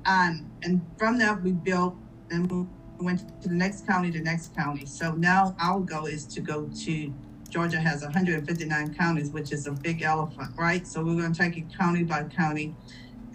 And, 0.05 0.49
and 0.63 0.82
from 0.97 1.17
that, 1.17 1.43
we 1.43 1.51
built 1.51 1.97
and 2.32 2.69
went 3.00 3.41
to 3.41 3.50
the 3.50 3.56
next 3.56 3.88
county, 3.88 4.10
the 4.12 4.20
next 4.20 4.56
county. 4.56 4.86
So 4.86 5.14
now 5.14 5.56
our 5.60 5.80
goal 5.80 6.06
is 6.06 6.26
to 6.26 6.41
go 6.41 6.70
to 6.84 7.14
Georgia 7.50 7.80
has 7.80 8.04
159 8.04 8.93
counties, 8.93 9.32
which 9.32 9.52
is 9.52 9.66
a 9.66 9.72
big 9.72 10.04
elephant, 10.04 10.52
right? 10.56 10.86
So 10.86 11.04
we're 11.04 11.16
going 11.16 11.34
to 11.34 11.39
take 11.39 11.58
it 11.58 11.66
county 11.76 12.04
by 12.04 12.24
county. 12.24 12.76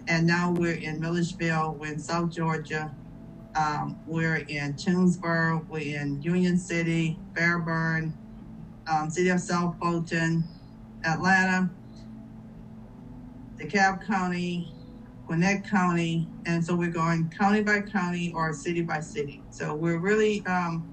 And 0.07 0.25
now 0.25 0.51
we're 0.51 0.75
in 0.75 1.01
Millersville, 1.01 1.75
we're 1.79 1.91
in 1.93 1.99
South 1.99 2.29
Georgia, 2.29 2.95
um, 3.55 3.99
we're 4.05 4.37
in 4.47 4.73
Tewksboro, 4.75 5.67
we're 5.67 5.99
in 5.99 6.21
Union 6.21 6.57
City, 6.57 7.19
Fairburn, 7.35 8.13
um, 8.87 9.09
City 9.09 9.29
of 9.29 9.41
South 9.41 9.75
Fulton, 9.81 10.43
Atlanta, 11.03 11.69
DeKalb 13.57 14.05
County, 14.05 14.71
Gwinnett 15.27 15.67
County, 15.67 16.27
and 16.45 16.63
so 16.63 16.75
we're 16.75 16.91
going 16.91 17.29
county 17.29 17.61
by 17.61 17.81
county 17.81 18.31
or 18.33 18.53
city 18.53 18.81
by 18.81 18.99
city. 18.99 19.41
So 19.49 19.73
we're 19.73 19.97
really 19.97 20.45
um, 20.45 20.87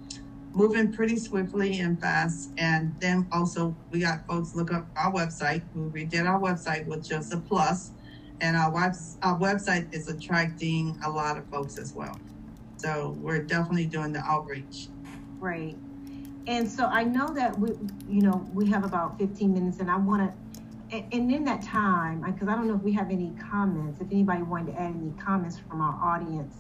moving 0.55 0.93
pretty 0.93 1.17
swiftly 1.17 1.81
and 1.81 2.01
fast. 2.01 2.51
And 2.59 2.95
then 3.01 3.27
also 3.33 3.77
we 3.91 4.01
got 4.01 4.27
folks 4.27 4.55
look 4.55 4.73
up 4.73 4.87
our 4.97 5.13
website. 5.13 5.63
We 5.75 6.05
redid 6.05 6.27
our 6.27 6.41
website 6.41 6.87
with 6.87 7.07
just 7.07 7.33
a 7.33 7.39
plus, 7.39 7.91
and 8.41 8.57
our 8.57 8.71
web 8.71 8.95
our 9.23 9.39
website 9.39 9.93
is 9.95 10.09
attracting 10.09 10.99
a 11.05 11.11
lot 11.11 11.37
of 11.37 11.47
folks 11.49 11.79
as 11.79 11.93
well. 11.93 12.19
So 12.77 13.17
we're 13.21 13.43
definitely 13.43 13.87
doing 13.87 14.13
the 14.13 14.21
outreach. 14.21 14.89
Right. 15.39 15.77
And 16.47 16.69
so 16.69 16.87
I 16.87 17.05
know 17.05 17.29
that 17.35 17.57
we, 17.57 17.71
you 18.09 18.23
know, 18.23 18.49
we 18.53 18.69
have 18.71 18.85
about 18.85 19.19
15 19.19 19.55
minutes, 19.55 19.79
and 19.79 19.91
I 19.91 19.97
want 19.97 20.23
to 20.23 20.42
and 20.93 21.33
in 21.33 21.45
that 21.45 21.63
time, 21.63 22.23
because 22.23 22.49
I 22.49 22.55
don't 22.55 22.69
know 22.69 22.75
if 22.75 22.83
we 22.83 22.93
have 22.93 23.11
any 23.11 23.33
comments, 23.51 24.01
if 24.01 24.09
anybody 24.13 24.43
wanted 24.43 24.73
to 24.73 24.81
add 24.81 24.95
any 24.95 25.13
comments 25.23 25.59
from 25.59 25.81
our 25.81 25.99
audience, 26.05 26.55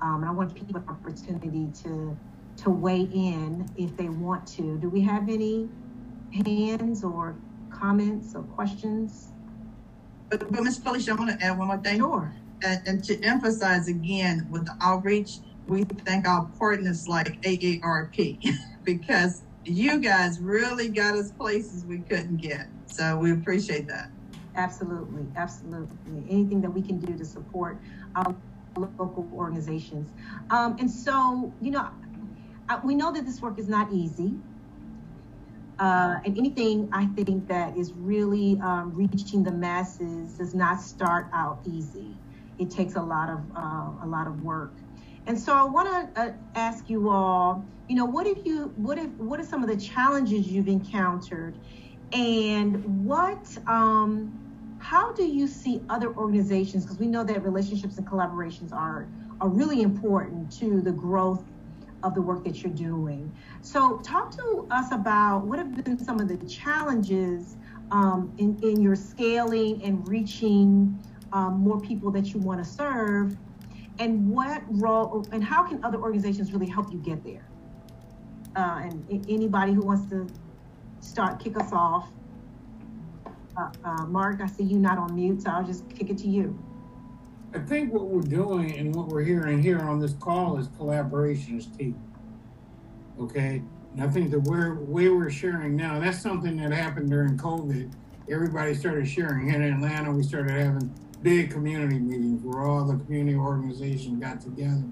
um, 0.00 0.22
and 0.22 0.26
I 0.26 0.32
want 0.32 0.54
people 0.54 0.76
an 0.76 0.88
opportunity 0.88 1.68
to 1.82 2.16
to 2.56 2.70
weigh 2.70 3.08
in 3.12 3.66
if 3.76 3.96
they 3.96 4.08
want 4.08 4.46
to. 4.46 4.78
Do 4.78 4.88
we 4.88 5.00
have 5.02 5.28
any 5.28 5.68
hands 6.44 7.04
or 7.04 7.36
comments 7.70 8.34
or 8.34 8.42
questions? 8.42 9.28
But, 10.30 10.50
but 10.52 10.62
Ms. 10.62 10.78
Felicia, 10.78 11.12
I 11.12 11.14
want 11.14 11.38
to 11.38 11.44
add 11.44 11.58
one 11.58 11.68
more 11.68 11.78
thing. 11.78 11.98
Sure. 11.98 12.34
And, 12.62 12.80
and 12.86 13.04
to 13.04 13.22
emphasize 13.22 13.88
again 13.88 14.46
with 14.50 14.66
the 14.66 14.76
outreach, 14.82 15.38
we 15.66 15.84
thank 16.04 16.28
our 16.28 16.50
partners 16.58 17.08
like 17.08 17.40
AARP 17.42 18.42
because 18.84 19.42
you 19.64 19.98
guys 19.98 20.38
really 20.40 20.88
got 20.88 21.14
us 21.14 21.30
places 21.32 21.86
we 21.86 21.98
couldn't 22.00 22.38
get. 22.38 22.66
So 22.90 23.16
we 23.16 23.32
appreciate 23.32 23.86
that. 23.88 24.10
Absolutely, 24.56 25.24
absolutely. 25.36 26.24
Anything 26.28 26.60
that 26.60 26.70
we 26.70 26.82
can 26.82 26.98
do 26.98 27.16
to 27.16 27.24
support 27.24 27.78
our 28.16 28.34
local 28.76 29.28
organizations. 29.34 30.10
Um, 30.50 30.76
and 30.78 30.90
so, 30.90 31.52
you 31.60 31.70
know, 31.70 31.88
we 32.84 32.94
know 32.94 33.12
that 33.12 33.24
this 33.24 33.40
work 33.40 33.58
is 33.58 33.68
not 33.68 33.92
easy. 33.92 34.34
Uh, 35.78 36.16
and 36.26 36.36
anything 36.36 36.90
I 36.92 37.06
think 37.06 37.48
that 37.48 37.76
is 37.76 37.94
really 37.94 38.60
um, 38.62 38.92
reaching 38.94 39.42
the 39.42 39.52
masses 39.52 40.34
does 40.34 40.54
not 40.54 40.80
start 40.80 41.28
out 41.32 41.60
easy. 41.64 42.14
It 42.58 42.70
takes 42.70 42.96
a 42.96 43.02
lot 43.02 43.30
of 43.30 43.40
uh, 43.56 44.04
a 44.04 44.06
lot 44.06 44.26
of 44.26 44.42
work. 44.42 44.72
And 45.26 45.38
so 45.38 45.54
I 45.54 45.64
want 45.64 46.14
to 46.14 46.20
uh, 46.20 46.32
ask 46.54 46.90
you 46.90 47.08
all, 47.08 47.64
you 47.88 47.96
know, 47.96 48.04
what 48.04 48.26
have 48.26 48.44
you, 48.44 48.72
what 48.76 48.98
if, 48.98 49.10
what 49.12 49.40
are 49.40 49.44
some 49.44 49.62
of 49.62 49.68
the 49.68 49.76
challenges 49.76 50.46
you've 50.48 50.68
encountered, 50.68 51.58
and 52.12 53.06
what, 53.06 53.56
um, 53.66 54.76
how 54.80 55.12
do 55.12 55.24
you 55.24 55.46
see 55.46 55.80
other 55.88 56.14
organizations? 56.16 56.84
Because 56.84 56.98
we 56.98 57.06
know 57.06 57.22
that 57.24 57.42
relationships 57.44 57.98
and 57.98 58.06
collaborations 58.06 58.72
are 58.72 59.08
are 59.40 59.48
really 59.48 59.80
important 59.80 60.52
to 60.52 60.82
the 60.82 60.92
growth 60.92 61.42
of 62.02 62.14
the 62.14 62.20
work 62.20 62.44
that 62.44 62.62
you're 62.62 62.72
doing. 62.72 63.32
So, 63.62 63.98
talk 63.98 64.30
to 64.36 64.66
us 64.70 64.92
about 64.92 65.46
what 65.46 65.58
have 65.58 65.84
been 65.84 65.98
some 65.98 66.20
of 66.20 66.28
the 66.28 66.36
challenges 66.46 67.56
um, 67.90 68.32
in, 68.38 68.58
in 68.62 68.82
your 68.82 68.96
scaling 68.96 69.82
and 69.82 70.06
reaching 70.08 70.98
um, 71.32 71.60
more 71.60 71.80
people 71.80 72.10
that 72.12 72.32
you 72.32 72.40
want 72.40 72.62
to 72.62 72.70
serve, 72.70 73.36
and 73.98 74.30
what 74.30 74.62
role 74.68 75.26
and 75.32 75.44
how 75.44 75.62
can 75.62 75.82
other 75.84 75.98
organizations 75.98 76.52
really 76.52 76.68
help 76.68 76.92
you 76.92 76.98
get 76.98 77.22
there? 77.24 77.46
Uh, 78.56 78.82
and 78.82 79.26
anybody 79.28 79.72
who 79.72 79.82
wants 79.82 80.10
to 80.10 80.26
start, 81.00 81.40
kick 81.40 81.56
us 81.56 81.72
off. 81.72 82.08
Uh, 83.56 83.70
uh, 83.84 84.06
Mark, 84.06 84.40
I 84.40 84.46
see 84.46 84.62
you 84.62 84.78
not 84.78 84.98
on 84.98 85.14
mute, 85.14 85.42
so 85.42 85.50
I'll 85.50 85.64
just 85.64 85.88
kick 85.90 86.10
it 86.10 86.18
to 86.18 86.28
you. 86.28 86.58
I 87.52 87.58
think 87.58 87.92
what 87.92 88.06
we're 88.06 88.20
doing 88.20 88.76
and 88.78 88.94
what 88.94 89.08
we're 89.08 89.24
hearing 89.24 89.60
here 89.60 89.80
on 89.80 89.98
this 89.98 90.14
call 90.14 90.56
is 90.58 90.68
collaboration 90.76 91.58
as 91.58 91.66
team. 91.66 92.00
Okay? 93.18 93.62
And 93.92 94.02
I 94.02 94.08
think 94.08 94.30
the 94.30 94.38
way 94.38 95.08
we're 95.08 95.30
sharing 95.30 95.74
now, 95.74 95.98
that's 95.98 96.22
something 96.22 96.56
that 96.58 96.72
happened 96.72 97.10
during 97.10 97.36
COVID. 97.36 97.92
Everybody 98.30 98.74
started 98.74 99.08
sharing. 99.08 99.50
Here 99.50 99.60
in 99.60 99.74
Atlanta, 99.74 100.12
we 100.12 100.22
started 100.22 100.52
having 100.52 100.94
big 101.22 101.50
community 101.50 101.98
meetings 101.98 102.40
where 102.44 102.62
all 102.62 102.84
the 102.84 103.02
community 103.04 103.36
organizations 103.36 104.20
got 104.20 104.40
together 104.40 104.84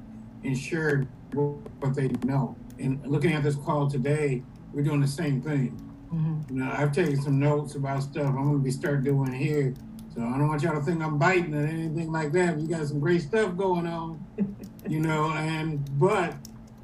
and 0.43 0.59
shared 0.59 1.07
what 1.33 1.95
they 1.95 2.09
know. 2.25 2.57
And 2.81 3.01
looking 3.07 3.33
at 3.33 3.45
this 3.45 3.55
call 3.55 3.89
today, 3.89 4.43
we're 4.73 4.83
doing 4.83 5.01
the 5.01 5.07
same 5.07 5.41
thing. 5.41 5.88
Mm-hmm. 6.13 6.59
Know, 6.59 6.71
I've 6.73 6.93
taken 6.93 7.21
some 7.21 7.39
notes 7.39 7.75
about 7.75 8.03
stuff 8.03 8.27
I'm 8.27 8.45
going 8.45 8.59
to 8.59 8.65
be 8.65 8.71
start 8.71 9.05
doing 9.05 9.33
here 9.33 9.75
so 10.19 10.25
I 10.25 10.37
don't 10.37 10.49
want 10.49 10.63
y'all 10.63 10.75
to 10.75 10.81
think 10.81 11.01
I'm 11.01 11.17
biting 11.17 11.55
or 11.55 11.65
anything 11.65 12.11
like 12.11 12.33
that. 12.33 12.59
You 12.59 12.67
got 12.67 12.85
some 12.89 12.99
great 12.99 13.23
stuff 13.23 13.57
going 13.57 13.87
on, 13.87 14.25
you 14.89 14.99
know, 14.99 15.31
and 15.31 15.81
but 15.97 16.35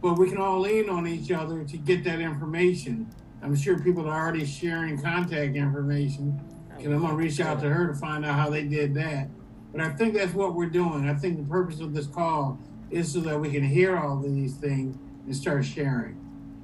but 0.01 0.18
we 0.18 0.29
can 0.29 0.39
all 0.39 0.61
lean 0.61 0.89
on 0.89 1.09
each 1.09 1.33
other 1.33 1.64
to 1.64 1.77
get 1.77 2.05
that 2.05 2.20
information. 2.20 3.12
I'm 3.43 3.57
sure 3.57 3.77
people 3.77 4.09
are 4.09 4.22
already 4.22 4.47
sharing 4.47 5.03
contact 5.03 5.57
information. 5.57 6.41
And 6.79 6.95
I'm 6.95 7.01
gonna 7.01 7.14
reach 7.14 7.41
out 7.41 7.61
to 7.62 7.68
her 7.68 7.89
to 7.89 7.95
find 7.95 8.25
out 8.25 8.39
how 8.39 8.51
they 8.51 8.62
did 8.62 8.95
that. 8.95 9.29
But 9.72 9.81
I 9.81 9.89
think 9.91 10.14
that's 10.14 10.33
what 10.33 10.55
we're 10.55 10.70
doing. 10.70 11.09
I 11.09 11.14
think 11.14 11.39
the 11.39 11.45
purpose 11.45 11.81
of 11.81 11.93
this 11.93 12.07
call 12.07 12.61
is 12.93 13.12
so 13.12 13.18
that 13.20 13.41
we 13.41 13.51
can 13.51 13.64
hear 13.64 13.97
all 13.97 14.18
of 14.18 14.33
these 14.33 14.55
things 14.55 14.97
and 15.27 15.35
start 15.35 15.64
sharing. 15.64 16.20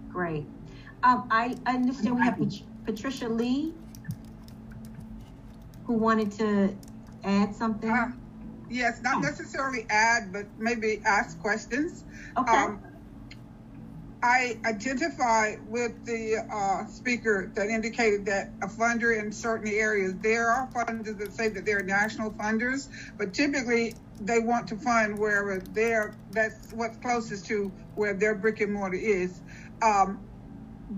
Great. 0.08 0.46
Um, 1.02 1.26
I 1.30 1.56
understand 1.66 2.16
we 2.16 2.22
have 2.22 2.38
Patricia 2.84 3.28
Lee 3.28 3.72
who 5.90 5.94
wanted 5.94 6.30
to 6.30 6.72
add 7.24 7.54
something? 7.56 7.90
Uh, 7.90 8.12
yes, 8.70 9.00
not 9.02 9.16
oh. 9.16 9.20
necessarily 9.20 9.86
add, 9.90 10.32
but 10.32 10.46
maybe 10.56 11.02
ask 11.04 11.40
questions. 11.40 12.04
Okay. 12.38 12.56
Um, 12.56 12.80
I 14.22 14.58
identify 14.66 15.56
with 15.68 16.04
the 16.04 16.46
uh, 16.52 16.86
speaker 16.86 17.50
that 17.54 17.68
indicated 17.68 18.26
that 18.26 18.50
a 18.62 18.68
funder 18.68 19.18
in 19.18 19.32
certain 19.32 19.72
areas, 19.72 20.14
there 20.22 20.48
are 20.48 20.68
funders 20.68 21.18
that 21.18 21.32
say 21.32 21.48
that 21.48 21.64
they're 21.64 21.82
national 21.82 22.30
funders, 22.32 22.88
but 23.18 23.32
typically 23.32 23.94
they 24.20 24.38
want 24.38 24.68
to 24.68 24.76
fund 24.76 25.18
wherever 25.18 25.58
they're, 25.72 26.14
that's 26.30 26.72
what's 26.72 26.98
closest 26.98 27.46
to 27.46 27.72
where 27.94 28.14
their 28.14 28.34
brick 28.34 28.60
and 28.60 28.74
mortar 28.74 28.96
is. 28.96 29.40
Um, 29.82 30.20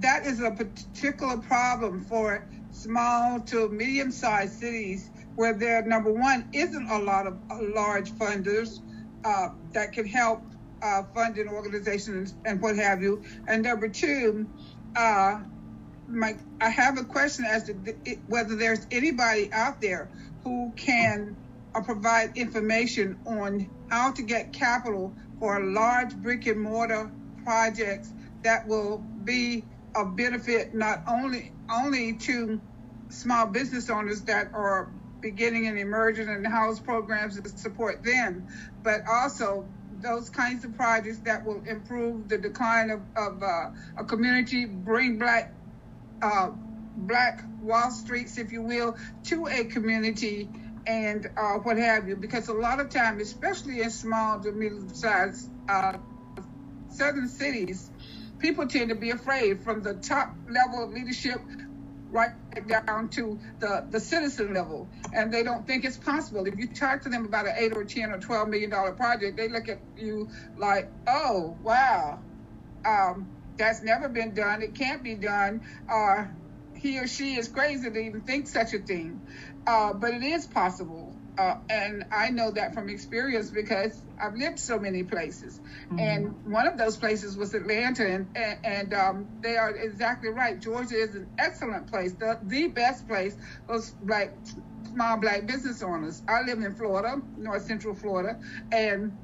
that 0.00 0.24
is 0.24 0.40
a 0.40 0.50
particular 0.50 1.36
problem 1.36 2.04
for 2.04 2.46
small 2.70 3.40
to 3.40 3.68
medium 3.68 4.10
sized 4.10 4.58
cities 4.58 5.10
where 5.34 5.52
there, 5.52 5.82
number 5.82 6.12
one, 6.12 6.48
isn't 6.52 6.90
a 6.90 6.98
lot 6.98 7.26
of 7.26 7.38
uh, 7.50 7.58
large 7.74 8.10
funders 8.12 8.80
uh, 9.24 9.48
that 9.72 9.92
can 9.92 10.06
help 10.06 10.42
uh, 10.82 11.02
funding 11.14 11.48
organizations 11.48 12.34
and 12.44 12.60
what 12.60 12.76
have 12.76 13.02
you. 13.02 13.22
And 13.46 13.62
number 13.62 13.88
two, 13.88 14.46
uh, 14.96 15.40
my, 16.08 16.36
I 16.60 16.68
have 16.68 16.98
a 16.98 17.04
question 17.04 17.44
as 17.44 17.64
to 17.64 17.74
th- 17.74 18.18
whether 18.26 18.56
there's 18.56 18.86
anybody 18.90 19.50
out 19.52 19.80
there 19.80 20.08
who 20.42 20.72
can 20.76 21.36
uh, 21.74 21.80
provide 21.82 22.36
information 22.36 23.18
on 23.26 23.70
how 23.90 24.12
to 24.12 24.22
get 24.22 24.52
capital 24.52 25.14
for 25.38 25.60
large 25.60 26.14
brick 26.16 26.46
and 26.46 26.60
mortar 26.60 27.10
projects 27.44 28.12
that 28.42 28.66
will 28.66 28.98
be 29.24 29.64
of 29.94 30.16
benefit 30.16 30.74
not 30.74 31.02
only 31.08 31.52
only 31.70 32.14
to 32.14 32.60
small 33.08 33.46
business 33.46 33.90
owners 33.90 34.22
that 34.22 34.52
are 34.54 34.90
beginning 35.20 35.66
and 35.68 35.78
emerging 35.78 36.28
and 36.28 36.46
house 36.46 36.80
programs 36.80 37.40
to 37.40 37.48
support 37.48 38.02
them, 38.02 38.46
but 38.82 39.02
also 39.08 39.66
those 40.00 40.28
kinds 40.28 40.64
of 40.64 40.76
projects 40.76 41.18
that 41.18 41.44
will 41.44 41.62
improve 41.64 42.28
the 42.28 42.36
decline 42.36 42.90
of, 42.90 43.00
of 43.16 43.42
uh, 43.42 43.70
a 43.96 44.04
community, 44.04 44.64
bring 44.64 45.18
black 45.18 45.52
uh, 46.22 46.50
black 46.96 47.44
Wall 47.60 47.90
Streets, 47.90 48.38
if 48.38 48.52
you 48.52 48.62
will, 48.62 48.96
to 49.24 49.46
a 49.46 49.64
community 49.64 50.48
and 50.86 51.30
uh, 51.36 51.54
what 51.54 51.76
have 51.76 52.08
you. 52.08 52.16
Because 52.16 52.48
a 52.48 52.52
lot 52.52 52.80
of 52.80 52.90
time, 52.90 53.20
especially 53.20 53.82
in 53.82 53.90
small 53.90 54.40
to 54.40 54.52
medium-sized 54.52 55.48
uh, 55.68 55.96
southern 56.88 57.28
cities, 57.28 57.90
people 58.42 58.66
tend 58.66 58.90
to 58.90 58.96
be 58.96 59.10
afraid 59.10 59.62
from 59.62 59.82
the 59.82 59.94
top 59.94 60.34
level 60.48 60.84
of 60.84 60.92
leadership 60.92 61.40
right 62.10 62.32
down 62.68 63.08
to 63.08 63.38
the, 63.60 63.86
the 63.90 64.00
citizen 64.00 64.52
level. 64.52 64.88
And 65.14 65.32
they 65.32 65.42
don't 65.42 65.66
think 65.66 65.84
it's 65.84 65.96
possible. 65.96 66.46
If 66.46 66.58
you 66.58 66.68
talk 66.68 67.02
to 67.02 67.08
them 67.08 67.24
about 67.24 67.46
an 67.46 67.54
eight 67.56 67.72
or 67.74 67.84
10 67.84 68.12
or 68.12 68.18
12 68.18 68.48
million 68.48 68.70
dollar 68.70 68.92
project, 68.92 69.36
they 69.38 69.48
look 69.48 69.68
at 69.68 69.80
you 69.96 70.28
like, 70.58 70.90
oh, 71.06 71.56
wow, 71.62 72.20
um, 72.84 73.28
that's 73.56 73.82
never 73.82 74.08
been 74.08 74.34
done. 74.34 74.62
It 74.62 74.74
can't 74.74 75.02
be 75.02 75.14
done. 75.14 75.62
Uh, 75.88 76.26
he 76.74 76.98
or 76.98 77.06
she 77.06 77.36
is 77.36 77.48
crazy 77.48 77.90
to 77.90 77.98
even 77.98 78.22
think 78.22 78.48
such 78.48 78.74
a 78.74 78.78
thing. 78.78 79.22
Uh, 79.66 79.94
but 79.94 80.12
it 80.12 80.22
is 80.22 80.46
possible. 80.46 81.11
Uh, 81.38 81.56
and 81.70 82.04
I 82.12 82.28
know 82.28 82.50
that 82.50 82.74
from 82.74 82.88
experience 82.90 83.50
because 83.50 83.98
I've 84.20 84.34
lived 84.34 84.58
so 84.58 84.78
many 84.78 85.02
places. 85.02 85.58
Mm-hmm. 85.86 85.98
And 85.98 86.52
one 86.52 86.66
of 86.66 86.76
those 86.76 86.96
places 86.96 87.36
was 87.36 87.54
Atlanta. 87.54 88.06
And, 88.06 88.26
and, 88.34 88.58
and 88.64 88.94
um, 88.94 89.28
they 89.40 89.56
are 89.56 89.70
exactly 89.70 90.28
right. 90.28 90.60
Georgia 90.60 90.96
is 90.96 91.14
an 91.14 91.28
excellent 91.38 91.86
place, 91.86 92.12
the, 92.12 92.38
the 92.42 92.68
best 92.68 93.08
place 93.08 93.34
for 93.66 93.80
black, 94.02 94.34
small 94.92 95.16
black 95.16 95.46
business 95.46 95.82
owners. 95.82 96.22
I 96.28 96.42
live 96.42 96.58
in 96.58 96.74
Florida, 96.74 97.20
North 97.38 97.64
Central 97.64 97.94
Florida, 97.94 98.38
and 98.70 99.16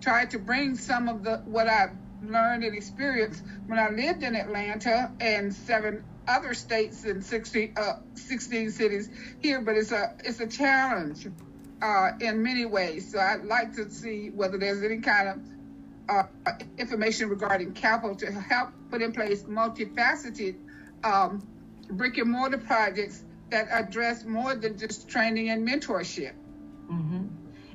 tried 0.00 0.30
to 0.30 0.38
bring 0.38 0.76
some 0.76 1.08
of 1.08 1.24
the 1.24 1.38
what 1.38 1.68
I 1.68 1.90
learned 2.22 2.64
and 2.64 2.76
experienced 2.76 3.42
when 3.66 3.78
I 3.78 3.90
lived 3.90 4.22
in 4.22 4.34
Atlanta 4.34 5.12
and 5.20 5.52
seven 5.52 6.04
other 6.28 6.54
states 6.54 7.04
and 7.04 7.24
60, 7.24 7.74
uh, 7.76 7.94
16 8.14 8.70
cities 8.70 9.08
here, 9.40 9.60
but 9.60 9.76
it's 9.76 9.92
a 9.92 10.14
it's 10.24 10.40
a 10.40 10.46
challenge 10.46 11.26
uh, 11.82 12.10
in 12.20 12.42
many 12.42 12.64
ways. 12.64 13.10
So 13.12 13.18
I'd 13.18 13.44
like 13.44 13.74
to 13.76 13.90
see 13.90 14.30
whether 14.30 14.58
there's 14.58 14.82
any 14.82 14.98
kind 14.98 15.28
of 15.28 15.38
uh, 16.08 16.52
information 16.78 17.28
regarding 17.28 17.72
capital 17.72 18.14
to 18.16 18.32
help 18.32 18.70
put 18.90 19.02
in 19.02 19.12
place 19.12 19.42
multifaceted 19.42 20.56
um, 21.04 21.46
brick 21.90 22.18
and 22.18 22.30
mortar 22.30 22.58
projects 22.58 23.24
that 23.50 23.66
address 23.70 24.24
more 24.24 24.54
than 24.54 24.78
just 24.78 25.08
training 25.08 25.50
and 25.50 25.66
mentorship. 25.66 26.32
Mm-hmm. 26.90 27.26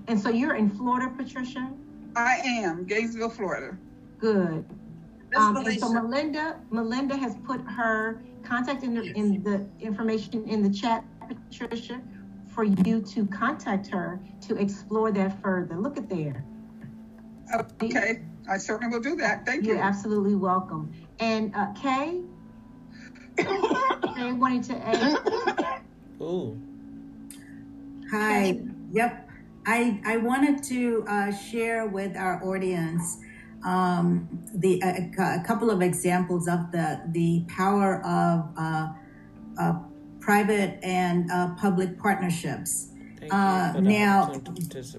And 0.08 0.20
so 0.20 0.30
you're 0.30 0.56
in 0.56 0.70
Florida, 0.70 1.12
Patricia? 1.16 1.72
I 2.16 2.41
am, 2.43 2.86
Gainesville, 2.86 3.30
Florida. 3.30 3.78
Good. 4.20 4.66
Um, 5.36 5.56
and 5.56 5.80
so 5.80 5.93
Melinda, 5.93 6.60
Melinda 6.72 7.16
has 7.16 7.36
put 7.45 7.62
her 7.62 8.22
contact 8.43 8.84
in 8.84 8.95
the, 8.95 9.06
yes. 9.06 9.16
in 9.16 9.43
the 9.43 9.66
information 9.80 10.43
in 10.45 10.62
the 10.62 10.70
chat, 10.70 11.06
Patricia 11.28 12.02
for 12.54 12.64
you 12.64 13.02
to 13.02 13.26
contact 13.28 13.88
her 13.88 14.20
to 14.41 14.56
explore 14.58 15.12
that 15.12 15.41
further. 15.41 15.78
Look 15.78 15.97
at 15.97 16.10
there. 16.10 16.43
Okay, 17.54 18.22
I 18.49 18.58
certainly 18.58 18.93
will 18.93 19.04
do 19.04 19.16
that. 19.18 19.45
Thank 19.45 19.64
You're 19.64 19.76
you. 19.76 19.80
You're 19.80 19.88
absolutely 19.88 20.36
welcome. 20.36 20.91
And 21.20 21.54
uh, 21.56 21.68
Kay, 21.74 22.22
Kay 23.38 24.32
wanted 24.34 24.64
to 24.64 24.78
add. 24.78 25.82
Ooh. 26.22 26.60
Hi. 28.12 28.60
Yep. 28.91 29.30
I, 29.66 30.02
I 30.06 30.18
wanted 30.18 30.64
to 30.64 31.06
uh, 31.08 31.32
share 31.32 31.88
with 31.88 32.18
our 32.18 32.43
audience 32.43 33.20
um, 33.66 34.28
the 34.56 34.82
a, 34.84 35.12
a, 35.22 35.43
couple 35.45 35.70
of 35.70 35.82
examples 35.82 36.47
of 36.47 36.72
the 36.72 37.02
the 37.10 37.45
power 37.47 38.04
of 38.04 38.49
uh, 38.58 38.88
uh, 39.60 39.80
private 40.32 40.79
and 40.82 41.29
uh, 41.29 41.53
public 41.55 41.99
partnerships. 41.99 42.88
Uh, 43.32 43.73
now, 43.82 44.32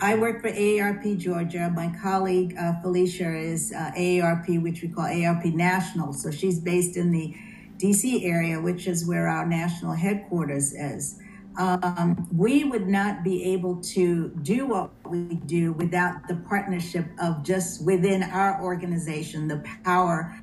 I 0.03 0.15
work 0.15 0.43
for 0.43 0.51
AARP 0.51 1.17
Georgia. 1.17 1.73
My 1.75 1.91
colleague 2.03 2.55
uh, 2.59 2.75
Felicia 2.83 3.35
is 3.35 3.73
AARP, 3.73 4.63
which 4.63 4.83
we 4.83 4.89
call 4.89 5.07
AARP 5.07 5.55
National. 5.55 6.13
So 6.13 6.31
she's 6.31 6.61
based 6.61 6.99
in 6.99 7.11
the 7.11 7.35
DC 7.79 8.27
area, 8.27 8.61
which 8.61 8.87
is 8.87 9.07
where 9.09 9.27
our 9.27 9.47
national 9.47 9.95
headquarters 9.95 10.75
is 10.75 11.19
um, 11.59 12.29
we 12.35 12.65
would 12.65 12.89
not 12.89 13.23
be 13.23 13.45
able 13.45 13.77
to 13.77 14.31
do 14.43 14.67
what 14.67 14.91
we 15.07 15.35
do 15.47 15.73
without 15.73 16.27
the 16.29 16.37
partnership 16.37 17.07
of 17.21 17.43
just 17.43 17.85
within 17.85 18.23
our 18.23 18.63
organization, 18.63 19.49
the 19.49 19.63
power 19.85 20.35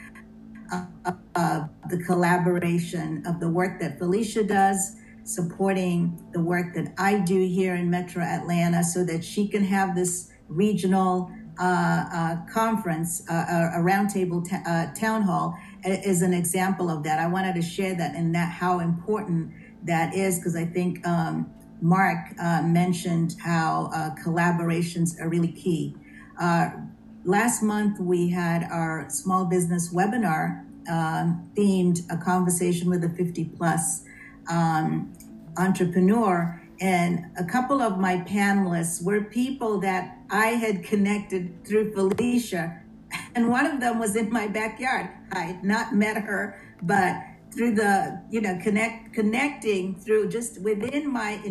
of, 0.72 1.70
the 1.89 2.03
collaboration 2.05 3.24
of 3.26 3.39
the 3.39 3.49
work 3.49 3.80
that 3.80 3.97
Felicia 3.97 4.43
does, 4.43 4.95
supporting 5.24 6.24
the 6.34 6.39
work 6.39 6.74
that 6.76 6.93
I 6.97 7.20
do 7.20 7.39
here 7.47 7.76
in 7.76 7.89
Metro 7.89 8.24
Atlanta 8.24 8.84
so 8.84 9.03
that 9.05 9.24
she 9.24 9.47
can 9.47 9.63
have 9.63 9.95
this 9.95 10.32
regional 10.47 11.32
uh, 11.59 12.05
uh, 12.13 12.36
conference, 12.51 13.24
uh, 13.30 13.72
a 13.76 13.80
roundtable 13.80 14.45
uh, 14.65 14.93
town 14.93 15.24
hall 15.24 15.57
is 15.84 16.22
an 16.22 16.34
example 16.34 16.89
of 16.89 17.03
that. 17.03 17.20
I 17.20 17.28
wanted 17.28 17.55
to 17.55 17.61
share 17.61 17.95
that 17.95 18.15
and 18.15 18.34
that 18.34 18.49
how 18.49 18.80
important 18.80 19.51
that 19.84 20.13
is 20.13 20.38
because 20.38 20.55
I 20.55 20.65
think 20.65 21.05
um, 21.05 21.51
Mark 21.82 22.34
uh, 22.41 22.61
mentioned 22.61 23.36
how 23.43 23.89
uh, 23.93 24.15
collaborations 24.24 25.20
are 25.20 25.30
really 25.30 25.51
key. 25.51 25.95
Last 27.26 27.61
month, 27.61 27.99
we 27.99 28.30
had 28.30 28.63
our 28.63 29.09
small 29.09 29.45
business 29.45 29.93
webinar 29.93 30.65
um, 30.89 31.49
themed 31.55 32.01
a 32.09 32.17
conversation 32.17 32.89
with 32.89 33.03
a 33.03 33.09
50 33.09 33.45
plus 33.57 34.03
um, 34.49 35.13
entrepreneur. 35.57 36.61
And 36.80 37.26
a 37.38 37.43
couple 37.43 37.82
of 37.82 37.99
my 37.99 38.17
panelists 38.22 39.03
were 39.03 39.22
people 39.22 39.80
that 39.82 40.17
I 40.30 40.47
had 40.47 40.84
connected 40.84 41.65
through 41.65 41.93
Felicia. 41.93 42.82
And 43.36 43.49
one 43.49 43.65
of 43.65 43.82
them 43.82 43.99
was 43.99 44.15
in 44.15 44.32
my 44.32 44.47
backyard. 44.47 45.09
I 45.34 45.41
had 45.41 45.63
not 45.63 45.93
met 45.93 46.17
her, 46.17 46.61
but 46.82 47.15
through 47.51 47.76
the 47.76 48.22
you 48.30 48.41
know 48.41 48.59
connect 48.61 49.13
connecting 49.13 49.95
through 49.95 50.30
just 50.30 50.61
within 50.61 51.11
my 51.11 51.41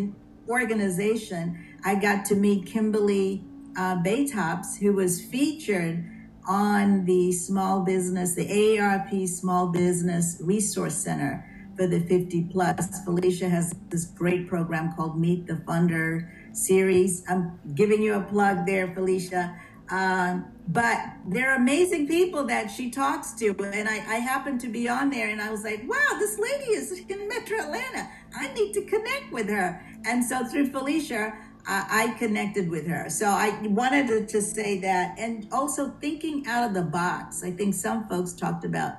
organization 0.47 1.61
i 1.83 1.93
got 1.93 2.23
to 2.25 2.35
meet 2.35 2.65
kimberly 2.65 3.43
uh, 3.77 3.95
baytops 4.03 4.77
who 4.77 4.93
was 4.93 5.21
featured 5.21 6.05
on 6.47 7.05
the 7.05 7.31
small 7.31 7.81
business 7.81 8.35
the 8.35 8.47
aarp 8.47 9.27
small 9.27 9.67
business 9.67 10.37
resource 10.41 10.95
center 10.95 11.45
for 11.75 11.87
the 11.87 11.99
50 11.99 12.43
plus 12.51 13.03
felicia 13.03 13.47
has 13.47 13.73
this 13.89 14.05
great 14.05 14.47
program 14.47 14.93
called 14.93 15.19
meet 15.19 15.45
the 15.47 15.55
funder 15.55 16.29
series 16.53 17.23
i'm 17.29 17.59
giving 17.75 18.01
you 18.01 18.15
a 18.15 18.21
plug 18.21 18.65
there 18.65 18.93
felicia 18.93 19.55
um, 19.91 20.45
but 20.67 20.99
they're 21.27 21.55
amazing 21.55 22.07
people 22.07 22.43
that 22.45 22.69
she 22.69 22.91
talks 22.91 23.33
to. 23.33 23.55
And 23.63 23.89
I, 23.89 23.95
I 23.95 24.15
happened 24.17 24.61
to 24.61 24.67
be 24.67 24.87
on 24.87 25.09
there 25.09 25.29
and 25.29 25.41
I 25.41 25.49
was 25.49 25.63
like, 25.63 25.81
wow, 25.87 26.17
this 26.19 26.37
lady 26.37 26.73
is 26.73 26.91
in 27.09 27.27
Metro 27.27 27.57
Atlanta. 27.59 28.07
I 28.35 28.53
need 28.53 28.73
to 28.73 28.83
connect 28.83 29.31
with 29.31 29.49
her. 29.49 29.83
And 30.05 30.23
so 30.23 30.45
through 30.45 30.69
Felicia, 30.69 31.33
uh, 31.67 31.85
I 31.89 32.15
connected 32.17 32.69
with 32.69 32.87
her. 32.87 33.09
So 33.09 33.27
I 33.27 33.59
wanted 33.67 34.07
to, 34.07 34.25
to 34.25 34.41
say 34.41 34.79
that. 34.79 35.17
And 35.19 35.47
also 35.51 35.89
thinking 36.01 36.45
out 36.47 36.67
of 36.67 36.73
the 36.73 36.83
box. 36.83 37.43
I 37.43 37.51
think 37.51 37.75
some 37.75 38.07
folks 38.07 38.33
talked 38.33 38.65
about 38.65 38.93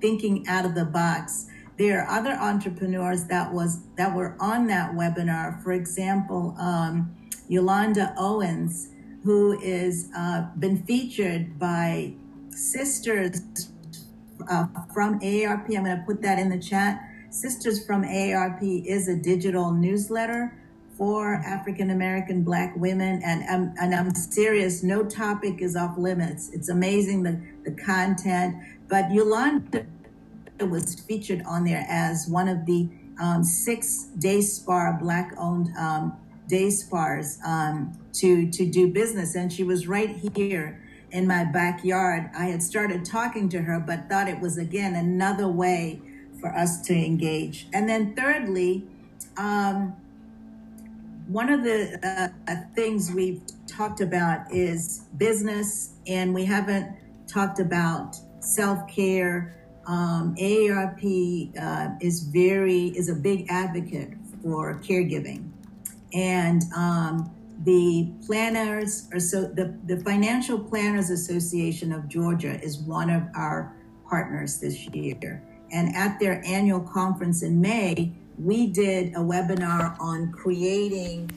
thinking 0.00 0.46
out 0.48 0.64
of 0.64 0.74
the 0.74 0.84
box. 0.84 1.46
There 1.76 2.00
are 2.00 2.08
other 2.08 2.32
entrepreneurs 2.32 3.24
that 3.24 3.52
was 3.52 3.80
that 3.96 4.14
were 4.14 4.36
on 4.38 4.68
that 4.68 4.94
webinar. 4.94 5.62
For 5.62 5.72
example, 5.72 6.54
um, 6.58 7.14
Yolanda 7.48 8.14
Owens 8.16 8.88
who 9.24 9.58
is 9.60 10.10
uh, 10.14 10.42
been 10.58 10.84
featured 10.84 11.58
by 11.58 12.12
sisters 12.50 13.40
uh, 14.50 14.66
from 14.92 15.18
AARP. 15.20 15.64
I'm 15.74 15.84
going 15.84 15.96
to 15.96 16.04
put 16.06 16.20
that 16.22 16.38
in 16.38 16.50
the 16.50 16.58
chat. 16.58 17.00
Sisters 17.30 17.84
from 17.86 18.04
AARP 18.04 18.84
is 18.86 19.08
a 19.08 19.16
digital 19.16 19.72
newsletter 19.72 20.56
for 20.96 21.34
African 21.34 21.90
American 21.90 22.42
Black 22.42 22.74
women, 22.76 23.20
and 23.24 23.44
I'm, 23.44 23.74
and 23.80 23.94
I'm 23.94 24.14
serious. 24.14 24.82
No 24.82 25.04
topic 25.04 25.60
is 25.60 25.76
off 25.76 25.98
limits. 25.98 26.50
It's 26.52 26.68
amazing 26.68 27.22
the 27.22 27.40
the 27.64 27.72
content. 27.72 28.56
But 28.88 29.10
Yolanda 29.10 29.86
was 30.60 30.94
featured 30.94 31.42
on 31.46 31.64
there 31.64 31.84
as 31.88 32.28
one 32.28 32.48
of 32.48 32.64
the 32.66 32.88
um, 33.20 33.42
six 33.42 34.04
day 34.18 34.40
spa 34.40 34.96
Black 34.98 35.34
owned 35.38 35.70
um, 35.78 36.16
day 36.48 36.70
spas 36.70 37.38
um, 37.44 37.92
to 38.14 38.50
to 38.50 38.66
do 38.66 38.88
business, 38.88 39.34
and 39.34 39.52
she 39.52 39.64
was 39.64 39.88
right 39.88 40.10
here 40.34 40.80
in 41.10 41.26
my 41.26 41.44
backyard. 41.44 42.30
I 42.36 42.46
had 42.46 42.62
started 42.62 43.04
talking 43.04 43.48
to 43.50 43.62
her, 43.62 43.80
but 43.80 44.08
thought 44.08 44.28
it 44.28 44.40
was 44.40 44.58
again 44.58 44.94
another 44.94 45.48
way 45.48 46.00
for 46.40 46.54
us 46.54 46.82
to 46.82 46.94
engage. 46.94 47.68
And 47.72 47.88
then 47.88 48.14
thirdly, 48.14 48.84
um, 49.36 49.96
one 51.26 51.50
of 51.50 51.64
the 51.64 52.32
uh, 52.48 52.54
things 52.74 53.12
we've 53.12 53.42
talked 53.66 54.00
about 54.00 54.52
is 54.52 55.06
business, 55.16 55.94
and 56.06 56.34
we 56.34 56.44
haven't 56.44 56.96
talked 57.26 57.60
about 57.60 58.16
self 58.40 58.86
care. 58.88 59.60
Um, 59.86 60.34
AARP 60.36 61.58
uh, 61.60 61.90
is 62.00 62.20
very 62.20 62.88
is 62.88 63.08
a 63.10 63.14
big 63.14 63.46
advocate 63.50 64.14
for 64.42 64.80
caregiving 64.80 65.50
and 66.14 66.62
um, 66.74 67.30
the 67.64 68.10
planners 68.26 69.08
or 69.12 69.20
so 69.20 69.42
the, 69.42 69.76
the 69.86 69.98
financial 70.00 70.58
planners 70.58 71.10
association 71.10 71.92
of 71.92 72.08
georgia 72.08 72.60
is 72.62 72.78
one 72.78 73.10
of 73.10 73.22
our 73.34 73.74
partners 74.08 74.58
this 74.60 74.86
year 74.88 75.42
and 75.70 75.94
at 75.94 76.18
their 76.18 76.42
annual 76.44 76.80
conference 76.80 77.42
in 77.42 77.60
may 77.60 78.12
we 78.38 78.66
did 78.66 79.14
a 79.14 79.18
webinar 79.18 79.98
on 80.00 80.32
creating 80.32 81.30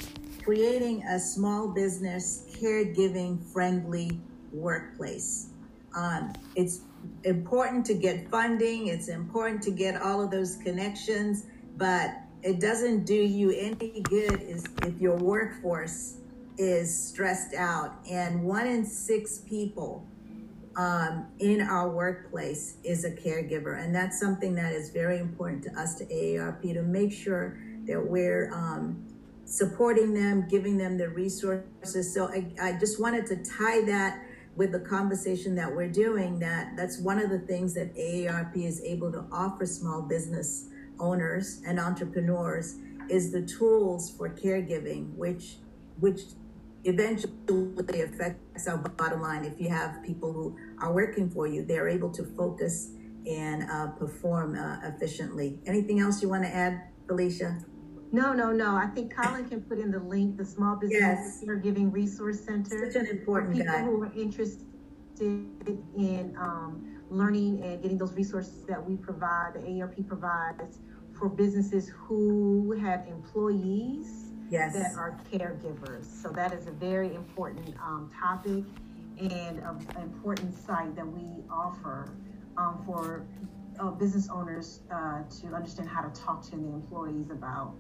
creating 0.43 1.03
a 1.03 1.19
small 1.19 1.67
business 1.67 2.45
caregiving 2.53 3.43
friendly 3.51 4.17
workplace. 4.53 5.47
Um, 5.93 6.33
it's 6.55 6.81
important 7.23 7.85
to 7.85 7.93
get 7.93 8.29
funding 8.29 8.87
it's 8.87 9.07
important 9.07 9.61
to 9.61 9.71
get 9.71 10.01
all 10.01 10.21
of 10.21 10.31
those 10.31 10.55
connections 10.57 11.45
but 11.77 12.11
it 12.43 12.59
doesn't 12.59 13.05
do 13.05 13.15
you 13.15 13.51
any 13.51 14.01
good 14.01 14.41
if 14.83 14.99
your 14.99 15.15
workforce 15.15 16.17
is 16.57 17.07
stressed 17.09 17.53
out. 17.53 17.99
And 18.09 18.43
one 18.43 18.67
in 18.67 18.85
six 18.85 19.39
people 19.39 20.05
um, 20.77 21.25
in 21.39 21.59
our 21.59 21.89
workplace 21.89 22.77
is 22.83 23.03
a 23.03 23.11
caregiver. 23.11 23.83
And 23.83 23.93
that's 23.93 24.19
something 24.19 24.55
that 24.55 24.71
is 24.71 24.91
very 24.91 25.17
important 25.17 25.63
to 25.63 25.79
us 25.79 25.95
to 25.95 26.05
aarp 26.05 26.61
to 26.61 26.83
make 26.83 27.11
sure 27.11 27.57
that 27.87 27.99
we're 27.99 28.53
um, 28.53 29.03
supporting 29.45 30.13
them 30.13 30.47
giving 30.47 30.77
them 30.77 30.97
the 30.97 31.09
resources. 31.09 32.13
So 32.13 32.29
I, 32.29 32.51
I 32.61 32.77
just 32.79 33.01
wanted 33.01 33.25
to 33.27 33.37
tie 33.37 33.81
that 33.85 34.23
with 34.55 34.71
the 34.71 34.79
conversation 34.79 35.55
that 35.55 35.73
we're 35.73 35.91
doing 35.91 36.39
that 36.39 36.75
that's 36.75 36.99
one 36.99 37.19
of 37.19 37.29
the 37.29 37.39
things 37.39 37.75
that 37.75 37.95
aarp 37.95 38.55
is 38.55 38.81
able 38.81 39.11
to 39.11 39.23
offer 39.31 39.65
small 39.65 40.01
business 40.01 40.69
owners 40.99 41.61
and 41.65 41.79
entrepreneurs 41.79 42.77
is 43.09 43.31
the 43.31 43.41
tools 43.41 44.11
for 44.11 44.29
caregiving, 44.29 45.13
which 45.15 45.57
which 45.99 46.21
eventually 46.87 48.01
affects 48.01 48.67
our 48.67 48.77
bottom 48.77 49.21
line. 49.21 49.43
If 49.43 49.59
you 49.59 49.69
have 49.69 50.01
people 50.03 50.31
who 50.31 50.57
are 50.79 50.93
working 50.93 51.29
for 51.29 51.45
you, 51.45 51.65
they're 51.65 51.89
able 51.89 52.09
to 52.11 52.23
focus 52.23 52.91
and 53.29 53.69
uh, 53.69 53.87
perform 53.87 54.57
uh, 54.57 54.87
efficiently. 54.87 55.59
Anything 55.65 55.99
else 55.99 56.21
you 56.21 56.29
want 56.29 56.43
to 56.43 56.49
add, 56.49 56.81
Felicia? 57.05 57.59
No, 58.13 58.31
no, 58.31 58.53
no. 58.53 58.75
I 58.75 58.87
think 58.87 59.13
Colin 59.13 59.49
can 59.49 59.61
put 59.61 59.79
in 59.79 59.91
the 59.91 59.99
link, 59.99 60.37
the 60.37 60.45
Small 60.45 60.77
Business 60.77 61.01
yes. 61.01 61.43
Caregiving 61.45 61.91
Resource 61.91 62.39
Center. 62.39 62.89
Such 62.89 63.01
an 63.01 63.07
important 63.07 63.51
for 63.51 63.63
people 63.63 63.73
guy. 63.73 63.83
who 63.83 64.03
are 64.03 64.13
interested 64.15 64.65
in 65.19 66.35
um, 66.39 67.01
learning 67.09 67.63
and 67.63 67.81
getting 67.81 67.97
those 67.97 68.13
resources 68.13 68.63
that 68.67 68.81
we 68.81 68.95
provide, 68.95 69.55
the 69.55 69.59
AARP 69.59 70.07
provides 70.07 70.79
for 71.17 71.27
businesses 71.27 71.89
who 71.89 72.71
have 72.79 73.05
employees 73.07 74.26
yes. 74.49 74.73
that 74.73 74.93
are 74.95 75.19
caregivers. 75.31 76.05
So 76.05 76.29
that 76.29 76.53
is 76.53 76.67
a 76.67 76.71
very 76.71 77.13
important 77.15 77.75
um, 77.81 78.09
topic 78.19 78.63
and 79.19 79.59
an 79.59 79.87
important 80.01 80.55
site 80.65 80.95
that 80.95 81.07
we 81.07 81.43
offer 81.49 82.11
um, 82.57 82.81
for 82.85 83.25
uh, 83.79 83.91
business 83.91 84.29
owners 84.29 84.81
uh, 84.91 85.23
to 85.41 85.53
understand 85.53 85.89
how 85.89 86.01
to 86.01 86.21
talk 86.21 86.43
to 86.43 86.51
the 86.51 86.67
employees 86.67 87.29
about 87.31 87.73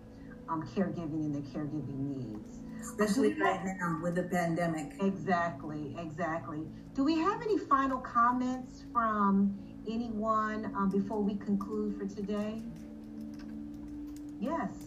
um, 0.49 0.63
caregiving 0.75 1.25
and 1.25 1.35
their 1.35 1.41
caregiving 1.41 2.17
needs. 2.17 2.59
Especially 2.81 3.33
right 3.33 3.59
now 3.79 3.99
with 4.01 4.15
the 4.15 4.23
pandemic. 4.23 4.93
Exactly, 5.01 5.95
exactly. 5.99 6.61
Do 6.93 7.03
we 7.03 7.15
have 7.19 7.41
any 7.41 7.57
final 7.57 7.99
comments 7.99 8.83
from 8.93 9.57
anyone 9.87 10.73
um, 10.75 10.89
before 10.89 11.21
we 11.21 11.35
conclude 11.35 11.97
for 11.97 12.05
today? 12.05 12.61
Yes. 14.39 14.86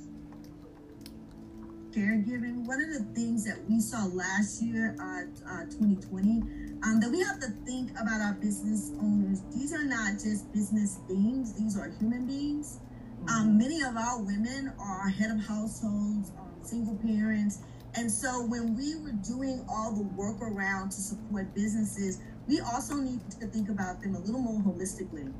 Caregiving, 1.92 2.66
one 2.66 2.80
of 2.80 2.92
the 2.92 3.04
things 3.14 3.44
that 3.44 3.58
we 3.68 3.80
saw 3.80 4.04
last 4.14 4.62
year, 4.62 4.94
uh, 5.00 5.26
uh, 5.50 5.64
2020, 5.64 6.42
um, 6.84 7.00
that 7.00 7.10
we 7.10 7.18
have 7.18 7.40
to 7.40 7.48
think 7.66 7.90
about 7.92 8.20
our 8.20 8.34
business 8.34 8.92
owners. 9.00 9.42
These 9.52 9.74
are 9.74 9.82
not 9.82 10.12
just 10.12 10.52
business 10.52 10.98
beings, 11.08 11.52
these 11.54 11.76
are 11.76 11.90
human 11.98 12.26
beings. 12.26 12.78
Um, 13.26 13.26
mm-hmm. 13.26 13.58
many 13.58 13.82
of 13.82 13.96
our 13.96 14.22
women 14.22 14.72
are 14.78 15.08
head 15.08 15.32
of 15.32 15.44
households, 15.44 16.30
um, 16.38 16.54
single 16.62 16.94
parents. 16.94 17.58
And 17.96 18.10
so 18.10 18.46
when 18.46 18.76
we 18.76 18.94
were 18.94 19.18
doing 19.26 19.66
all 19.68 19.90
the 19.92 20.04
work 20.14 20.40
around 20.40 20.90
to 20.90 21.00
support 21.00 21.52
businesses, 21.56 22.20
we 22.46 22.60
also 22.60 22.94
need 22.94 23.18
to 23.40 23.46
think 23.48 23.68
about 23.68 24.00
them 24.00 24.14
a 24.14 24.20
little 24.20 24.40
more 24.40 24.62
holistically 24.62 25.32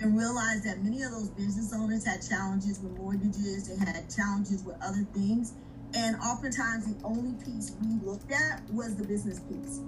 and 0.00 0.16
realize 0.16 0.62
that 0.64 0.82
many 0.82 1.02
of 1.02 1.10
those 1.10 1.28
business 1.30 1.74
owners 1.74 2.04
had 2.06 2.26
challenges 2.26 2.80
with 2.80 2.96
mortgages, 2.96 3.68
they 3.68 3.76
had 3.76 4.08
challenges 4.08 4.64
with 4.64 4.76
other 4.82 5.04
things. 5.12 5.52
And 5.94 6.16
oftentimes, 6.16 6.86
the 6.86 7.02
only 7.04 7.32
piece 7.44 7.74
we 7.82 8.06
looked 8.06 8.30
at 8.30 8.62
was 8.70 8.96
the 8.96 9.04
business 9.04 9.40
piece. 9.40 9.80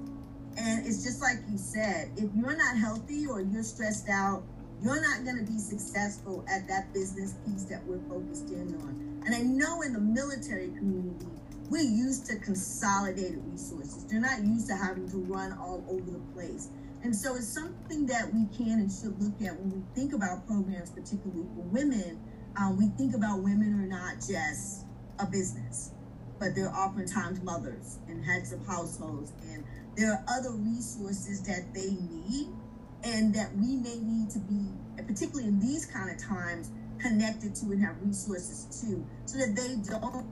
And 0.56 0.86
it's 0.86 1.04
just 1.04 1.22
like 1.22 1.36
you 1.50 1.58
said 1.58 2.10
if 2.16 2.28
you're 2.34 2.56
not 2.56 2.76
healthy 2.76 3.26
or 3.26 3.40
you're 3.40 3.62
stressed 3.62 4.08
out, 4.08 4.42
you're 4.82 5.00
not 5.00 5.24
going 5.24 5.44
to 5.44 5.50
be 5.50 5.58
successful 5.58 6.44
at 6.48 6.66
that 6.68 6.92
business 6.92 7.34
piece 7.46 7.64
that 7.64 7.84
we're 7.86 8.00
focused 8.08 8.48
in 8.48 8.74
on. 8.82 9.22
And 9.26 9.34
I 9.34 9.40
know 9.40 9.82
in 9.82 9.92
the 9.92 10.00
military 10.00 10.68
community, 10.68 11.26
we're 11.68 11.82
used 11.82 12.26
to 12.26 12.36
consolidated 12.36 13.42
resources. 13.46 14.04
They're 14.06 14.20
not 14.20 14.42
used 14.42 14.68
to 14.68 14.74
having 14.74 15.08
to 15.10 15.18
run 15.18 15.52
all 15.52 15.84
over 15.88 16.10
the 16.10 16.18
place. 16.34 16.68
And 17.02 17.14
so 17.14 17.36
it's 17.36 17.46
something 17.46 18.06
that 18.06 18.32
we 18.32 18.46
can 18.56 18.80
and 18.80 18.90
should 18.90 19.20
look 19.22 19.40
at 19.40 19.58
when 19.60 19.70
we 19.70 19.82
think 19.94 20.12
about 20.12 20.46
programs, 20.46 20.90
particularly 20.90 21.46
for 21.54 21.62
women. 21.62 22.20
Um, 22.56 22.76
we 22.76 22.88
think 22.98 23.14
about 23.14 23.42
women 23.42 23.74
are 23.80 23.86
not 23.86 24.16
just 24.16 24.84
a 25.20 25.26
business, 25.26 25.92
but 26.38 26.54
they're 26.54 26.74
oftentimes 26.74 27.42
mothers 27.42 27.98
and 28.08 28.24
heads 28.24 28.52
of 28.52 28.66
households. 28.66 29.32
And 29.52 29.64
there 29.96 30.12
are 30.12 30.24
other 30.28 30.52
resources 30.52 31.42
that 31.42 31.74
they 31.74 31.90
need 31.90 32.48
and 33.04 33.34
that 33.34 33.54
we 33.56 33.76
may 33.76 33.98
need 33.98 34.30
to 34.30 34.38
be, 34.40 34.72
particularly 35.06 35.48
in 35.48 35.60
these 35.60 35.86
kind 35.86 36.10
of 36.10 36.18
times, 36.18 36.70
connected 36.98 37.54
to 37.56 37.66
and 37.72 37.82
have 37.84 37.96
resources 38.02 38.66
to, 38.82 39.04
so 39.24 39.38
that 39.38 39.56
they 39.56 39.76
don't 39.90 40.26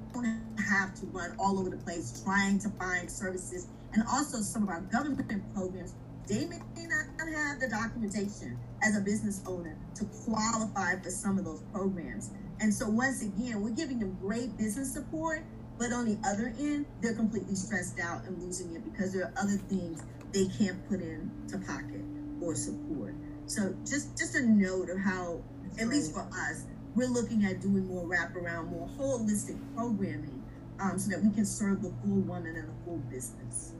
have 0.59 0.95
to 0.95 1.07
run 1.07 1.34
all 1.39 1.59
over 1.59 1.70
the 1.70 1.78
place 1.78 2.22
trying 2.24 2.59
to 2.59 2.68
find 2.70 3.11
services. 3.11 3.68
And 3.95 4.05
also, 4.12 4.39
some 4.41 4.64
of 4.64 4.68
our 4.68 4.82
government 4.82 5.43
programs, 5.55 5.95
they 6.28 6.45
may 6.47 6.59
not 6.59 7.07
have 7.34 7.61
the 7.61 7.68
documentation 7.68 8.59
as 8.82 8.97
a 8.97 9.01
business 9.01 9.43
owner 9.47 9.76
to 9.95 10.05
qualify 10.26 10.97
for 11.03 11.11
some 11.11 11.39
of 11.39 11.45
those 11.47 11.62
programs. 11.72 12.30
And 12.61 12.75
so, 12.75 12.89
once 12.89 13.23
again, 13.23 13.63
we're 13.63 13.71
giving 13.71 13.99
them 13.99 14.17
great 14.21 14.57
business 14.57 14.93
support, 14.93 15.45
but 15.79 15.93
on 15.93 16.07
the 16.07 16.19
other 16.29 16.53
end, 16.59 16.87
they're 17.01 17.15
completely 17.15 17.55
stressed 17.55 18.01
out 18.01 18.25
and 18.25 18.43
losing 18.43 18.75
it 18.75 18.85
because 18.85 19.13
there 19.13 19.25
are 19.25 19.33
other 19.41 19.57
things 19.69 20.03
they 20.33 20.47
can't 20.47 20.87
put 20.89 21.01
in 21.01 21.31
to 21.49 21.59
pocket 21.59 22.03
or 22.41 22.55
support. 22.55 23.15
So, 23.47 23.75
just 23.85 24.17
just 24.19 24.35
a 24.35 24.43
note 24.43 24.91
of 24.91 24.99
how 24.99 25.41
at 25.79 25.89
least 25.89 26.13
for 26.13 26.27
us, 26.33 26.65
we're 26.95 27.07
looking 27.09 27.45
at 27.45 27.61
doing 27.61 27.87
more 27.87 28.05
wraparound, 28.05 28.71
more 28.71 28.89
holistic 28.99 29.57
programming 29.77 30.43
um, 30.81 30.99
so 30.99 31.11
that 31.11 31.23
we 31.23 31.31
can 31.31 31.45
serve 31.45 31.83
the 31.83 31.93
full 32.03 32.21
woman 32.23 32.57
and 32.57 32.69
the 32.69 32.85
full 32.85 32.99
business. 33.11 33.73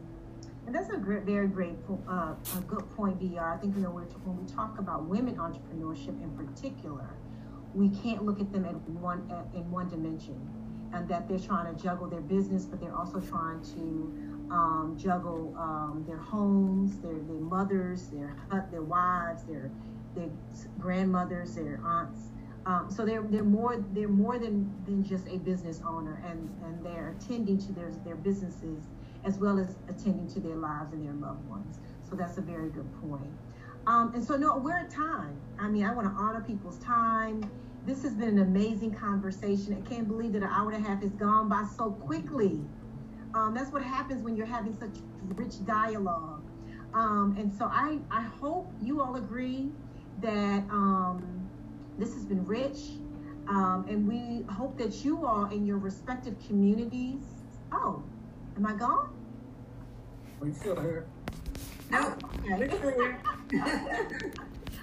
And 0.67 0.75
that's 0.75 0.91
a 0.91 0.99
great, 0.99 1.23
very 1.23 1.49
great, 1.49 1.77
uh, 2.09 2.35
a 2.57 2.61
good 2.67 2.89
point, 2.95 3.21
VR. 3.21 3.57
I 3.57 3.57
think 3.57 3.75
you 3.75 3.83
know 3.83 3.91
when 3.91 4.37
we 4.37 4.53
talk 4.53 4.79
about 4.79 5.07
women 5.07 5.37
entrepreneurship 5.37 6.23
in 6.23 6.31
particular, 6.37 7.09
we 7.75 7.89
can't 7.91 8.25
look 8.25 8.41
at 8.41 8.53
them 8.53 8.65
at 8.65 8.75
one 8.89 9.31
at, 9.31 9.47
in 9.55 9.71
one 9.71 9.89
dimension, 9.89 10.39
and 10.93 11.09
that 11.09 11.29
they're 11.29 11.39
trying 11.39 11.75
to 11.75 11.83
juggle 11.83 12.09
their 12.09 12.21
business, 12.21 12.65
but 12.65 12.81
they're 12.81 12.97
also 12.97 13.21
trying 13.21 13.63
to 13.75 14.55
um, 14.55 14.97
juggle 14.99 15.55
um, 15.59 16.05
their 16.07 16.19
homes, 16.19 16.99
their 17.01 17.15
their 17.15 17.41
mothers, 17.41 18.09
their 18.09 18.37
their 18.71 18.83
wives, 18.83 19.45
their 19.45 19.71
their 20.15 20.29
grandmothers, 20.79 21.55
their 21.55 21.81
aunts. 21.85 22.31
Um, 22.67 22.91
so 22.91 23.05
they're 23.05 23.23
they're 23.23 23.45
more 23.45 23.85
they're 23.93 24.09
more 24.09 24.39
than 24.39 24.75
than 24.85 25.05
just 25.05 25.27
a 25.29 25.39
business 25.39 25.81
owner, 25.87 26.23
and 26.27 26.51
and 26.65 26.85
they're 26.85 27.17
attending 27.19 27.59
to 27.59 27.73
their 27.73 27.91
their 28.05 28.17
businesses 28.17 28.85
as 29.25 29.39
well 29.39 29.59
as 29.59 29.77
attending 29.89 30.29
to 30.29 30.41
their 30.41 30.57
lives 30.57 30.93
and 30.93 31.05
their 31.05 31.15
loved 31.15 31.47
ones. 31.49 31.79
So 32.09 32.17
that's 32.17 32.39
a 32.39 32.41
very 32.41 32.71
good 32.71 32.89
point. 33.01 33.31
Um, 33.89 34.13
and 34.15 34.23
so 34.23 34.37
no, 34.37 34.59
we're 34.59 34.77
at 34.77 34.91
time. 34.91 35.35
I 35.59 35.67
mean, 35.67 35.83
I 35.83 35.95
want 35.95 36.07
to 36.07 36.13
honor 36.13 36.45
people's 36.47 36.77
time. 36.79 37.51
This 37.87 38.03
has 38.03 38.13
been 38.13 38.29
an 38.29 38.41
amazing 38.41 38.93
conversation. 38.93 39.83
I 39.83 39.89
can't 39.89 40.07
believe 40.07 40.35
that 40.35 40.43
an 40.43 40.51
hour 40.51 40.71
and 40.71 40.85
a 40.85 40.87
half 40.87 41.01
has 41.01 41.13
gone 41.13 41.49
by 41.49 41.65
so 41.75 41.93
quickly. 41.93 42.61
Um, 43.35 43.55
that's 43.55 43.73
what 43.73 43.83
happens 43.83 44.23
when 44.23 44.37
you're 44.37 44.47
having 44.47 44.77
such 44.79 45.01
rich 45.37 45.65
dialogue. 45.65 46.43
Um, 46.93 47.35
and 47.39 47.51
so 47.51 47.65
I, 47.65 47.99
I 48.11 48.21
hope 48.21 48.71
you 48.83 49.01
all 49.01 49.17
agree 49.17 49.71
that 50.21 50.65
um, 50.71 51.49
this 51.97 52.13
has 52.13 52.27
been 52.27 52.45
rich. 52.45 52.79
Um, 53.49 53.87
and 53.89 54.07
we 54.07 54.45
hope 54.53 54.77
that 54.77 55.03
you 55.03 55.25
all 55.25 55.47
in 55.47 55.65
your 55.65 55.79
respective 55.79 56.37
communities. 56.47 57.23
Oh, 57.73 58.03
am 58.55 58.67
I 58.67 58.75
gone? 58.75 59.15
We 60.41 60.53
still 60.53 60.79
here. 60.79 61.07
No, 61.91 62.15
okay. 62.53 62.53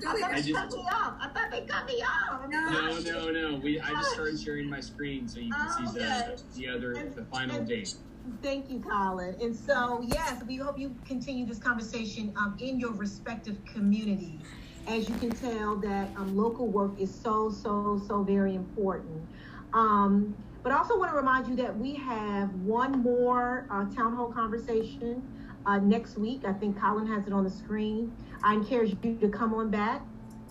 I 0.07 0.19
thought 0.19 0.35
they 0.35 0.51
cut 0.51 0.71
me 0.71 0.87
off. 0.91 1.13
I 1.21 1.29
thought 1.33 1.51
they 1.51 1.61
cut 1.61 1.85
me 1.87 2.03
off. 2.03 2.49
No, 2.49 2.99
no, 2.99 3.29
no. 3.31 3.59
We 3.63 3.79
I 3.79 3.91
just 3.91 4.11
started 4.11 4.39
sharing 4.39 4.69
my 4.69 4.79
screen 4.79 5.27
so 5.27 5.39
you 5.39 5.51
can 5.51 5.67
oh, 5.67 5.91
see 5.93 5.99
the 5.99 6.41
the 6.55 6.67
other 6.67 6.93
and, 6.93 7.15
the 7.15 7.25
final 7.25 7.57
and, 7.57 7.67
date. 7.67 7.95
Thank 8.41 8.69
you, 8.69 8.79
Colin. 8.79 9.35
And 9.41 9.55
so 9.55 10.03
yes, 10.07 10.43
we 10.47 10.55
hope 10.57 10.79
you 10.79 10.95
continue 11.05 11.45
this 11.45 11.59
conversation 11.59 12.33
um, 12.37 12.57
in 12.59 12.79
your 12.79 12.91
respective 12.93 13.57
communities 13.65 14.41
as 14.87 15.09
you 15.09 15.15
can 15.15 15.31
tell, 15.31 15.75
that 15.77 16.09
um, 16.15 16.35
local 16.35 16.67
work 16.67 16.99
is 16.99 17.13
so, 17.13 17.49
so, 17.49 18.01
so 18.07 18.23
very 18.23 18.55
important. 18.55 19.27
Um, 19.73 20.35
but 20.63 20.71
I 20.71 20.77
also 20.77 20.97
want 20.97 21.11
to 21.11 21.17
remind 21.17 21.47
you 21.47 21.55
that 21.57 21.77
we 21.77 21.95
have 21.95 22.53
one 22.55 23.03
more 23.03 23.67
uh, 23.69 23.85
town 23.95 24.15
hall 24.15 24.31
conversation 24.31 25.21
uh, 25.65 25.79
next 25.79 26.17
week. 26.17 26.43
I 26.45 26.53
think 26.53 26.79
Colin 26.79 27.07
has 27.07 27.27
it 27.27 27.33
on 27.33 27.43
the 27.43 27.49
screen. 27.49 28.15
I 28.43 28.53
encourage 28.53 28.95
you 29.03 29.17
to 29.17 29.29
come 29.29 29.53
on 29.53 29.69
back, 29.69 30.01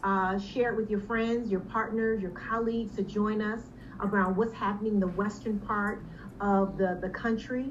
uh, 0.03 0.39
share 0.39 0.73
it 0.73 0.77
with 0.77 0.91
your 0.91 1.01
friends, 1.01 1.51
your 1.51 1.61
partners, 1.61 2.21
your 2.21 2.33
colleagues 2.33 2.97
to 2.97 3.03
join 3.03 3.41
us 3.41 3.61
around 4.01 4.37
what's 4.37 4.53
happening 4.55 4.95
in 4.95 5.01
the 5.01 5.09
western 5.09 5.59
part 5.61 6.03
of 6.41 6.77
the, 6.77 6.99
the 7.01 7.09
country. 7.09 7.71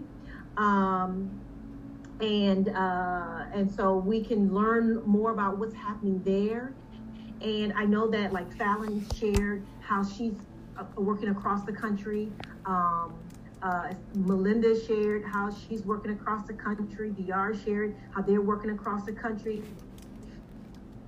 Um, 0.58 1.40
and 2.22 2.70
uh, 2.70 3.46
and 3.54 3.70
so 3.70 3.98
we 3.98 4.24
can 4.24 4.54
learn 4.54 5.02
more 5.06 5.32
about 5.32 5.58
what's 5.58 5.76
happening 5.76 6.22
there. 6.24 6.74
And 7.42 7.74
I 7.74 7.86
know 7.86 8.10
that 8.12 8.32
like 8.32 8.56
Fallon 8.56 9.06
shared 9.16 9.66
how 9.82 10.04
she's 10.04 10.36
uh, 10.78 10.86
working 10.96 11.30
across 11.30 11.66
the 11.66 11.74
country. 11.74 12.32
Um, 12.66 13.14
uh, 13.64 13.94
Melinda 14.14 14.78
shared 14.86 15.24
how 15.24 15.50
she's 15.50 15.86
working 15.86 16.12
across 16.12 16.46
the 16.46 16.54
country. 16.54 17.12
DR 17.12 17.56
shared 17.56 17.96
how 18.12 18.22
they're 18.22 18.42
working 18.42 18.72
across 18.72 19.06
the 19.06 19.14
country. 19.14 19.64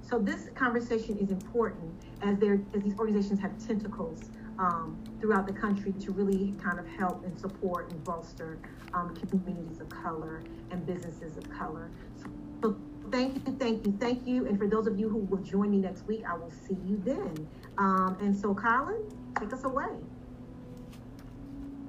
So 0.02 0.20
this 0.20 0.50
conversation 0.56 1.18
is 1.18 1.32
important 1.32 1.94
as 2.22 2.38
as 2.74 2.84
these 2.84 2.98
organizations 2.98 3.40
have 3.42 3.58
tentacles 3.68 4.30
um, 4.58 4.98
throughout 5.20 5.48
the 5.48 5.54
country 5.54 5.92
to 5.92 6.12
really 6.14 6.54
kind 6.64 6.80
of 6.80 6.88
help 6.88 7.26
and 7.26 7.38
support 7.38 7.92
and 7.92 8.02
bolster 8.06 8.58
um, 8.94 9.14
communities 9.16 9.82
of 9.82 9.90
color 9.90 10.42
and 10.72 10.86
businesses 10.86 11.36
of 11.36 11.50
color. 11.50 11.92
So, 12.22 12.30
so, 12.62 12.78
thank 13.12 13.36
you, 13.36 13.56
thank 13.58 13.86
you, 13.86 13.98
thank 14.00 14.26
you. 14.26 14.48
And 14.48 14.58
for 14.58 14.68
those 14.68 14.88
of 14.88 14.98
you 14.98 15.10
who 15.10 15.18
will 15.18 15.44
join 15.44 15.72
me 15.72 15.80
next 15.80 16.08
week, 16.08 16.24
I 16.26 16.36
will 16.36 16.52
see 16.52 16.78
you 16.86 17.02
then. 17.04 17.48
Um, 17.78 18.16
and 18.22 18.36
so, 18.36 18.56
Colin, 18.56 19.04
take 19.38 19.52
us 19.52 19.66
away. 19.66 19.90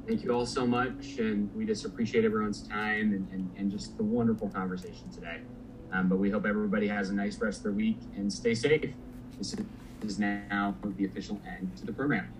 Thank 0.06 0.22
you 0.22 0.32
all 0.32 0.46
so 0.46 0.64
much. 0.64 1.18
And 1.18 1.52
we 1.54 1.66
just 1.66 1.84
appreciate 1.84 2.24
everyone's 2.24 2.62
time 2.62 3.12
and, 3.12 3.28
and, 3.32 3.50
and 3.56 3.70
just 3.70 3.96
the 3.96 4.04
wonderful 4.04 4.48
conversation 4.48 5.10
today. 5.10 5.40
Um, 5.92 6.08
but 6.08 6.18
we 6.18 6.30
hope 6.30 6.46
everybody 6.46 6.86
has 6.86 7.10
a 7.10 7.14
nice 7.14 7.40
rest 7.40 7.58
of 7.58 7.64
their 7.64 7.72
week 7.72 7.98
and 8.14 8.32
stay 8.32 8.54
safe. 8.54 8.92
This 9.38 9.56
is 10.04 10.18
now 10.18 10.76
the 10.96 11.06
official 11.06 11.40
end 11.46 11.76
to 11.78 11.86
the 11.86 11.92
program. 11.92 12.32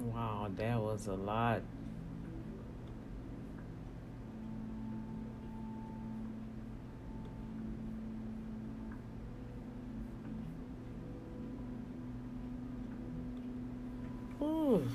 Wow, 0.00 0.50
that 0.56 0.80
was 0.80 1.08
a 1.08 1.14
lot. 1.14 1.62
Ooh. 14.42 14.86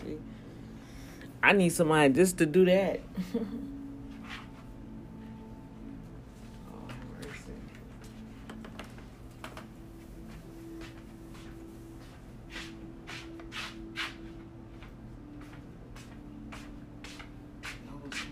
See, 0.00 0.18
I 1.42 1.52
need 1.52 1.70
somebody 1.70 2.12
just 2.14 2.38
to 2.38 2.46
do 2.46 2.64
that. 2.66 3.00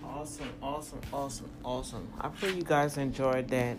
Oh, 0.09 0.21
awesome, 0.21 0.49
awesome, 0.63 1.01
awesome, 1.13 1.51
awesome. 1.65 2.09
I 2.21 2.29
pray 2.29 2.53
you 2.53 2.63
guys 2.63 2.97
enjoyed 2.97 3.49
that. 3.49 3.77